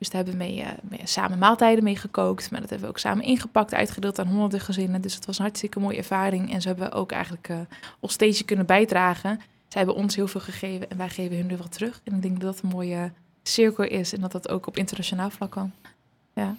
Dus 0.00 0.10
daar 0.10 0.24
hebben 0.24 0.46
we 0.46 0.62
eh, 0.62 0.68
mee 0.82 1.00
samen 1.04 1.38
maaltijden 1.38 1.84
mee 1.84 1.96
gekookt. 1.96 2.50
Maar 2.50 2.60
dat 2.60 2.70
hebben 2.70 2.88
we 2.88 2.94
ook 2.94 3.00
samen 3.00 3.24
ingepakt, 3.24 3.74
uitgedeeld 3.74 4.18
aan 4.18 4.26
honderden 4.26 4.60
gezinnen. 4.60 5.00
Dus 5.00 5.14
het 5.14 5.26
was 5.26 5.38
een 5.38 5.44
hartstikke 5.44 5.80
mooie 5.80 5.96
ervaring. 5.96 6.52
En 6.52 6.60
zo 6.60 6.68
hebben 6.68 6.92
ook 6.92 7.12
eigenlijk 7.12 7.48
eh, 7.48 7.58
ons 8.00 8.12
steentje 8.12 8.44
kunnen 8.44 8.66
bijdragen. 8.66 9.36
Zij 9.68 9.82
hebben 9.82 9.94
ons 9.94 10.16
heel 10.16 10.28
veel 10.28 10.40
gegeven 10.40 10.90
en 10.90 10.96
wij 10.96 11.08
geven 11.08 11.36
hun 11.36 11.48
weer 11.48 11.56
wat 11.56 11.72
terug. 11.72 12.00
En 12.04 12.14
ik 12.14 12.22
denk 12.22 12.40
dat 12.40 12.54
dat 12.54 12.62
een 12.62 12.68
mooie 12.68 13.12
cirkel 13.42 13.84
is 13.84 14.12
en 14.12 14.20
dat 14.20 14.32
dat 14.32 14.48
ook 14.48 14.66
op 14.66 14.76
internationaal 14.76 15.30
vlak 15.30 15.50
kan. 15.50 15.72
Ja. 16.34 16.56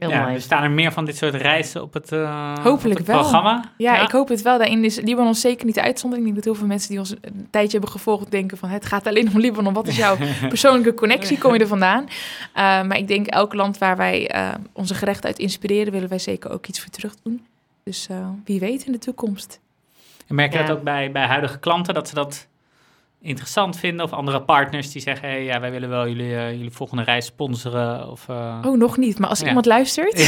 Heel 0.00 0.10
ja, 0.10 0.22
mooi. 0.22 0.34
er 0.34 0.40
staan 0.40 0.62
er 0.62 0.70
meer 0.70 0.92
van 0.92 1.04
dit 1.04 1.16
soort 1.16 1.34
reizen 1.34 1.82
op 1.82 1.92
het, 1.94 2.12
eh, 2.12 2.54
Hopelijk 2.62 3.00
op 3.00 3.06
het 3.06 3.14
wel. 3.14 3.18
programma. 3.20 3.64
Ja, 3.76 4.02
ik 4.02 4.10
hoop 4.10 4.28
het 4.28 4.42
wel. 4.42 4.58
Daarin 4.58 4.84
is 4.84 5.00
Libanon 5.00 5.34
zeker 5.34 5.66
niet 5.66 5.74
de 5.74 5.82
uitzondering. 5.82 6.28
Ik 6.28 6.34
denk 6.34 6.44
dat 6.44 6.54
heel 6.54 6.62
veel 6.62 6.72
mensen 6.72 6.88
die 6.90 6.98
ons 6.98 7.10
een 7.10 7.48
tijdje 7.50 7.70
hebben 7.72 7.90
gevolgd 7.90 8.30
denken 8.30 8.58
van 8.58 8.68
het 8.68 8.86
gaat 8.86 9.06
alleen 9.06 9.28
om 9.34 9.40
Libanon. 9.40 9.72
Wat 9.72 9.86
is 9.88 9.96
jouw 9.96 10.16
persoonlijke 10.48 10.94
connectie? 10.94 11.38
Kom 11.38 11.54
je 11.54 11.60
er 11.60 11.66
vandaan? 11.66 12.02
Uh, 12.02 12.08
maar 12.54 12.96
ik 12.98 13.08
denk 13.08 13.26
elk 13.26 13.54
land 13.54 13.78
waar 13.78 13.96
wij 13.96 14.34
uh, 14.34 14.48
onze 14.72 14.94
gerechten 14.94 15.24
uit 15.26 15.38
inspireren, 15.38 15.92
willen 15.92 16.08
wij 16.08 16.18
zeker 16.18 16.50
ook 16.50 16.66
iets 16.66 16.80
voor 16.80 16.90
terug 16.90 17.14
doen. 17.22 17.46
Dus 17.84 18.08
uh, 18.10 18.28
wie 18.44 18.60
weet 18.60 18.84
in 18.84 18.92
de 18.92 18.98
toekomst. 18.98 19.60
En 20.26 20.34
merk 20.34 20.52
je 20.52 20.58
Ja. 20.58 20.66
dat 20.66 20.76
ook 20.76 20.82
bij, 20.82 21.12
bij 21.12 21.26
huidige 21.26 21.58
klanten, 21.58 21.94
dat 21.94 22.08
ze 22.08 22.14
dat 22.14 22.46
interessant 23.22 23.76
vinden? 23.78 24.04
Of 24.04 24.12
andere 24.12 24.42
partners 24.42 24.92
die 24.92 25.02
zeggen, 25.02 25.28
hey, 25.28 25.44
ja, 25.44 25.60
wij 25.60 25.70
willen 25.70 25.88
wel 25.88 26.08
jullie, 26.08 26.36
eh, 26.36 26.50
jullie 26.50 26.70
volgende 26.70 27.02
reis 27.02 27.26
sponsoren? 27.26 28.10
Of, 28.10 28.28
eh, 28.28 28.58
Oh, 28.66 28.78
nog 28.78 28.96
niet. 28.96 29.18
Maar 29.18 29.28
als 29.28 29.40
Ja. 29.40 29.46
iemand 29.46 29.66
luistert, 29.66 30.20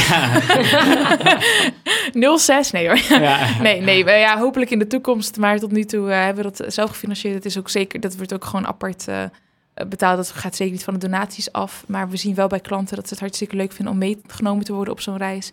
Ja, 2.13 2.37
06, 2.37 2.71
nee 2.71 2.87
hoor. 2.87 3.21
ja. 3.21 3.61
Nee, 3.61 3.81
nee, 3.81 4.05
ja, 4.05 4.37
hopelijk 4.37 4.71
in 4.71 4.79
de 4.79 4.87
toekomst. 4.87 5.37
Maar 5.37 5.59
tot 5.59 5.71
nu 5.71 5.83
toe 5.83 6.11
eh, 6.11 6.23
hebben 6.23 6.43
we 6.45 6.51
dat 6.57 6.73
zelf 6.73 6.89
gefinancierd. 6.89 7.33
Het 7.35 7.45
is 7.45 7.57
ook 7.57 7.69
zeker, 7.69 7.99
dat 7.99 8.15
wordt 8.15 8.33
ook 8.33 8.45
gewoon 8.45 8.67
apart 8.67 9.05
betaald. 9.87 10.17
Dat 10.17 10.29
gaat 10.31 10.55
zeker 10.55 10.73
niet 10.73 10.83
van 10.83 10.93
de 10.93 10.99
donaties 10.99 11.51
af. 11.51 11.83
Maar 11.87 12.09
we 12.09 12.17
zien 12.17 12.35
wel 12.35 12.47
bij 12.47 12.59
klanten 12.59 12.95
dat 12.95 13.07
ze 13.07 13.13
het 13.13 13.19
hartstikke 13.23 13.55
leuk 13.55 13.71
vinden 13.71 13.93
om 13.93 13.99
meegenomen 13.99 14.63
te 14.65 14.73
worden 14.73 14.93
op 14.93 15.01
zo'n 15.01 15.17
reis. 15.17 15.51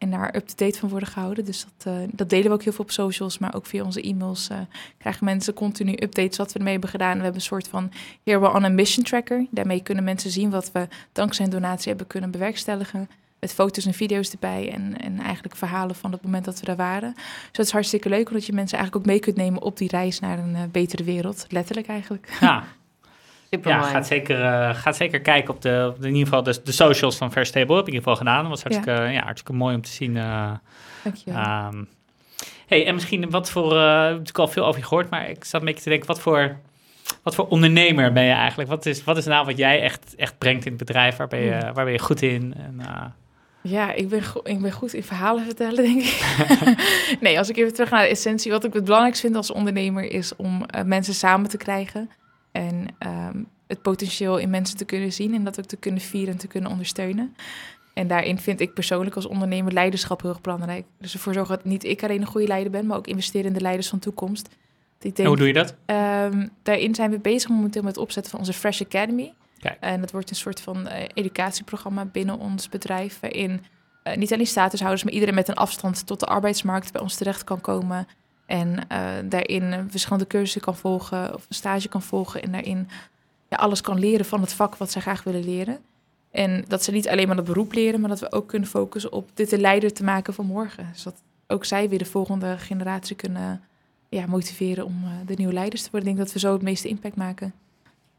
En 0.00 0.10
daar 0.10 0.34
up-to-date 0.34 0.78
van 0.78 0.88
worden 0.88 1.08
gehouden. 1.08 1.44
Dus 1.44 1.66
dat, 1.76 1.94
eh, 1.94 2.08
dat 2.12 2.28
delen 2.28 2.46
we 2.46 2.52
ook 2.52 2.62
heel 2.62 2.72
veel 2.72 2.84
op 2.84 2.90
socials. 2.90 3.38
Maar 3.38 3.54
ook 3.54 3.66
via 3.66 3.84
onze 3.84 4.02
e-mails 4.02 4.48
eh, 4.48 4.58
krijgen 4.98 5.24
mensen 5.24 5.54
continu 5.54 5.92
updates 5.92 6.36
wat 6.36 6.52
we 6.52 6.58
ermee 6.58 6.72
hebben 6.72 6.90
gedaan. 6.90 7.16
We 7.16 7.22
hebben 7.22 7.40
een 7.40 7.46
soort 7.46 7.68
van 7.68 7.92
Here 8.24 8.52
on 8.54 8.64
a 8.64 8.68
Mission 8.68 9.04
Tracker. 9.04 9.46
Daarmee 9.50 9.82
kunnen 9.82 10.04
mensen 10.04 10.30
zien 10.30 10.50
wat 10.50 10.72
we 10.72 10.88
dankzij 11.12 11.44
een 11.44 11.50
donatie 11.50 11.88
hebben 11.88 12.06
kunnen 12.06 12.30
bewerkstelligen. 12.30 13.08
Met 13.40 13.52
foto's 13.52 13.86
en 13.86 13.94
video's 13.94 14.32
erbij 14.32 14.72
en, 14.72 15.00
en 15.00 15.18
eigenlijk 15.18 15.56
verhalen 15.56 15.96
van 15.96 16.12
het 16.12 16.22
moment 16.22 16.44
dat 16.44 16.60
we 16.60 16.66
daar 16.66 16.76
waren. 16.76 17.12
Dus 17.14 17.52
dat 17.52 17.66
is 17.66 17.72
hartstikke 17.72 18.08
leuk, 18.08 18.28
omdat 18.28 18.46
je 18.46 18.52
mensen 18.52 18.78
eigenlijk 18.78 19.06
ook 19.06 19.12
mee 19.12 19.20
kunt 19.20 19.36
nemen 19.36 19.62
op 19.62 19.76
die 19.76 19.88
reis 19.88 20.20
naar 20.20 20.38
een 20.38 20.54
eh, 20.54 20.62
betere 20.72 21.04
wereld. 21.04 21.46
Letterlijk 21.48 21.86
eigenlijk. 21.86 22.36
ja. 22.40 22.64
Super 23.50 23.70
Ja, 23.70 23.82
gaat 23.82 24.06
zeker, 24.06 24.44
eh, 24.44 24.74
gaat 24.74 24.96
zeker 24.96 25.20
kijken 25.20 25.54
op, 25.54 25.62
de, 25.62 25.92
in 26.00 26.06
ieder 26.06 26.22
geval 26.22 26.42
de, 26.42 26.60
de 26.64 26.72
socials 26.72 27.16
van 27.16 27.30
Table. 27.30 27.60
Heb 27.60 27.68
ik 27.68 27.70
in 27.70 27.76
ieder 27.76 27.94
geval 27.94 28.16
gedaan. 28.16 28.40
Dat 28.40 28.48
was 28.50 28.62
hartstikke, 28.62 29.02
ja. 29.02 29.22
hartstikke 29.22 29.52
mooi 29.52 29.74
om 29.74 29.82
te 29.82 29.90
zien. 29.90 30.16
eh, 30.16 30.50
Dankjewel. 31.02 31.40
Ehm, 31.40 31.84
Hey, 32.66 32.86
en 32.86 32.94
misschien 32.94 33.30
wat 33.30 33.50
voor, 33.50 33.72
uh, 33.72 34.10
ik 34.10 34.26
heb 34.26 34.38
al 34.38 34.48
veel 34.48 34.66
over 34.66 34.80
je 34.80 34.86
gehoord, 34.86 35.10
maar 35.10 35.28
ik 35.30 35.44
zat 35.44 35.60
een 35.60 35.66
beetje 35.66 35.82
te 35.82 35.88
denken, 35.88 36.06
wat 36.06 36.20
voor, 36.20 36.56
wat 37.22 37.34
voor 37.34 37.46
ondernemer 37.48 38.12
ben 38.12 38.24
je 38.24 38.32
eigenlijk? 38.32 38.68
Wat 38.68 38.86
is, 38.86 39.04
wat 39.04 39.16
is 39.16 39.24
nou 39.24 39.46
wat 39.46 39.56
jij 39.56 39.82
echt, 39.82 40.14
echt 40.16 40.38
brengt 40.38 40.64
in 40.64 40.70
het 40.72 40.78
bedrijf? 40.86 41.16
Waar 41.16 41.28
ben 41.28 41.40
je, 41.40 41.50
Hmm. 41.50 41.72
waar 41.72 41.84
ben 41.84 41.92
je 41.92 41.98
goed 41.98 42.22
in? 42.22 42.54
En, 42.56 42.76
uh... 42.80 43.04
Ja, 43.60 43.92
ik 43.92 44.08
ben, 44.08 44.22
ik 44.42 44.60
ben 44.60 44.72
goed 44.72 44.94
in 44.94 45.02
verhalen 45.02 45.44
vertellen, 45.44 45.84
denk 45.84 46.02
ik. 46.02 46.20
nee, 47.20 47.38
als 47.38 47.48
ik 47.48 47.56
even 47.56 47.72
terug 47.74 47.90
naar 47.90 48.02
de 48.02 48.08
essentie. 48.08 48.50
Wat 48.50 48.64
ik 48.64 48.72
het 48.72 48.84
belangrijkst 48.84 49.20
vind 49.20 49.36
als 49.36 49.50
ondernemer 49.50 50.04
is 50.04 50.36
om 50.36 50.64
uh, 50.76 50.82
mensen 50.82 51.14
samen 51.14 51.48
te 51.50 51.56
krijgen. 51.56 52.10
En 52.52 52.86
um, 52.98 53.46
het 53.66 53.82
potentieel 53.82 54.38
in 54.38 54.50
mensen 54.50 54.76
te 54.76 54.84
kunnen 54.84 55.12
zien 55.12 55.34
en 55.34 55.44
dat 55.44 55.58
ook 55.58 55.64
te 55.64 55.76
kunnen 55.76 56.00
vieren 56.00 56.32
en 56.32 56.38
te 56.38 56.46
kunnen 56.46 56.70
ondersteunen. 56.70 57.36
En 57.94 58.06
daarin 58.06 58.38
vind 58.38 58.60
ik 58.60 58.74
persoonlijk 58.74 59.16
als 59.16 59.26
ondernemer 59.26 59.72
leiderschap 59.72 60.20
heel 60.20 60.30
erg 60.30 60.40
belangrijk. 60.40 60.86
Dus 60.98 61.12
ervoor 61.12 61.32
zorgen 61.32 61.56
dat 61.56 61.64
niet 61.64 61.84
ik 61.84 62.02
alleen 62.02 62.20
een 62.20 62.26
goede 62.26 62.46
leider 62.46 62.70
ben, 62.70 62.86
maar 62.86 62.96
ook 62.96 63.06
investeren 63.06 63.46
in 63.46 63.52
de 63.52 63.60
leiders 63.60 63.88
van 63.88 63.98
toekomst. 63.98 64.48
Denk, 64.98 65.18
en 65.18 65.26
hoe 65.26 65.36
doe 65.36 65.46
je 65.46 65.52
dat? 65.52 65.74
Um, 65.86 66.50
daarin 66.62 66.94
zijn 66.94 67.10
we 67.10 67.18
bezig 67.18 67.50
momenteel 67.50 67.82
met 67.82 67.94
het 67.94 68.04
opzetten 68.04 68.30
van 68.30 68.40
onze 68.40 68.52
Fresh 68.52 68.80
Academy. 68.80 69.32
Kijk. 69.58 69.76
En 69.80 70.00
dat 70.00 70.10
wordt 70.10 70.30
een 70.30 70.36
soort 70.36 70.60
van 70.60 70.86
uh, 70.86 70.92
educatieprogramma 71.14 72.04
binnen 72.04 72.38
ons 72.38 72.68
bedrijf, 72.68 73.20
waarin 73.20 73.64
uh, 74.04 74.14
niet 74.14 74.32
alleen 74.32 74.46
statushouders, 74.46 75.04
maar 75.04 75.12
iedereen 75.12 75.34
met 75.34 75.48
een 75.48 75.54
afstand 75.54 76.06
tot 76.06 76.20
de 76.20 76.26
arbeidsmarkt 76.26 76.92
bij 76.92 77.00
ons 77.00 77.16
terecht 77.16 77.44
kan 77.44 77.60
komen. 77.60 78.06
En 78.50 78.78
uh, 78.92 79.10
daarin 79.24 79.86
verschillende 79.90 80.26
cursussen 80.26 80.60
kan 80.60 80.76
volgen 80.76 81.34
of 81.34 81.46
een 81.48 81.54
stage 81.54 81.88
kan 81.88 82.02
volgen. 82.02 82.42
En 82.42 82.52
daarin 82.52 82.88
ja, 83.48 83.56
alles 83.56 83.80
kan 83.80 83.98
leren 83.98 84.24
van 84.24 84.40
het 84.40 84.52
vak 84.52 84.76
wat 84.76 84.90
zij 84.90 85.02
graag 85.02 85.22
willen 85.22 85.44
leren. 85.44 85.78
En 86.30 86.64
dat 86.68 86.84
ze 86.84 86.90
niet 86.90 87.08
alleen 87.08 87.26
maar 87.26 87.36
het 87.36 87.44
beroep 87.44 87.72
leren, 87.72 88.00
maar 88.00 88.08
dat 88.08 88.20
we 88.20 88.32
ook 88.32 88.48
kunnen 88.48 88.68
focussen 88.68 89.12
op 89.12 89.28
dit 89.34 89.50
de 89.50 89.58
leider 89.58 89.92
te 89.92 90.04
maken 90.04 90.34
van 90.34 90.46
morgen. 90.46 90.90
Zodat 90.94 91.20
ook 91.46 91.64
zij 91.64 91.88
weer 91.88 91.98
de 91.98 92.04
volgende 92.04 92.58
generatie 92.58 93.16
kunnen 93.16 93.62
ja, 94.08 94.26
motiveren 94.26 94.84
om 94.84 95.02
uh, 95.04 95.10
de 95.26 95.34
nieuwe 95.36 95.52
leiders 95.52 95.82
te 95.82 95.90
worden. 95.90 96.08
Ik 96.08 96.14
denk 96.14 96.26
dat 96.26 96.34
we 96.34 96.46
zo 96.46 96.52
het 96.52 96.62
meeste 96.62 96.88
impact 96.88 97.16
maken. 97.16 97.52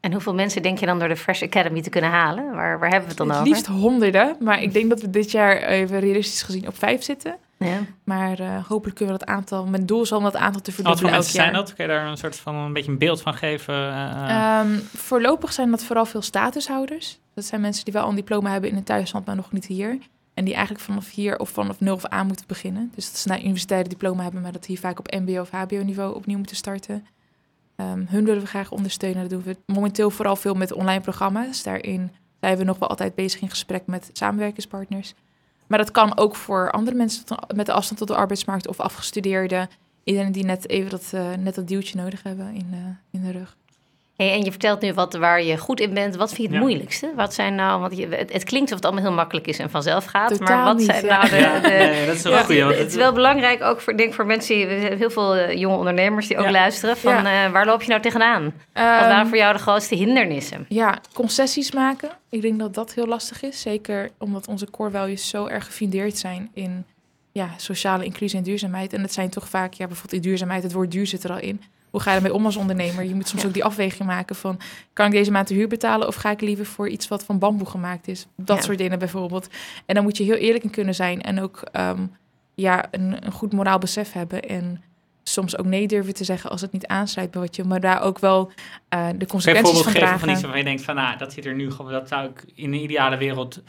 En 0.00 0.12
hoeveel 0.12 0.34
mensen 0.34 0.62
denk 0.62 0.78
je 0.78 0.86
dan 0.86 0.98
door 0.98 1.08
de 1.08 1.16
Fresh 1.16 1.42
Academy 1.42 1.82
te 1.82 1.90
kunnen 1.90 2.10
halen? 2.10 2.44
Waar, 2.44 2.78
waar 2.78 2.90
hebben 2.90 3.02
we 3.02 3.08
het 3.08 3.16
dan 3.16 3.28
het 3.28 3.36
over? 3.38 3.48
liefst 3.48 3.66
honderden, 3.66 4.36
maar 4.40 4.62
ik 4.62 4.72
denk 4.72 4.90
dat 4.90 5.00
we 5.00 5.10
dit 5.10 5.30
jaar 5.30 5.62
even 5.62 6.00
realistisch 6.00 6.42
gezien 6.42 6.66
op 6.66 6.78
vijf 6.78 7.02
zitten. 7.02 7.36
Ja. 7.64 7.80
Maar 8.04 8.40
uh, 8.40 8.64
hopelijk 8.64 8.96
kunnen 8.96 9.14
we 9.14 9.24
dat 9.24 9.34
aantal, 9.34 9.66
mijn 9.66 9.86
doel 9.86 10.02
is 10.02 10.12
om 10.12 10.22
dat 10.22 10.36
aantal 10.36 10.60
te 10.60 10.72
verdubbelen 10.72 11.02
Wat 11.02 11.10
voor 11.10 11.10
mensen 11.10 11.34
jaar. 11.34 11.42
zijn 11.42 11.64
dat? 11.64 11.74
Kun 11.74 11.84
je 11.84 11.90
daar 11.90 12.06
een 12.06 12.16
soort 12.16 12.36
van 12.36 12.54
een 12.54 12.72
beetje 12.72 12.90
een 12.90 12.98
beeld 12.98 13.22
van 13.22 13.34
geven? 13.34 13.74
Uh... 13.74 14.60
Um, 14.64 14.80
voorlopig 14.94 15.52
zijn 15.52 15.70
dat 15.70 15.84
vooral 15.84 16.04
veel 16.04 16.22
statushouders. 16.22 17.18
Dat 17.34 17.44
zijn 17.44 17.60
mensen 17.60 17.84
die 17.84 17.92
wel 17.92 18.08
een 18.08 18.14
diploma 18.14 18.50
hebben 18.50 18.70
in 18.70 18.76
het 18.76 18.86
thuisland, 18.86 19.26
maar 19.26 19.36
nog 19.36 19.52
niet 19.52 19.66
hier. 19.66 19.98
En 20.34 20.44
die 20.44 20.54
eigenlijk 20.54 20.84
vanaf 20.84 21.10
hier 21.10 21.38
of 21.38 21.48
vanaf 21.48 21.80
nul 21.80 21.94
of 21.94 22.06
aan 22.06 22.26
moeten 22.26 22.46
beginnen. 22.46 22.92
Dus 22.94 23.10
dat 23.10 23.18
ze 23.18 23.28
naar 23.28 23.40
universitaire 23.40 23.88
diploma 23.88 24.22
hebben, 24.22 24.42
maar 24.42 24.52
dat 24.52 24.66
hier 24.66 24.78
vaak 24.78 24.98
op 24.98 25.10
mbo 25.10 25.40
of 25.40 25.50
hbo 25.50 25.82
niveau 25.82 26.14
opnieuw 26.14 26.36
moeten 26.36 26.56
starten. 26.56 27.06
Um, 27.76 28.06
hun 28.08 28.24
willen 28.24 28.42
we 28.42 28.46
graag 28.46 28.70
ondersteunen. 28.70 29.20
Dat 29.20 29.30
doen 29.30 29.42
we 29.42 29.72
momenteel 29.72 30.10
vooral 30.10 30.36
veel 30.36 30.54
met 30.54 30.72
online 30.72 31.00
programma's. 31.00 31.62
Daarin 31.62 32.10
zijn 32.40 32.56
we 32.56 32.64
nog 32.64 32.78
wel 32.78 32.88
altijd 32.88 33.14
bezig 33.14 33.40
in 33.40 33.50
gesprek 33.50 33.86
met 33.86 34.10
samenwerkingspartners. 34.12 35.14
Maar 35.72 35.80
dat 35.80 35.90
kan 35.90 36.16
ook 36.16 36.36
voor 36.36 36.70
andere 36.70 36.96
mensen 36.96 37.24
met 37.54 37.66
de 37.66 37.72
afstand 37.72 37.98
tot 37.98 38.08
de 38.08 38.16
arbeidsmarkt 38.16 38.68
of 38.68 38.80
afgestudeerden. 38.80 39.68
Iedereen 40.04 40.32
die 40.32 40.44
net 40.44 40.68
even 40.68 40.90
dat, 40.90 41.10
uh, 41.14 41.34
net 41.34 41.54
dat 41.54 41.68
duwtje 41.68 41.96
nodig 41.96 42.22
hebben 42.22 42.54
in, 42.54 42.68
uh, 42.72 42.78
in 43.10 43.22
de 43.22 43.30
rug. 43.30 43.56
Hey, 44.16 44.32
en 44.32 44.42
je 44.44 44.50
vertelt 44.50 44.80
nu 44.80 44.92
wat, 44.92 45.14
waar 45.14 45.42
je 45.42 45.58
goed 45.58 45.80
in 45.80 45.94
bent. 45.94 46.16
Wat 46.16 46.28
vind 46.28 46.40
je 46.40 46.46
het 46.46 46.52
Ja. 46.54 46.60
moeilijkste? 46.60 47.12
Wat 47.16 47.34
zijn 47.34 47.54
nou, 47.54 47.80
want 47.80 47.96
je, 47.96 48.06
het, 48.08 48.32
het 48.32 48.44
klinkt 48.44 48.70
alsof 48.70 48.76
het 48.76 48.84
allemaal 48.84 49.02
heel 49.04 49.12
makkelijk 49.12 49.46
is 49.46 49.58
en 49.58 49.70
vanzelf 49.70 50.04
gaat. 50.04 50.28
Totaal 50.28 50.56
maar 50.56 50.64
wat 50.64 50.76
niet, 50.76 50.84
zijn 50.86 51.04
ja. 51.04 51.16
nou 51.16 51.30
de... 51.30 51.36
Ja, 51.36 51.60
de 51.60 51.68
nee, 51.68 52.06
dat 52.06 52.14
is 52.14 52.22
wel 52.22 52.32
want 52.32 52.78
het 52.78 52.88
is 52.88 52.94
wel 52.94 53.12
belangrijk 53.12 53.62
ook 53.62 53.80
voor, 53.80 53.96
denk 53.96 54.14
voor 54.14 54.26
mensen, 54.26 54.56
we 54.56 54.72
hebben 54.72 54.98
heel 54.98 55.10
veel 55.10 55.34
eh, 55.34 55.58
jonge 55.58 55.76
ondernemers 55.76 56.26
die 56.28 56.38
ook 56.38 56.44
Ja. 56.44 56.50
luisteren. 56.50 56.96
Van 56.96 57.12
Ja. 57.12 57.44
eh, 57.44 57.52
waar 57.52 57.66
loop 57.66 57.82
je 57.82 57.88
nou 57.88 58.00
tegenaan? 58.02 58.42
Wat 58.44 58.52
waren 58.82 59.26
voor 59.26 59.36
jou 59.36 59.52
de 59.52 59.58
grootste 59.58 59.94
hindernissen? 59.94 60.64
Ja, 60.68 60.98
concessies 61.14 61.72
maken. 61.72 62.10
Ik 62.30 62.42
denk 62.42 62.58
dat 62.58 62.74
dat 62.74 62.94
heel 62.94 63.06
lastig 63.06 63.42
is. 63.42 63.60
Zeker 63.60 64.10
omdat 64.18 64.48
onze 64.48 64.70
core 64.70 64.90
values 64.90 65.28
zo 65.28 65.46
erg 65.46 65.64
gefundeerd 65.66 66.18
zijn 66.18 66.50
in 66.54 66.84
ja, 67.32 67.48
sociale 67.56 68.04
inclusie 68.04 68.38
en 68.38 68.44
duurzaamheid. 68.44 68.92
En 68.92 69.00
het 69.02 69.12
zijn 69.12 69.30
toch 69.30 69.48
vaak, 69.48 69.72
ja, 69.72 69.86
bijvoorbeeld 69.86 70.22
in 70.24 70.28
duurzaamheid, 70.28 70.62
het 70.62 70.72
woord 70.72 70.90
duur 70.90 71.06
zit 71.06 71.24
er 71.24 71.30
al 71.30 71.38
in. 71.40 71.62
Hoe 71.92 72.00
ga 72.00 72.10
je 72.10 72.16
ermee 72.16 72.34
om 72.34 72.44
als 72.44 72.56
ondernemer? 72.56 73.04
Je 73.04 73.14
moet 73.14 73.28
soms 73.28 73.42
Ja. 73.42 73.48
ook 73.48 73.54
die 73.54 73.64
afweging 73.64 74.08
maken 74.08 74.36
van... 74.36 74.58
kan 74.92 75.06
ik 75.06 75.12
deze 75.12 75.30
maand 75.30 75.48
de 75.48 75.54
huur 75.54 75.68
betalen 75.68 76.06
of 76.06 76.14
ga 76.14 76.30
ik 76.30 76.40
liever 76.40 76.66
voor 76.66 76.88
iets 76.88 77.08
wat 77.08 77.24
van 77.24 77.38
bamboe 77.38 77.66
gemaakt 77.66 78.08
is? 78.08 78.26
Dat 78.36 78.56
Ja. 78.56 78.62
soort 78.62 78.78
dingen 78.78 78.98
bijvoorbeeld. 78.98 79.48
En 79.86 79.94
dan 79.94 80.04
moet 80.04 80.16
je 80.16 80.24
heel 80.24 80.34
eerlijk 80.34 80.64
in 80.64 80.70
kunnen 80.70 80.94
zijn 80.94 81.22
en 81.22 81.40
ook 81.40 81.62
ehm, 81.72 82.00
ja, 82.54 82.84
een, 82.90 83.16
een 83.26 83.32
goed 83.32 83.52
moraal 83.52 83.78
besef 83.78 84.12
hebben... 84.12 84.42
en 84.42 84.82
soms 85.22 85.58
ook 85.58 85.66
nee 85.66 85.86
durven 85.86 86.14
te 86.14 86.24
zeggen 86.24 86.50
als 86.50 86.60
het 86.60 86.72
niet 86.72 86.86
aansluit 86.86 87.30
bij 87.30 87.40
wat 87.40 87.56
je... 87.56 87.64
maar 87.64 87.80
daar 87.80 88.02
ook 88.02 88.18
wel 88.18 88.50
eh, 88.88 89.06
de 89.16 89.26
consequenties 89.26 89.72
van 89.72 89.82
geven 89.84 90.00
dragen. 90.00 90.18
van 90.20 90.28
iets 90.28 90.40
waarvan 90.40 90.58
je 90.60 90.64
denkt 90.66 90.82
van, 90.82 90.94
nou, 90.94 91.16
dat 91.18 91.32
zit 91.32 91.44
er 91.46 91.54
nu 91.54 91.70
gewoon, 91.70 91.92
dat 91.92 92.08
zou 92.08 92.28
ik 92.28 92.44
in 92.54 92.72
een 92.72 92.82
ideale 92.82 93.16
wereld 93.16 93.62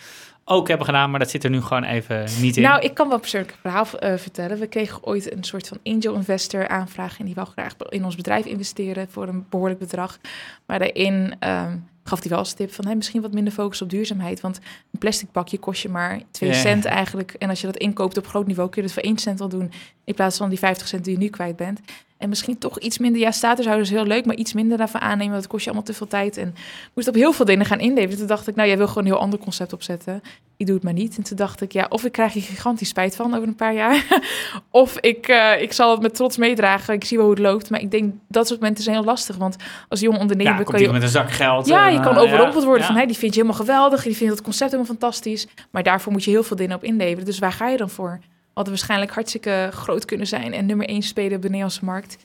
ook 0.46 0.68
hebben 0.68 0.86
gedaan, 0.86 1.10
maar 1.10 1.20
dat 1.20 1.30
zit 1.30 1.44
er 1.44 1.50
nu 1.50 1.62
gewoon 1.62 1.84
even 1.84 2.26
niet 2.42 2.58
in. 2.58 2.64
Nou, 2.64 2.82
ik 2.82 2.94
kan 2.94 3.10
wel 3.10 3.20
persoonlijk 3.20 3.58
verhaal 3.62 3.86
eh, 4.00 4.18
vertellen. 4.18 4.60
We 4.60 4.68
kregen 4.68 5.04
ooit 5.04 5.32
een 5.32 5.44
soort 5.44 5.68
van 5.68 5.80
angel 5.84 6.14
investor 6.14 6.68
aanvraag... 6.68 7.20
en 7.20 7.26
die 7.26 7.36
wou 7.36 7.48
graag 7.48 7.76
in 7.90 8.06
ons 8.06 8.16
bedrijf 8.16 8.46
investeren 8.46 9.08
voor 9.10 9.28
een 9.28 9.46
behoorlijk 9.50 9.80
bedrag. 9.80 10.20
Maar 10.66 10.80
daarin 10.80 11.36
ehm, 11.40 11.78
gaf 12.04 12.20
hij 12.20 12.30
wel 12.30 12.40
als 12.40 12.54
tip 12.54 12.74
van... 12.74 12.86
Hey, 12.86 12.96
misschien 12.96 13.22
wat 13.22 13.34
minder 13.34 13.54
focus 13.54 13.82
op 13.82 13.90
duurzaamheid... 13.90 14.42
want 14.42 14.58
een 14.92 15.00
plastic 15.00 15.32
bakje 15.32 15.58
kost 15.58 15.82
je 15.82 15.90
maar 15.90 16.22
2 16.32 16.50
Ja. 16.50 16.56
cent 16.56 16.86
eigenlijk. 16.86 17.34
En 17.34 17.50
als 17.50 17.62
je 17.62 17.68
dat 17.68 17.78
inkoopt 17.78 18.18
op 18.18 18.28
groot 18.28 18.48
niveau... 18.48 18.70
kun 18.70 18.82
je 18.82 18.88
het 18.88 18.98
voor 18.98 19.08
1 19.08 19.18
cent 19.18 19.42
al 19.42 19.50
doen... 19.50 19.72
in 20.04 20.14
plaats 20.14 20.38
van 20.38 20.50
die 20.50 20.60
50 20.60 20.88
cent 20.88 21.04
die 21.04 21.14
je 21.14 21.20
nu 21.20 21.30
kwijt 21.30 21.56
bent. 21.56 21.80
En 22.18 22.30
misschien 22.30 22.58
toch 22.58 22.80
iets 22.80 22.98
minder... 22.98 23.22
Ja, 23.22 23.32
statushouders 23.32 23.90
is 23.90 23.96
heel 23.96 24.06
leuk... 24.06 24.26
maar 24.26 24.36
iets 24.36 24.54
minder 24.54 24.78
daarvan 24.78 25.02
aannemen... 25.02 25.32
want 25.32 25.44
het 25.44 25.52
kost 25.52 25.64
je 25.64 25.70
allemaal 25.70 25.88
te 25.88 25.94
veel 25.94 26.08
tijd. 26.08 26.38
En 26.38 26.56
moest 26.94 27.08
op 27.08 27.16
heel 27.16 27.34
veel 27.34 27.46
dingen 27.46 27.66
gaan 27.66 27.80
inleveren. 27.80 28.18
Toen 28.18 28.28
dacht 28.28 28.48
ik, 28.48 28.56
nou, 28.56 28.68
jij 28.68 28.78
wil 28.78 28.88
gewoon 28.88 29.04
een 29.04 29.12
heel 29.12 29.22
ander 29.22 29.40
concept 29.40 29.74
opzetten 29.74 30.22
ik 30.58 30.66
doe 30.66 30.76
het 30.76 30.84
maar 30.84 30.94
niet. 30.94 31.18
En 31.18 31.24
toen 31.24 31.38
dacht 31.38 31.62
ik, 31.62 31.72
ja, 31.72 31.86
of 31.90 32.06
ik 32.06 32.12
krijg 32.12 32.34
hier 32.34 32.42
gigantisch 32.42 32.90
spijt 32.90 33.16
van 33.16 33.36
over 33.36 33.48
een 33.48 33.56
paar 33.56 33.74
jaar. 33.74 34.06
of 34.72 34.98
ik, 35.00 35.28
uh, 35.28 35.62
ik 35.62 35.74
zal 35.74 35.92
het 35.92 36.02
met 36.02 36.16
trots 36.16 36.38
meedragen. 36.38 36.94
Ik 36.94 37.04
zie 37.04 37.18
wel 37.18 37.26
hoe 37.26 37.36
het 37.36 37.44
loopt. 37.44 37.70
Maar 37.70 37.82
ik 37.82 37.92
denk, 37.92 38.14
dat 38.28 38.48
soort 38.48 38.60
momenten 38.60 38.84
zijn 38.84 38.96
heel 38.96 39.06
lastig. 39.06 39.36
Want 39.36 39.56
als 39.90 40.00
jong 40.00 40.20
ondernemer 40.20 40.58
ja, 40.58 40.64
kan 40.64 40.82
je... 40.82 40.92
met 40.92 41.02
een 41.02 41.10
zak 41.10 41.32
geld. 41.32 41.68
Ja, 41.68 41.88
en, 41.88 41.93
je 41.94 42.00
kan 42.00 42.16
uh, 42.16 42.22
overrompeld 42.22 42.64
worden 42.64 42.86
van, 42.86 42.96
hey, 42.96 43.06
die 43.06 43.18
vind 43.18 43.34
je 43.34 43.42
helemaal 43.42 43.62
geweldig. 43.62 44.04
Die 44.04 44.16
vindt 44.16 44.34
het 44.34 44.44
concept 44.44 44.72
helemaal 44.72 44.92
fantastisch. 44.92 45.48
Maar 45.72 45.84
daarvoor 45.84 46.12
moet 46.12 46.24
je 46.24 46.32
heel 46.32 46.44
veel 46.44 46.58
dingen 46.58 46.76
op 46.76 46.84
inleveren. 46.84 47.26
Dus 47.26 47.40
waar 47.40 47.52
ga 47.52 47.68
je 47.68 47.78
dan 47.78 47.90
voor? 47.90 48.20
Hadden 48.54 48.74
waarschijnlijk 48.74 49.12
hartstikke 49.12 49.70
groot 49.72 50.06
kunnen 50.06 50.28
zijn 50.28 50.54
en 50.54 50.66
nummer 50.66 50.88
één 50.88 51.02
spelen 51.02 51.36
op 51.36 51.42
de 51.42 51.48
Nederlandse 51.48 51.86
markt. 51.86 52.18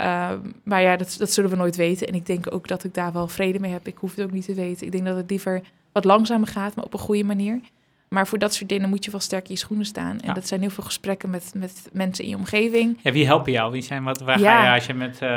Uh, 0.00 0.30
maar 0.64 0.82
ja, 0.82 0.96
dat, 0.96 1.14
dat 1.18 1.30
zullen 1.30 1.50
we 1.50 1.56
nooit 1.56 1.76
weten. 1.76 2.06
En 2.06 2.14
ik 2.14 2.26
denk 2.26 2.54
ook 2.54 2.68
dat 2.68 2.84
ik 2.84 2.94
daar 2.94 3.12
wel 3.12 3.28
vrede 3.28 3.60
mee 3.60 3.72
heb. 3.72 3.86
Ik 3.86 3.96
hoef 3.98 4.14
het 4.14 4.24
ook 4.24 4.32
niet 4.32 4.44
te 4.44 4.54
weten. 4.54 4.86
Ik 4.86 4.92
denk 4.92 5.04
dat 5.04 5.16
het 5.16 5.30
liever 5.30 5.62
wat 5.92 6.04
langzamer 6.04 6.48
gaat, 6.48 6.74
maar 6.74 6.84
op 6.84 6.92
een 6.92 6.98
goede 6.98 7.24
manier. 7.24 7.60
Maar 8.08 8.26
voor 8.26 8.38
dat 8.38 8.54
soort 8.54 8.68
dingen 8.68 8.88
moet 8.88 9.04
je 9.04 9.10
wel 9.10 9.20
sterk 9.20 9.44
in 9.48 9.52
je 9.54 9.58
schoenen 9.60 9.86
staan. 9.86 10.20
En 10.20 10.26
Ja. 10.28 10.32
dat 10.32 10.46
zijn 10.48 10.60
heel 10.60 10.70
veel 10.70 10.84
gesprekken 10.84 11.30
met, 11.30 11.50
met 11.54 11.88
mensen 11.92 12.24
in 12.24 12.30
je 12.30 12.36
omgeving. 12.36 12.98
Ja, 13.02 13.12
wie 13.12 13.26
helpen 13.26 13.52
jou? 13.52 13.72
Wie 13.72 13.82
zijn, 13.82 14.04
wat, 14.04 14.20
waar 14.20 14.40
Ja. 14.40 14.58
ga 14.60 14.68
je 14.68 14.74
als 14.74 14.86
je 14.86 14.94
met, 14.94 15.14
uh, 15.14 15.28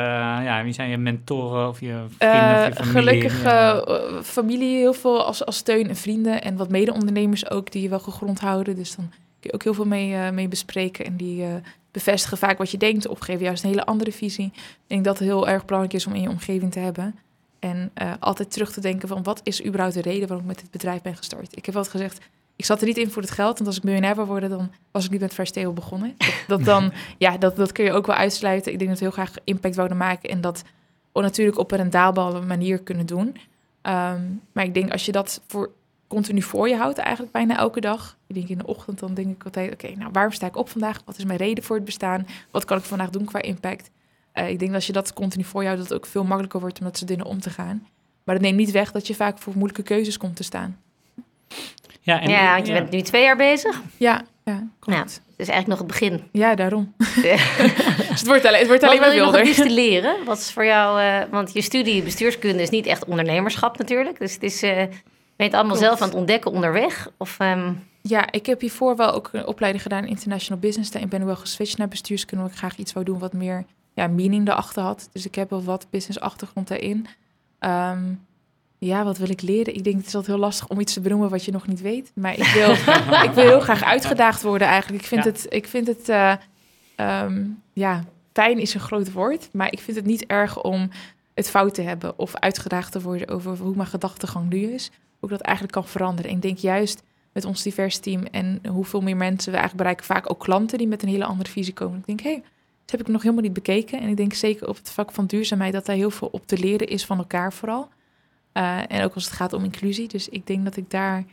ja, 0.44 0.62
wie 0.62 0.72
zijn 0.72 0.90
je 0.90 0.96
mentoren 0.96 1.68
of 1.68 1.80
je 1.80 2.04
vrienden 2.18 2.60
Uh, 2.60 2.66
of 2.70 2.78
je 2.78 2.84
familie? 2.84 2.90
gelukkig 3.30 3.44
uh, 3.44 4.22
familie 4.22 4.76
heel 4.76 4.92
veel 4.92 5.24
als, 5.24 5.44
als 5.44 5.56
steun 5.56 5.88
en 5.88 5.96
vrienden. 5.96 6.42
En 6.42 6.56
wat 6.56 6.68
mede-ondernemers 6.68 7.50
ook 7.50 7.70
die 7.72 7.82
je 7.82 7.88
wel 7.88 8.00
gegrond 8.00 8.40
houden. 8.40 8.76
Dus 8.76 8.96
dan 8.96 9.08
kun 9.10 9.18
je 9.40 9.52
ook 9.52 9.62
heel 9.62 9.74
veel 9.74 9.84
mee, 9.86 10.32
mee 10.32 10.48
bespreken. 10.48 11.04
En 11.04 11.16
die 11.16 11.44
bevestigen 11.90 12.38
vaak 12.38 12.58
wat 12.58 12.70
je 12.70 12.78
denkt. 12.78 13.08
Of 13.08 13.18
geven 13.18 13.44
juist 13.44 13.62
een 13.62 13.70
hele 13.70 13.86
andere 13.86 14.12
visie. 14.12 14.46
Ik 14.54 14.62
denk 14.86 15.04
dat 15.04 15.18
het 15.18 15.28
heel 15.28 15.48
erg 15.48 15.64
belangrijk 15.64 15.94
is 15.96 16.06
om 16.06 16.14
in 16.14 16.22
je 16.22 16.28
omgeving 16.28 16.72
te 16.72 16.78
hebben. 16.78 17.14
En 17.58 17.92
altijd 18.20 18.52
terug 18.52 18.72
te 18.72 18.80
denken 18.80 19.08
van 19.08 19.22
wat 19.22 19.40
is 19.44 19.64
überhaupt 19.64 19.94
de 19.94 20.02
reden 20.02 20.28
waarom 20.28 20.40
ik 20.40 20.46
met 20.54 20.60
dit 20.60 20.70
bedrijf 20.70 21.02
ben 21.02 21.16
gestart. 21.16 21.56
Ik 21.56 21.66
heb 21.66 21.76
altijd 21.76 21.94
gezegd, 21.94 22.18
ik 22.60 22.66
zat 22.66 22.80
er 22.80 22.86
niet 22.86 22.96
in 22.96 23.10
voor 23.10 23.22
het 23.22 23.30
geld. 23.30 23.54
Want 23.54 23.66
als 23.66 23.76
ik 23.76 23.82
miljonair 23.82 24.14
wil 24.14 24.26
worden, 24.26 24.50
dan 24.50 24.70
was 24.90 25.04
ik 25.04 25.10
niet 25.10 25.20
met 25.20 25.32
Fresh 25.32 25.50
Table 25.50 25.72
begonnen. 25.72 26.14
Dat, 26.18 26.28
dat 26.46 26.64
dan, 26.64 26.92
ja, 27.18 27.36
dat, 27.38 27.56
dat 27.56 27.72
kun 27.72 27.84
je 27.84 27.92
ook 27.92 28.06
wel 28.06 28.16
uitsluiten. 28.16 28.72
Ik 28.72 28.78
denk 28.78 28.90
dat 28.90 28.98
we 28.98 29.04
heel 29.04 29.14
graag 29.14 29.34
impact 29.44 29.76
wouden 29.76 29.96
maken. 29.96 30.30
En 30.30 30.40
dat 30.40 30.62
we 31.12 31.20
natuurlijk 31.20 31.58
op 31.58 31.72
een 31.72 31.78
rendabele 31.78 32.40
manier 32.40 32.78
kunnen 32.78 33.06
doen. 33.06 33.26
Um, 33.82 34.40
maar 34.52 34.64
ik 34.64 34.74
denk 34.74 34.92
als 34.92 35.06
je 35.06 35.12
dat 35.12 35.40
voor 35.46 35.70
continu 36.06 36.42
voor 36.42 36.68
je 36.68 36.76
houdt, 36.76 36.98
eigenlijk 36.98 37.32
bijna 37.32 37.56
elke 37.56 37.80
dag. 37.80 38.16
Ik 38.26 38.34
denk 38.34 38.48
in 38.48 38.58
de 38.58 38.66
ochtend, 38.66 38.98
dan 38.98 39.14
denk 39.14 39.34
ik 39.34 39.44
altijd, 39.44 39.72
oké, 39.72 39.92
nou 39.96 40.10
waarom 40.12 40.32
sta 40.32 40.46
ik 40.46 40.56
op 40.56 40.68
vandaag? 40.68 41.02
Wat 41.04 41.18
is 41.18 41.24
mijn 41.24 41.38
reden 41.38 41.64
voor 41.64 41.76
het 41.76 41.84
bestaan? 41.84 42.26
Wat 42.50 42.64
kan 42.64 42.78
ik 42.78 42.84
vandaag 42.84 43.10
doen 43.10 43.24
qua 43.24 43.42
impact? 43.42 43.90
Uh, 44.34 44.48
ik 44.48 44.58
denk 44.58 44.70
dat 44.70 44.74
als 44.74 44.86
je 44.86 44.92
dat 44.92 45.12
continu 45.12 45.44
voor 45.44 45.60
je 45.60 45.66
houdt, 45.66 45.82
dat 45.82 45.90
het 45.90 45.98
ook 45.98 46.10
veel 46.10 46.24
makkelijker 46.24 46.60
wordt 46.60 46.78
om 46.78 46.84
met 46.84 46.98
z'n 46.98 47.04
dingen 47.04 47.24
om 47.24 47.40
te 47.40 47.50
gaan. 47.50 47.86
Maar 48.24 48.34
dat 48.34 48.44
neemt 48.44 48.56
niet 48.56 48.70
weg 48.70 48.92
dat 48.92 49.06
je 49.06 49.14
vaak 49.14 49.38
voor 49.38 49.52
moeilijke 49.52 49.82
keuzes 49.82 50.16
komt 50.16 50.36
te 50.36 50.42
staan. 50.42 50.78
Ja, 52.00 52.20
en, 52.20 52.30
ja, 52.30 52.54
want 52.54 52.66
je 52.66 52.72
bent 52.72 52.90
nu 52.90 53.00
twee 53.02 53.22
jaar 53.22 53.36
bezig. 53.36 53.82
Ja, 53.96 54.22
ja 54.44 54.52
Ja, 54.52 54.66
klopt. 54.78 54.98
het 55.00 55.20
is 55.36 55.48
eigenlijk 55.48 55.66
nog 55.68 55.78
het 55.78 55.86
begin. 55.86 56.22
Ja, 56.32 56.54
daarom. 56.54 56.94
dus 56.98 57.14
het 58.18 58.26
wordt 58.26 58.44
alleen, 58.44 58.58
het 58.58 58.68
wordt 58.68 58.82
alleen 58.82 58.98
Wat 58.98 59.06
maar 59.06 59.16
wil 59.16 59.24
je 59.26 59.30
nog 59.30 59.34
het 59.34 59.44
wilder. 59.44 59.44
liefste 59.44 59.70
leren? 59.82 60.24
Wat 60.24 60.38
is 60.38 60.52
voor 60.52 60.64
jou... 60.64 61.00
Uh, 61.02 61.18
want 61.30 61.52
je 61.52 61.62
studie 61.62 62.02
bestuurskunde 62.02 62.62
is 62.62 62.70
niet 62.70 62.86
echt 62.86 63.04
ondernemerschap 63.04 63.78
natuurlijk. 63.78 64.18
Dus 64.18 64.34
het 64.34 64.42
is... 64.42 64.62
Uh, 64.62 64.70
je 64.80 65.46
het 65.46 65.54
allemaal 65.54 65.76
Klopt. 65.76 65.86
zelf 65.88 66.00
aan 66.02 66.08
het 66.08 66.16
ontdekken 66.16 66.50
onderweg? 66.52 67.08
Of, 67.16 67.38
ehm, 67.38 67.72
Ja, 68.02 68.30
ik 68.32 68.46
heb 68.46 68.60
hiervoor 68.60 68.96
wel 68.96 69.12
ook 69.12 69.28
een 69.32 69.46
opleiding 69.46 69.82
gedaan 69.82 70.02
in 70.02 70.08
international 70.08 70.60
business. 70.60 70.90
Ik 70.90 71.08
ben 71.08 71.26
wel 71.26 71.36
geswitcht 71.36 71.78
naar 71.78 71.88
bestuurskunde, 71.88 72.42
omdat 72.44 72.58
ik 72.58 72.64
graag 72.64 72.76
iets 72.78 72.92
wou 72.92 73.04
doen 73.04 73.18
wat 73.18 73.32
meer 73.32 73.64
ja, 73.94 74.06
meaning 74.06 74.48
erachter 74.48 74.82
had. 74.82 75.08
Dus 75.12 75.26
ik 75.26 75.34
heb 75.34 75.50
wel 75.50 75.62
wat 75.62 75.86
business 75.90 76.20
achtergrond 76.20 76.68
daarin. 76.68 77.06
Ehm, 77.58 77.98
ja, 78.82 79.04
wat 79.04 79.18
wil 79.18 79.30
ik 79.30 79.42
leren? 79.42 79.74
Ik 79.74 79.84
denk 79.84 79.96
het 79.96 80.06
is 80.06 80.14
altijd 80.14 80.32
heel 80.36 80.44
lastig 80.44 80.68
om 80.68 80.80
iets 80.80 80.92
te 80.92 81.00
benoemen 81.00 81.28
wat 81.30 81.44
je 81.44 81.52
nog 81.52 81.66
niet 81.66 81.80
weet. 81.80 82.10
Maar 82.14 82.38
ik 82.38 82.44
wil, 82.54 82.70
ik 83.28 83.30
wil 83.34 83.44
heel 83.44 83.60
graag 83.60 83.82
uitgedaagd 83.84 84.42
worden 84.42 84.68
eigenlijk. 84.68 85.02
Ik 85.02 85.08
vind 85.08 85.24
Ja. 85.24 85.30
het, 85.30 85.46
ik 85.48 85.66
vind 85.66 85.86
het 85.86 86.08
eh, 86.08 86.32
ehm, 86.96 87.44
ja, 87.72 88.04
fijn 88.32 88.58
is 88.58 88.74
een 88.74 88.80
groot 88.80 89.12
woord. 89.12 89.48
Maar 89.52 89.72
ik 89.72 89.80
vind 89.80 89.96
het 89.96 90.06
niet 90.06 90.26
erg 90.26 90.62
om 90.62 90.90
het 91.34 91.50
fout 91.50 91.74
te 91.74 91.82
hebben 91.82 92.18
of 92.18 92.34
uitgedaagd 92.36 92.92
te 92.92 93.00
worden 93.00 93.28
over 93.28 93.56
hoe 93.56 93.76
mijn 93.76 93.88
gedachtegang 93.88 94.48
nu 94.50 94.62
is. 94.72 94.90
Hoe 95.18 95.30
ik 95.30 95.36
dat 95.36 95.46
eigenlijk 95.46 95.74
kan 95.76 95.86
veranderen. 95.86 96.30
En 96.30 96.36
ik 96.36 96.42
denk 96.42 96.58
juist 96.58 97.02
met 97.32 97.44
ons 97.44 97.62
divers 97.62 97.98
team 97.98 98.22
en 98.30 98.60
hoeveel 98.68 99.00
meer 99.00 99.16
mensen 99.16 99.52
we 99.52 99.58
eigenlijk 99.58 99.76
bereiken. 99.76 100.04
Vaak 100.04 100.30
ook 100.30 100.40
klanten 100.40 100.78
die 100.78 100.88
met 100.88 101.02
een 101.02 101.08
hele 101.08 101.24
andere 101.24 101.50
visie 101.50 101.74
komen. 101.74 101.98
Ik 101.98 102.06
denk, 102.06 102.20
hé, 102.20 102.30
hey, 102.30 102.42
dat 102.80 102.90
heb 102.90 103.00
ik 103.00 103.08
nog 103.12 103.22
helemaal 103.22 103.42
niet 103.42 103.52
bekeken. 103.52 104.00
En 104.00 104.08
ik 104.08 104.16
denk 104.16 104.32
zeker 104.34 104.68
op 104.68 104.76
het 104.76 104.90
vak 104.90 105.12
van 105.12 105.26
duurzaamheid 105.26 105.72
dat 105.72 105.86
daar 105.86 105.96
heel 105.96 106.10
veel 106.10 106.28
op 106.32 106.46
te 106.46 106.58
leren 106.58 106.86
is 106.86 107.06
van 107.06 107.18
elkaar 107.18 107.52
vooral. 107.52 107.88
Eh, 108.52 108.78
en 108.88 109.04
ook 109.04 109.14
als 109.14 109.24
het 109.24 109.32
gaat 109.32 109.52
om 109.52 109.64
inclusie. 109.64 110.08
Dus 110.08 110.28
ik 110.28 110.46
denk 110.46 110.64
dat 110.64 110.76
ik 110.76 110.90
daar 110.90 111.24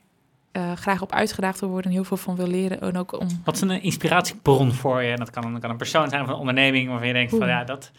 eh, 0.51 0.71
graag 0.73 1.01
op 1.01 1.11
uitgedaagd 1.11 1.59
wil 1.59 1.69
worden 1.69 1.87
en 1.91 1.95
heel 1.97 2.03
veel 2.05 2.17
van 2.17 2.35
wil 2.35 2.47
leren. 2.47 2.81
En 2.81 2.97
ook 2.97 3.19
om 3.19 3.27
Wat 3.43 3.55
is 3.55 3.61
een 3.61 3.81
inspiratiebron 3.81 4.73
voor 4.73 5.01
je? 5.03 5.11
En 5.11 5.17
dat 5.17 5.29
kan, 5.29 5.59
kan 5.59 5.69
een 5.69 5.77
persoon 5.77 6.09
zijn 6.09 6.21
of 6.21 6.27
een 6.27 6.35
onderneming 6.35 6.89
waarvan 6.89 7.07
je 7.07 7.13
denkt 7.13 7.35
van 7.37 7.47
ja, 7.47 7.63
dat. 7.63 7.91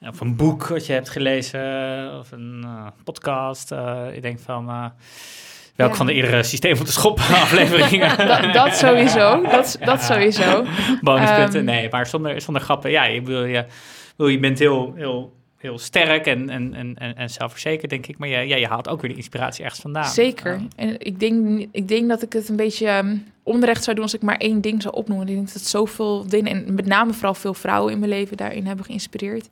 Of 0.00 0.20
een 0.20 0.36
boek 0.36 0.66
wat 0.66 0.86
je 0.86 0.92
hebt 0.92 1.08
gelezen, 1.10 1.60
of 2.18 2.32
een 2.32 2.60
eh, 2.64 2.86
podcast. 3.04 3.68
je 4.14 4.18
denkt 4.20 4.42
van. 4.42 4.66
welk 5.76 5.90
Ja. 5.90 5.96
van 5.96 6.06
de 6.06 6.12
eerdere 6.12 6.42
systeem 6.42 6.76
van 6.76 6.86
de 6.86 6.92
schop 6.92 7.18
afleveringen? 7.44 8.16
dat, 8.26 8.52
dat 8.52 8.76
sowieso. 8.76 9.42
Dat, 9.42 9.76
dat 9.84 10.00
Ja. 10.00 10.06
sowieso. 10.06 10.64
Bonuspunten. 11.00 11.56
Ehm. 11.56 11.64
nee, 11.64 11.88
maar 11.90 12.06
zonder, 12.06 12.40
zonder 12.40 12.62
grappen. 12.62 12.90
Ja, 12.90 13.04
je, 13.04 13.22
bedoel, 13.22 13.44
je, 13.44 13.64
bedoel, 14.16 14.32
je 14.32 14.38
bent 14.38 14.58
heel, 14.58 14.92
heel, 14.96 15.32
heel 15.62 15.78
sterk 15.78 16.26
en, 16.26 16.50
en, 16.50 16.74
en, 16.74 16.94
en, 16.98 17.16
en 17.16 17.30
zelfverzekerd, 17.30 17.90
denk 17.90 18.06
ik. 18.06 18.18
Maar 18.18 18.28
je, 18.28 18.46
ja, 18.46 18.56
je 18.56 18.66
haalt 18.66 18.88
ook 18.88 19.00
weer 19.00 19.10
de 19.10 19.16
inspiratie 19.16 19.64
ergens 19.64 19.80
vandaan. 19.80 20.04
Zeker. 20.04 20.60
En 20.76 20.96
ik 20.98 21.20
denk, 21.20 21.66
ik 21.70 21.88
denk 21.88 22.08
dat 22.08 22.22
ik 22.22 22.32
het 22.32 22.48
een 22.48 22.56
beetje 22.56 22.86
ehm, 22.86 23.16
onrecht 23.42 23.84
zou 23.84 23.96
doen 23.96 24.04
als 24.04 24.14
ik 24.14 24.22
maar 24.22 24.36
één 24.36 24.60
ding 24.60 24.82
zou 24.82 24.94
opnoemen. 24.94 25.28
Ik 25.28 25.34
denk 25.34 25.52
dat 25.52 25.62
zoveel 25.62 26.28
dingen, 26.28 26.66
en 26.66 26.74
met 26.74 26.86
name 26.86 27.12
vooral 27.12 27.34
veel 27.34 27.54
vrouwen 27.54 27.92
in 27.92 27.98
mijn 27.98 28.10
leven 28.10 28.36
daarin 28.36 28.66
hebben 28.66 28.84
geïnspireerd. 28.84 29.48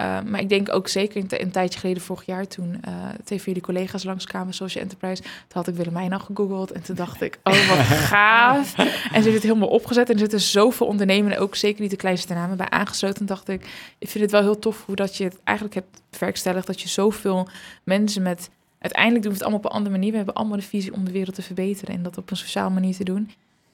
Uh, 0.00 0.20
maar 0.22 0.40
ik 0.40 0.48
denk 0.48 0.72
ook 0.72 0.88
zeker 0.88 1.16
een, 1.16 1.42
een, 1.42 1.50
tijdje 1.50 1.78
geleden, 1.78 2.02
vorig 2.02 2.26
jaar, 2.26 2.46
toen 2.46 2.80
uh, 2.88 2.94
twee 3.24 3.38
van 3.38 3.46
jullie 3.46 3.62
collega's 3.62 4.04
langskwamen, 4.04 4.54
Social 4.54 4.82
Enterprise, 4.82 5.22
toen 5.22 5.32
had 5.48 5.68
ik 5.68 5.74
Willemijn 5.74 6.12
al 6.12 6.18
gegoogeld. 6.18 6.72
En 6.72 6.82
toen 6.82 6.96
dacht 6.96 7.22
ik, 7.22 7.38
oh 7.42 7.68
wat 7.68 7.78
gaaf. 8.10 8.78
en 8.78 8.88
ze 8.88 9.20
heeft 9.22 9.32
het 9.32 9.42
helemaal 9.42 9.68
opgezet. 9.68 10.08
En 10.08 10.12
er 10.12 10.20
zitten 10.20 10.40
zoveel 10.40 10.86
ondernemingen, 10.86 11.38
ook 11.38 11.56
zeker 11.56 11.80
niet 11.80 11.90
de 11.90 11.96
kleinste 11.96 12.34
namen, 12.34 12.56
bij 12.56 12.68
aangesloten. 12.68 13.20
En 13.20 13.26
dacht 13.26 13.48
ik, 13.48 13.62
ik 13.98 14.08
vind 14.08 14.24
het 14.24 14.32
wel 14.32 14.42
heel 14.42 14.58
tof 14.58 14.84
hoe 14.86 14.96
dat 14.96 15.16
je 15.16 15.24
het 15.24 15.38
eigenlijk 15.44 15.76
hebt 15.76 16.02
verkstelligd. 16.10 16.66
Dat 16.66 16.80
je 16.80 16.88
zoveel 16.88 17.48
mensen 17.84 18.22
met, 18.22 18.50
uiteindelijk 18.78 19.22
doen 19.22 19.32
we 19.32 19.38
het 19.38 19.46
allemaal 19.46 19.64
op 19.64 19.70
een 19.70 19.76
andere 19.76 19.94
manier. 19.94 20.10
We 20.10 20.16
hebben 20.16 20.34
allemaal 20.34 20.58
de 20.58 20.62
visie 20.62 20.92
om 20.92 21.04
de 21.04 21.12
wereld 21.12 21.34
te 21.34 21.42
verbeteren 21.42 21.94
en 21.94 22.02
dat 22.02 22.18
op 22.18 22.30
een 22.30 22.36
sociale 22.36 22.70
manier 22.70 22.96
te 22.96 23.04
doen. 23.04 23.30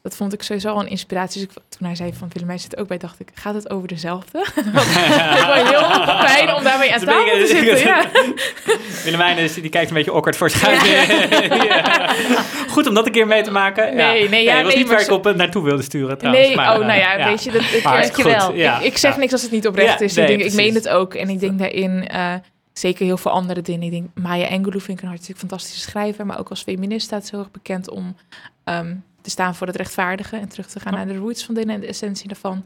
Dat 0.06 0.16
vond 0.16 0.32
ik 0.32 0.42
sowieso 0.42 0.68
al 0.68 0.80
een 0.80 0.88
inspiratie. 0.88 1.40
Dus 1.40 1.56
ik, 1.56 1.62
toen 1.68 1.86
hij 1.86 1.96
zei 1.96 2.12
van 2.14 2.28
Willemijn 2.32 2.58
zit 2.58 2.76
ook 2.76 2.88
bij, 2.88 2.98
dacht 2.98 3.20
ik, 3.20 3.28
gaat 3.34 3.54
het 3.54 3.70
over 3.70 3.88
dezelfde? 3.88 4.38
Het 4.54 4.66
is 5.36 5.46
wel 5.46 5.54
heel 5.54 6.04
fijn 6.28 6.54
om 6.54 6.62
daarmee 6.62 6.94
aan 6.94 7.00
tafel 7.00 7.24
te 7.24 7.46
zitten. 7.46 7.78
Ja. 7.78 8.04
Willemijn 9.04 9.36
is, 9.36 9.54
die 9.54 9.68
kijkt 9.68 9.88
een 9.88 9.96
beetje 9.96 10.10
awkward 10.10 10.36
voor 10.36 10.50
ja. 10.50 12.14
Goed 12.68 12.86
om 12.86 12.94
dat 12.94 13.06
een 13.06 13.12
keer 13.12 13.26
mee 13.26 13.42
te 13.42 13.50
maken. 13.50 13.94
Nee, 13.94 14.22
ja. 14.22 14.30
nee, 14.30 14.44
ja, 14.44 14.62
was 14.62 14.74
nee, 14.74 14.82
niet 14.82 14.88
waar 14.88 15.00
ik 15.00 15.10
op 15.10 15.34
naartoe 15.34 15.64
wilde 15.64 15.82
sturen 15.82 16.18
trouwens. 16.18 16.46
Nee, 16.46 16.56
maar, 16.56 16.78
oh, 16.78 16.86
nou 16.86 16.98
ja, 16.98 17.18
uh, 17.18 17.26
weet 17.26 17.44
je, 17.44 17.50
dat, 17.50 17.62
ik, 17.62 17.82
Maar 17.82 18.12
wel. 18.22 18.54
ja, 18.54 18.78
ik, 18.78 18.84
ik 18.84 18.98
zeg 18.98 19.12
ja. 19.12 19.18
niks 19.18 19.32
als 19.32 19.42
het 19.42 19.50
niet 19.50 19.66
oprecht 19.66 19.98
Ja, 19.98 20.04
is. 20.04 20.14
nee, 20.14 20.26
ik, 20.26 20.38
denk, 20.38 20.50
ik 20.50 20.56
meen 20.56 20.74
het 20.74 20.88
ook. 20.88 21.14
En 21.14 21.28
ik 21.28 21.40
denk 21.40 21.58
daarin 21.58 22.08
uh, 22.14 22.34
zeker 22.72 23.04
heel 23.04 23.16
veel 23.16 23.30
andere 23.30 23.62
dingen. 23.62 23.82
Ik 23.82 23.90
denk, 23.90 24.08
Maya 24.14 24.48
Angelou 24.48 24.80
vind 24.80 24.98
ik 24.98 25.02
een 25.02 25.08
hartstikke 25.08 25.40
fantastische 25.40 25.80
schrijver. 25.80 26.26
Maar 26.26 26.38
ook 26.38 26.48
als 26.48 26.62
feminist 26.62 27.06
staat 27.06 27.26
ze 27.26 27.30
heel 27.30 27.44
erg 27.44 27.50
bekend 27.50 27.90
om 27.90 28.16
um, 28.64 29.04
te 29.26 29.32
staan 29.32 29.54
voor 29.54 29.66
het 29.66 29.76
rechtvaardigen. 29.76 30.40
En 30.40 30.48
terug 30.48 30.66
te 30.66 30.80
gaan 30.80 30.92
Ja. 30.92 30.98
naar 30.98 31.14
de 31.14 31.20
roots 31.20 31.44
van 31.44 31.54
dingen 31.54 31.74
en 31.74 31.80
de 31.80 31.86
essentie 31.86 32.28
daarvan. 32.28 32.56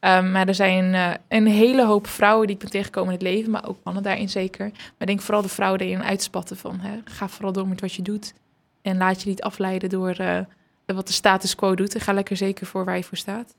Um, 0.00 0.30
maar 0.30 0.48
er 0.48 0.54
zijn 0.54 0.94
uh, 0.94 1.10
een 1.28 1.46
hele 1.46 1.84
hoop 1.86 2.06
vrouwen 2.06 2.46
die 2.46 2.56
ik 2.56 2.62
ben 2.62 2.70
tegengekomen 2.70 3.12
in 3.12 3.18
het 3.18 3.28
leven. 3.28 3.50
Maar 3.50 3.68
ook 3.68 3.78
mannen 3.84 4.02
daarin 4.02 4.28
zeker. 4.28 4.70
Maar 4.72 4.94
ik 4.98 5.06
denk 5.06 5.20
vooral 5.20 5.42
de 5.42 5.48
vrouwen 5.48 5.78
daarin 5.78 6.02
uitspatten 6.02 6.56
van... 6.56 6.80
Hè, 6.80 6.98
ga 7.04 7.28
vooral 7.28 7.52
door 7.52 7.68
met 7.68 7.80
wat 7.80 7.94
je 7.94 8.02
doet. 8.02 8.34
En 8.82 8.96
laat 8.96 9.22
je 9.22 9.28
niet 9.28 9.42
afleiden 9.42 9.88
door 9.88 10.20
uh, 10.20 10.38
wat 10.86 11.06
de 11.06 11.12
status 11.12 11.54
quo 11.54 11.74
doet. 11.74 11.94
En 11.94 12.00
ga 12.00 12.12
lekker 12.12 12.36
zeker 12.36 12.66
voor 12.66 12.84
waar 12.84 12.96
je 12.96 13.04
voor 13.04 13.18
staat. 13.18 13.54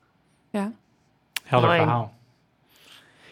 Ja. 0.49 0.71
Helder 1.43 1.69
Mooi. 1.69 1.81
verhaal. 1.81 2.13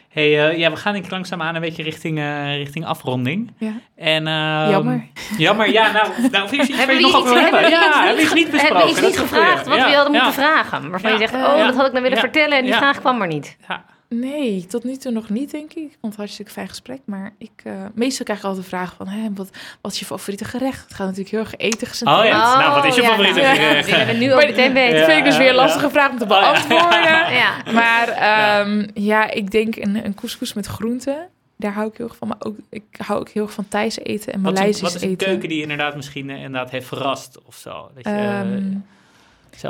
Hey, 0.10 0.52
uh, 0.52 0.58
ja, 0.58 0.70
we 0.72 0.76
gaan 0.78 0.94
denk 0.94 1.06
ik 1.06 1.12
langzaamaan 1.12 1.56
een 1.56 1.62
beetje 1.62 1.84
richting, 1.84 2.18
uh, 2.18 2.56
richting 2.56 2.86
afronding. 2.86 3.52
Ja. 3.58 3.72
En, 3.96 4.28
uh, 4.28 4.68
Jammer. 4.70 5.08
Jammer, 5.38 5.72
ja, 5.72 5.92
nou, 5.92 6.08
nou 6.32 6.44
of 6.44 6.52
is 6.52 6.68
iets 6.68 6.86
waar 6.86 6.94
je 6.96 7.00
nog 7.02 7.16
over 7.16 7.40
hebben? 7.42 7.60
hebben 7.62 7.70
we 7.70 7.76
Ja, 7.76 7.88
iets- 7.88 7.98
hebben 7.98 8.16
we 8.16 8.22
iets 8.22 8.34
niet 8.34 8.52
besproken? 8.52 8.78
Hebben 8.78 8.96
we 9.02 9.08
iets 9.08 9.18
niet 9.20 9.30
gevraagd 9.30 9.68
wat 9.68 9.78
Ja, 9.78 9.86
we 9.90 9.96
hadden 9.96 10.14
ja. 10.14 10.24
moeten 10.24 10.44
vragen? 10.44 10.90
Waarvan 10.90 11.12
Ja. 11.12 11.18
je 11.18 11.28
zegt, 11.28 11.34
Eh, 11.44 11.52
oh, 11.52 11.58
ja. 11.58 11.66
dat 11.66 11.76
had 11.76 11.86
ik 11.86 11.92
nou 11.92 12.04
willen 12.04 12.18
Ja. 12.18 12.24
vertellen 12.24 12.58
en 12.58 12.64
die 12.64 12.72
Ja. 12.72 12.78
vraag 12.78 13.00
kwam 13.00 13.18
maar 13.18 13.28
niet. 13.28 13.58
Ja. 13.68 13.84
Nee, 14.10 14.66
tot 14.66 14.84
nu 14.84 14.96
toe 14.96 15.12
nog 15.12 15.30
niet, 15.30 15.52
denk 15.52 15.74
ik. 15.74 15.92
Het 16.02 16.12
een 16.12 16.14
hartstikke 16.18 16.52
fijn 16.52 16.68
gesprek. 16.68 17.00
Maar 17.06 17.34
ik, 17.38 17.52
uh, 17.64 17.74
meestal 17.94 18.26
krijg 18.26 18.40
ik 18.40 18.46
altijd 18.46 18.64
de 18.64 18.70
vraag 18.70 18.94
van... 18.98 19.08
Hè, 19.08 19.30
wat, 19.34 19.50
wat 19.82 19.92
is 19.92 20.00
je 20.00 20.06
favoriete 20.06 20.46
gerecht? 20.46 20.84
Het 20.84 20.94
gaat 20.94 21.08
natuurlijk 21.08 21.30
heel 21.30 21.40
erg 21.40 21.56
eten 21.56 22.08
Oh 22.08 22.26
ja, 22.26 22.58
nou, 22.60 22.74
wat 22.76 22.86
is 22.86 22.96
je 22.96 23.02
ja, 23.02 23.08
favoriete 23.08 23.40
gerecht? 23.40 23.86
Die 23.86 23.96
hebben 23.96 24.18
nu 24.18 24.34
ook 24.34 24.40
meteen 24.46 24.74
Dat 24.74 24.84
weten. 24.84 25.06
vind 25.06 25.18
ik 25.18 25.24
dus 25.24 25.38
weer 25.38 25.48
een 25.50 25.56
ja. 25.56 25.62
lastige 25.62 25.90
vraag 25.90 26.12
om 26.12 26.18
te 26.18 26.24
Oh, 26.24 26.30
ja. 26.30 26.40
beantwoorden. 26.40 27.18
Ja. 27.40 27.72
Maar 27.74 28.08
ehm, 28.08 28.88
ja. 28.94 29.32
ik 29.32 29.52
denk 29.52 29.76
een, 29.76 30.06
een 30.06 30.16
couscous 30.16 30.54
met 30.54 30.66
groenten. 30.66 31.28
Daar 31.58 31.74
hou 31.74 31.88
ik 31.90 31.98
heel 31.98 32.08
erg 32.08 32.16
van. 32.18 32.28
Maar 32.28 32.38
ook, 32.40 32.56
ik 32.70 32.84
hou 32.98 33.20
ook 33.20 33.30
heel 33.30 33.44
erg 33.44 33.54
van 33.54 33.68
Thais 33.68 34.00
eten 34.00 34.34
en 34.34 34.42
Maleisisch 34.42 34.82
wat 34.82 34.96
is 34.96 35.02
een 35.02 35.10
eten. 35.10 35.28
keuken 35.28 35.48
die 35.50 35.58
je 35.58 35.64
inderdaad 35.64 35.96
misschien 35.96 36.30
eh, 36.30 36.36
inderdaad 36.36 36.70
heeft 36.72 36.88
verrast 36.88 37.40
of 37.46 37.56
zo? 37.56 37.90
Dat 37.96 38.04
je, 38.04 38.10
eh, 38.12 38.42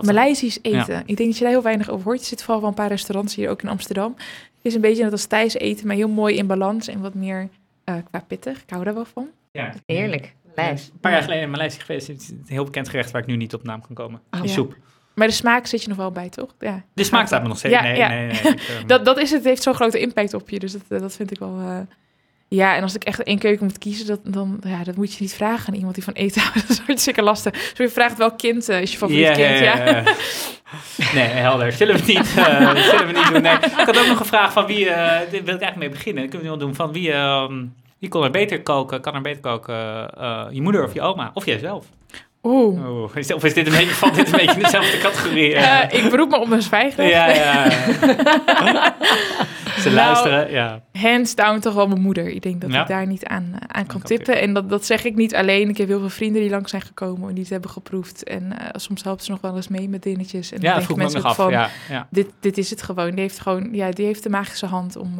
Maleisisch 0.01 0.59
eten. 0.61 0.99
Ik 1.05 1.17
denk 1.17 1.29
dat 1.29 1.37
je 1.37 1.43
daar 1.43 1.53
heel 1.53 1.61
weinig 1.61 1.89
over 1.89 2.05
hoort. 2.05 2.19
Je 2.19 2.25
zit 2.25 2.41
vooral 2.41 2.59
wel 2.59 2.69
een 2.69 2.75
paar 2.75 2.87
restaurants 2.87 3.35
hier 3.35 3.49
ook 3.49 3.61
in 3.61 3.69
Amsterdam. 3.69 4.13
Het 4.17 4.65
is 4.65 4.73
een 4.75 4.81
beetje 4.81 5.03
net 5.03 5.11
als 5.11 5.25
Thais 5.25 5.53
eten, 5.53 5.87
maar 5.87 5.95
heel 5.95 6.09
mooi 6.09 6.35
in 6.35 6.47
balans 6.47 6.87
en 6.87 6.99
wat 7.01 7.13
meer 7.13 7.49
eh, 7.83 7.95
qua 8.11 8.23
pittig. 8.27 8.61
Ik 8.61 8.69
hou 8.69 8.83
daar 8.83 8.93
wel 8.93 9.05
van. 9.05 9.27
ja. 9.51 9.73
Heerlijk. 9.85 10.33
Lijst. 10.55 10.89
Een 10.93 10.99
paar 10.99 11.11
jaar 11.11 11.21
geleden 11.21 11.43
in 11.43 11.49
Maleisië 11.49 11.79
geweest. 11.79 12.07
Het 12.07 12.21
is 12.21 12.29
een 12.29 12.43
heel 12.45 12.63
bekend 12.63 12.89
gerecht 12.89 13.11
waar 13.11 13.21
ik 13.21 13.27
nu 13.27 13.35
niet 13.35 13.53
op 13.53 13.63
naam 13.63 13.81
kan 13.81 13.95
komen. 13.95 14.21
Oh. 14.31 14.39
Die 14.39 14.49
Ja. 14.49 14.55
soep. 14.55 14.75
Maar 15.15 15.27
de 15.27 15.33
smaak 15.33 15.65
zit 15.65 15.81
je 15.81 15.87
nog 15.87 15.97
wel 15.97 16.11
bij, 16.11 16.29
toch? 16.29 16.53
Ja. 16.59 16.83
De 16.93 17.03
smaak 17.03 17.27
staat 17.27 17.41
me 17.41 17.47
nog 17.47 17.57
steeds. 17.57 17.73
Ja, 17.73 17.81
nee, 17.81 17.97
ja. 17.97 18.07
nee, 18.07 18.27
nee. 18.27 18.35
Ik, 18.53 18.59
ehm, 18.61 18.87
Dat, 18.87 19.05
dat 19.05 19.17
is 19.17 19.29
het. 19.29 19.39
Het 19.39 19.47
heeft 19.47 19.61
zo'n 19.63 19.73
grote 19.73 19.99
impact 19.99 20.33
op 20.33 20.49
je. 20.49 20.59
Dus 20.59 20.71
dat, 20.71 20.81
eh, 20.89 20.99
dat 20.99 21.15
vind 21.15 21.31
ik 21.31 21.39
wel... 21.39 21.59
eh, 21.59 21.77
Ja, 22.49 22.75
en 22.75 22.81
als 22.81 22.95
ik 22.95 23.03
echt 23.03 23.23
één 23.23 23.39
keuken 23.39 23.65
moet 23.65 23.77
kiezen, 23.77 24.07
dat, 24.07 24.19
dan 24.23 24.61
ja, 24.63 24.83
dat 24.83 24.95
moet 24.95 25.13
je 25.13 25.21
niet 25.21 25.33
vragen 25.33 25.67
aan 25.67 25.73
iemand 25.73 25.95
die 25.95 26.03
van 26.03 26.13
eten 26.13 26.41
houdt. 26.41 26.61
Dat 26.67 26.69
is 26.69 26.79
hartstikke 26.85 27.21
lastig. 27.21 27.51
Dus 27.51 27.77
je 27.77 27.89
vraagt 27.89 28.17
welk 28.17 28.37
kind 28.37 28.69
eh, 28.69 28.81
is 28.81 28.91
je 28.91 28.97
favoriet 28.97 29.25
Ja, 29.25 29.33
kind. 29.33 29.59
Ja, 29.59 29.77
ja, 29.77 29.85
ja. 29.85 30.03
Nee, 31.13 31.27
helder. 31.27 31.71
Zullen 31.71 31.95
we 31.95 32.01
niet, 32.05 32.33
eh, 32.37 32.75
zullen 32.75 33.07
we 33.07 33.13
niet 33.13 33.33
doen? 33.33 33.41
Nee. 33.41 33.53
Ik 33.53 33.85
had 33.85 33.99
ook 33.99 34.07
nog 34.07 34.19
een 34.19 34.25
vraag 34.25 34.51
van 34.53 34.65
wie, 34.65 34.85
dit 35.31 35.43
wil 35.43 35.55
ik 35.55 35.61
eigenlijk 35.61 35.75
mee 35.75 35.89
beginnen. 35.89 36.23
Dat 36.23 36.31
kunnen 36.31 36.39
we 36.39 36.43
nu 36.43 36.49
wel 36.49 36.57
doen. 36.57 36.75
Van 36.75 36.91
wie, 36.91 37.11
ehm, 37.11 37.65
wie 37.99 38.09
kon 38.09 38.23
er 38.23 38.31
beter 38.31 38.61
koken? 38.61 39.01
Kan 39.01 39.15
er 39.15 39.21
beter 39.21 39.41
koken? 39.41 39.75
je 40.51 40.61
moeder 40.61 40.83
of 40.83 40.93
je 40.93 41.01
oma? 41.01 41.31
Of 41.33 41.45
jijzelf? 41.45 41.85
Oeh. 42.43 42.87
Oh, 42.89 43.15
is, 43.15 43.33
of 43.33 43.43
is 43.43 43.53
dit 43.53 43.67
een 43.67 43.73
beetje, 43.73 43.93
valt 43.93 44.15
dit 44.15 44.25
een 44.25 44.31
beetje 44.31 44.55
in 44.55 44.63
dezelfde 44.63 44.97
categorie? 44.97 45.53
eh? 45.55 45.83
Eh, 45.93 46.03
ik 46.03 46.09
beroep 46.09 46.29
me 46.29 46.37
op 46.39 46.47
mijn 46.47 46.61
zwijgrecht. 46.61 47.09
ja, 47.11 47.27
ja. 47.29 47.65
ja. 47.65 48.95
Ze 49.79 49.89
Nou, 49.89 49.95
luisteren, 49.95 50.51
ja. 50.51 50.81
Hands 50.93 51.35
down 51.35 51.59
toch 51.59 51.73
wel 51.73 51.87
mijn 51.87 52.01
moeder. 52.01 52.27
Ik 52.27 52.41
denk 52.41 52.61
dat 52.61 52.71
Ja. 52.71 52.81
ik 52.81 52.87
daar 52.87 53.07
niet 53.07 53.25
aan, 53.25 53.43
eh, 53.53 53.59
aan 53.67 53.85
kan 53.85 53.85
kan 53.85 54.01
tippen. 54.01 54.39
En 54.41 54.53
dat, 54.53 54.69
dat 54.69 54.85
zeg 54.85 55.03
ik 55.03 55.15
niet 55.15 55.35
alleen. 55.35 55.69
Ik 55.69 55.77
heb 55.77 55.87
heel 55.87 55.99
veel 55.99 56.09
vrienden 56.09 56.41
die 56.41 56.49
lang 56.51 56.69
zijn 56.69 56.81
gekomen 56.81 57.27
en 57.27 57.33
die 57.33 57.43
het 57.43 57.51
hebben 57.51 57.69
geproefd. 57.69 58.23
En 58.23 58.53
soms 58.75 59.03
helpen 59.03 59.23
ze 59.25 59.31
nog 59.31 59.41
wel 59.41 59.55
eens 59.55 59.67
mee 59.67 59.89
met 59.89 60.03
dingetjes. 60.03 60.51
En 60.51 60.59
dan 60.59 60.69
Ja, 60.69 60.75
dat 60.75 60.87
denken 60.87 60.95
vroeg 60.95 60.97
me 60.97 61.03
ook 61.03 61.11
mensen 61.11 61.29
af. 61.29 61.35
van, 61.35 61.51
Ja, 61.51 61.69
ja. 61.89 62.07
dit, 62.11 62.27
dit 62.39 62.57
is 62.57 62.69
het 62.69 62.81
gewoon. 62.81 63.09
Die 63.11 63.19
heeft 63.19 63.39
gewoon, 63.39 63.69
ja, 63.71 63.91
die 63.91 64.05
heeft 64.05 64.23
de 64.23 64.29
magische 64.29 64.65
hand 64.65 64.95
om. 64.95 65.19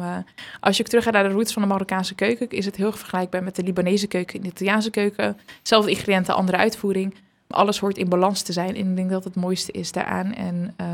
als 0.60 0.76
je 0.76 0.82
ook 0.82 0.88
terug 0.88 1.04
gaat 1.04 1.12
naar 1.12 1.28
de 1.28 1.34
roots 1.34 1.52
van 1.52 1.62
de 1.62 1.68
Marokkaanse 1.68 2.14
keuken, 2.14 2.48
is 2.50 2.64
het 2.66 2.76
heel 2.76 2.86
erg 2.86 2.98
vergelijkbaar 2.98 3.42
met 3.42 3.56
de 3.56 3.62
Libanese 3.62 4.06
keuken 4.06 4.36
en 4.36 4.42
de 4.42 4.48
Italiaanse 4.48 4.90
keuken. 4.90 5.38
Zelfde 5.62 5.90
ingrediënten, 5.90 6.34
andere 6.34 6.58
uitvoering. 6.58 7.09
Alles 7.50 7.78
hoort 7.78 7.98
in 7.98 8.08
balans 8.08 8.42
te 8.42 8.52
zijn. 8.52 8.76
En 8.76 8.90
ik 8.90 8.96
denk 8.96 9.10
dat 9.10 9.24
het 9.24 9.34
mooiste 9.34 9.72
is 9.72 9.92
daaraan. 9.92 10.34
En 10.34 10.74
eh, 10.76 10.86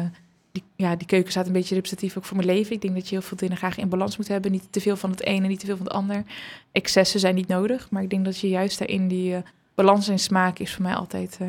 die, 0.52 0.62
ja, 0.76 0.96
die 0.96 1.07
keuken 1.07 1.30
staat 1.30 1.46
een 1.46 1.52
beetje 1.52 1.74
representatief 1.74 2.16
ook 2.16 2.24
voor 2.24 2.36
mijn 2.36 2.48
leven. 2.48 2.74
Ik 2.74 2.80
denk 2.80 2.94
dat 2.94 3.09
je 3.09 3.14
heel 3.14 3.24
veel 3.24 3.36
dingen 3.36 3.57
graag 3.57 3.76
in 3.76 3.88
balans 3.88 4.16
moet 4.16 4.28
hebben. 4.28 4.50
Niet 4.50 4.66
te 4.70 4.80
veel 4.80 4.96
van 4.96 5.11
het 5.11 5.22
ene, 5.22 5.46
niet 5.46 5.61
te 5.61 5.66
veel 5.66 5.76
van 5.76 5.86
het 5.86 5.94
ander. 5.94 6.24
Excessen 6.72 7.20
zijn 7.20 7.34
niet 7.34 7.48
nodig. 7.48 7.90
Maar 7.90 8.02
ik 8.02 8.11
denk 8.11 8.24
dat 8.24 8.38
je 8.38 8.48
juist 8.48 8.78
daarin 8.78 9.09
die 9.09 9.34
eh, 9.34 9.42
balans 9.74 10.09
en 10.09 10.18
smaak 10.18 10.59
is 10.59 10.74
voor 10.74 10.82
mij 10.82 10.94
altijd 10.94 11.36
eh, 11.40 11.48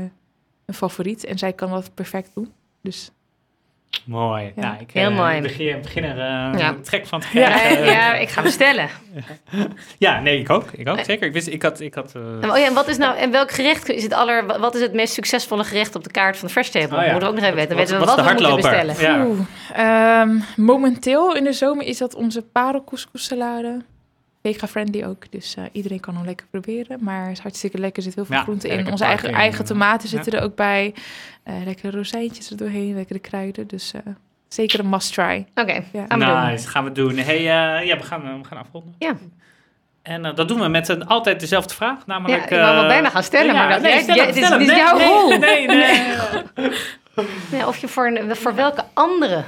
een 0.66 0.74
favoriet. 0.74 1.26
En 1.26 1.38
zij 1.38 1.54
kan 1.54 1.70
dat 1.70 1.94
perfect 1.94 2.32
doen. 2.34 2.52
Dus 2.82 3.12
Mooi. 4.06 4.52
Ja. 4.56 4.62
Nou, 4.62 4.76
ik, 4.80 4.92
Heel 4.92 5.10
eh, 5.10 5.16
mooi. 5.16 5.36
Ik 5.36 5.42
begin, 5.42 5.82
begin 5.82 6.04
er 6.04 6.18
eh, 6.54 6.60
Ja. 6.60 6.76
trek 6.84 7.08
van 7.08 7.20
te 7.20 7.28
Ja, 7.34 7.50
krijgen. 7.50 7.86
ja, 8.00 8.14
ik 8.16 8.30
ga 8.30 8.42
bestellen. 8.42 8.90
Ja, 9.98 10.20
nee, 10.22 10.40
ik 10.40 10.50
ook. 10.50 10.72
Ik 10.72 10.88
ook, 10.90 11.00
zeker. 11.04 11.28
Ik, 11.28 11.34
wist, 11.34 11.48
ik 11.48 11.62
had... 11.62 11.80
Ik 11.80 11.94
had 11.94 12.14
eh, 12.16 12.50
Oh 12.50 12.58
ja, 12.58 12.66
en 12.66 12.74
wat 12.74 12.88
is 12.88 12.98
nou, 12.98 13.18
en 13.18 13.32
welk 13.32 13.52
gerecht 13.52 13.90
is 13.90 14.04
het 14.04 14.14
aller, 14.14 14.60
wat 14.60 14.76
is 14.76 14.82
het 14.82 14.94
meest 14.94 15.14
succesvolle 15.14 15.64
gerecht 15.64 15.96
op 15.96 16.04
de 16.04 16.12
kaart 16.12 16.38
van 16.38 16.48
de 16.48 16.54
Fresh 16.54 16.70
Table? 16.70 16.98
Oh 16.98 17.04
ja. 17.04 17.12
Moeten 17.12 17.20
we 17.30 17.36
ook 17.36 17.36
nog 17.36 17.44
even 17.44 17.56
weten. 17.56 17.78
Wat- 17.78 17.90
weten 17.90 18.00
we 18.00 18.06
wat 18.06 18.16
wat, 18.16 18.26
is 18.26 18.32
we 18.32 18.38
de 18.38 18.52
moeten 18.52 18.72
bestellen. 18.72 19.18
Ja. 19.20 19.26
Oeh, 19.26 19.40
ehm, 20.22 20.40
momenteel 20.56 21.36
in 21.36 21.44
de 21.44 21.54
zomer 21.54 21.86
is 21.86 21.98
dat 21.98 22.16
onze 22.16 22.42
parelcouscous-salade. 22.42 23.82
Vega-friendly 24.54 25.04
ook, 25.06 25.32
dus 25.32 25.56
eh, 25.56 25.64
iedereen 25.72 26.00
kan 26.00 26.16
hem 26.16 26.26
lekker 26.26 26.48
proberen. 26.52 26.98
Maar 27.02 27.24
het 27.24 27.32
is 27.38 27.40
hartstikke 27.40 27.78
lekker, 27.78 27.98
er 27.98 28.04
zit 28.04 28.16
heel 28.16 28.26
veel 28.26 28.36
Ja, 28.36 28.42
groente 28.42 28.68
in. 28.68 28.92
Onze 28.92 29.04
eigen, 29.06 29.32
eigen 29.34 29.60
eh, 29.62 29.66
tomaten 29.66 30.10
ja. 30.10 30.16
zitten 30.16 30.40
er 30.40 30.46
ook 30.46 30.56
bij. 30.56 30.94
Eh 31.44 31.54
lekkere 31.66 31.98
rozijntjes 31.98 32.50
er 32.50 32.58
doorheen, 32.58 32.96
lekkere 32.96 33.20
kruiden. 33.20 33.68
Dus 33.68 33.92
eh, 33.94 34.02
zeker 34.48 34.80
een 34.80 34.90
must-try. 34.90 35.46
Oké, 35.56 35.84
Ja. 35.94 36.06
gaan 36.08 36.20
we 36.20 36.26
doen. 36.26 36.46
Nice, 36.46 36.68
gaan 36.68 36.84
we 36.84 36.92
doen. 36.92 37.18
Hey, 37.18 37.38
eh, 37.38 37.86
ja, 37.86 37.98
we 37.98 38.04
gaan, 38.04 38.22
we 38.42 38.48
gaan 38.48 38.58
afronden. 38.58 38.96
Ja. 39.00 39.16
En 40.02 40.22
dat 40.36 40.48
doen 40.48 40.60
we 40.60 40.68
met 40.68 40.88
een, 40.88 41.06
altijd 41.08 41.40
dezelfde 41.40 41.74
vraag. 41.74 42.06
Namelijk, 42.06 42.50
Ja, 42.50 42.58
ik 42.58 42.64
wou 42.64 42.82
eh, 42.82 42.88
bijna 42.88 43.10
gaan 43.10 43.24
stellen, 43.24 43.54
maar 43.56 43.70
dat- 43.70 43.82
jij- 43.82 44.02
stel 44.02 44.16
is- 44.16 44.26
het 44.26 44.36
is 44.62 44.68
Nee, 44.68 44.76
jouw 44.78 44.98
nee, 44.98 45.08
rol. 45.08 45.38
Nee, 45.38 45.68
nee. 45.68 46.02
Ja, 47.52 47.68
of 47.68 47.78
je 47.78 47.88
voor, 47.88 48.08
een- 48.08 48.36
voor 48.36 48.56
welke 48.56 48.84
andere 48.94 49.44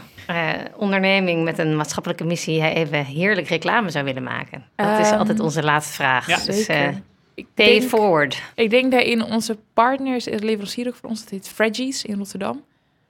onderneming 0.76 1.44
met 1.44 1.58
een 1.58 1.76
maatschappelijke 1.76 2.24
missie 2.24 2.56
jij 2.56 2.74
even 2.74 3.06
heerlijk 3.06 3.48
reclame 3.48 3.90
zou 3.90 4.06
willen 4.06 4.24
maken? 4.24 4.66
Dat 4.76 5.00
is 5.00 5.10
Ehm, 5.10 5.18
altijd 5.20 5.40
onze 5.40 5.64
laatste 5.64 5.94
vraag. 5.94 6.28
ja, 6.28 6.36
dus 6.36 6.66
eh 6.66 6.78
Zeker. 6.78 7.02
ik, 7.34 7.48
pay 7.54 7.66
it 7.66 7.80
denk, 7.80 7.90
forward. 7.92 8.42
ik 8.56 8.70
denk 8.70 8.92
daarin 8.92 9.24
onze 9.24 9.58
partners, 9.74 10.26
leverancier 10.26 10.88
ook 10.88 10.96
voor 10.96 11.10
ons, 11.10 11.20
dat 11.22 11.30
heet 11.30 11.48
Fredgies 11.50 12.04
in 12.04 12.18
Rotterdam. 12.18 12.64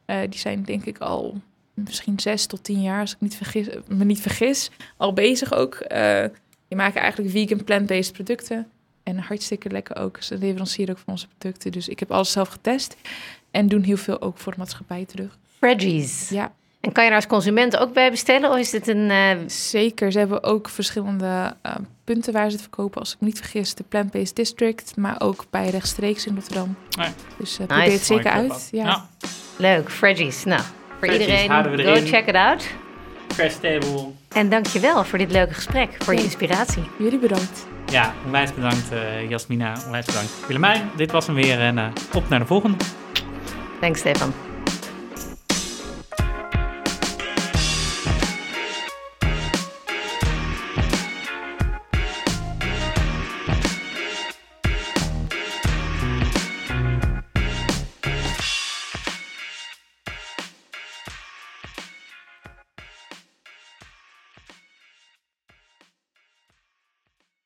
Eh, 0.05 0.17
die 0.29 0.39
zijn 0.39 0.63
denk 0.63 0.85
ik 0.85 0.97
al 0.97 1.41
misschien 1.73 2.19
zes 2.19 2.45
tot 2.45 2.63
tien 2.63 2.81
jaar, 2.81 2.99
als 3.01 3.11
ik 3.13 3.21
niet 3.21 3.35
vergis, 3.35 3.67
me 3.87 4.03
niet 4.05 4.21
vergis, 4.21 4.69
al 4.97 5.13
bezig 5.13 5.53
ook. 5.53 5.75
Eh, 5.75 6.23
die 6.67 6.77
maken 6.77 7.01
eigenlijk 7.01 7.31
vegan 7.31 7.63
plant-based 7.63 8.13
producten. 8.13 8.67
En 9.03 9.17
hartstikke 9.17 9.69
lekker 9.69 9.95
ook. 9.97 10.17
Ze 10.21 10.37
leverancier 10.37 10.89
ook 10.89 10.97
van 10.97 11.13
onze 11.13 11.27
producten. 11.37 11.71
Dus 11.71 11.87
ik 11.87 11.99
heb 11.99 12.11
alles 12.11 12.31
zelf 12.31 12.47
getest. 12.47 12.95
En 13.51 13.67
doen 13.67 13.81
heel 13.81 13.97
veel 13.97 14.21
ook 14.21 14.37
voor 14.37 14.51
de 14.51 14.57
maatschappij 14.57 15.05
terug. 15.05 15.37
Fredgies. 15.57 16.29
Ja, 16.29 16.51
En 16.81 16.91
kan 16.91 17.03
je 17.03 17.09
daar 17.09 17.19
als 17.19 17.27
consument 17.27 17.77
ook 17.77 17.93
bij 17.93 18.09
bestellen? 18.09 18.49
Of 18.49 18.57
is 18.57 18.69
dit 18.69 18.87
een... 18.87 19.09
eh, 19.09 19.37
zeker. 19.47 20.11
Ze 20.11 20.19
hebben 20.19 20.43
ook 20.43 20.69
verschillende 20.69 21.55
eh, 21.61 21.75
punten 22.03 22.33
waar 22.33 22.45
ze 22.45 22.51
het 22.51 22.61
verkopen. 22.61 22.99
Als 22.99 23.13
ik 23.13 23.17
me 23.19 23.27
niet 23.27 23.37
vergis, 23.37 23.73
de 23.75 23.83
Plant-Based 23.89 24.35
District. 24.35 24.95
Maar 24.95 25.15
ook 25.21 25.45
bij 25.49 25.69
rechtstreeks 25.69 26.25
in 26.25 26.35
Rotterdam. 26.35 26.75
Nee. 26.97 27.09
Dus 27.37 27.59
eh, 27.59 27.65
probeer 27.65 27.91
het 27.91 28.05
zeker 28.05 28.33
Mooi 28.33 28.49
uit. 28.49 28.67
Ja. 28.71 29.05
leuk, 29.57 29.91
Fredgies. 29.91 30.43
Nou, 30.43 30.61
voor 30.61 31.07
Fredgies 31.07 31.41
iedereen, 31.41 31.85
go 31.85 32.07
check 32.07 32.27
it 32.27 32.35
out. 32.35 32.67
Fresh 33.27 33.55
table. 33.55 34.05
En 34.29 34.49
dankjewel 34.49 35.03
voor 35.03 35.17
dit 35.17 35.31
leuke 35.31 35.53
gesprek, 35.53 35.95
voor 35.99 36.13
je 36.13 36.23
inspiratie. 36.23 36.83
Jullie 36.97 37.19
bedankt. 37.19 37.67
Ja, 37.91 38.13
onwijs 38.25 38.53
bedankt 38.53 38.91
eh, 38.91 39.29
Jasmina. 39.29 39.77
Onwijs 39.85 40.05
bedankt 40.05 40.31
Willemijn. 40.47 40.89
Dit 40.95 41.11
was 41.11 41.25
hem 41.25 41.35
weer 41.35 41.59
en 41.59 41.77
eh, 41.77 41.85
op 42.13 42.29
naar 42.29 42.39
de 42.39 42.45
volgende. 42.45 42.77
Thanks, 43.79 43.99
Stefan. 43.99 44.33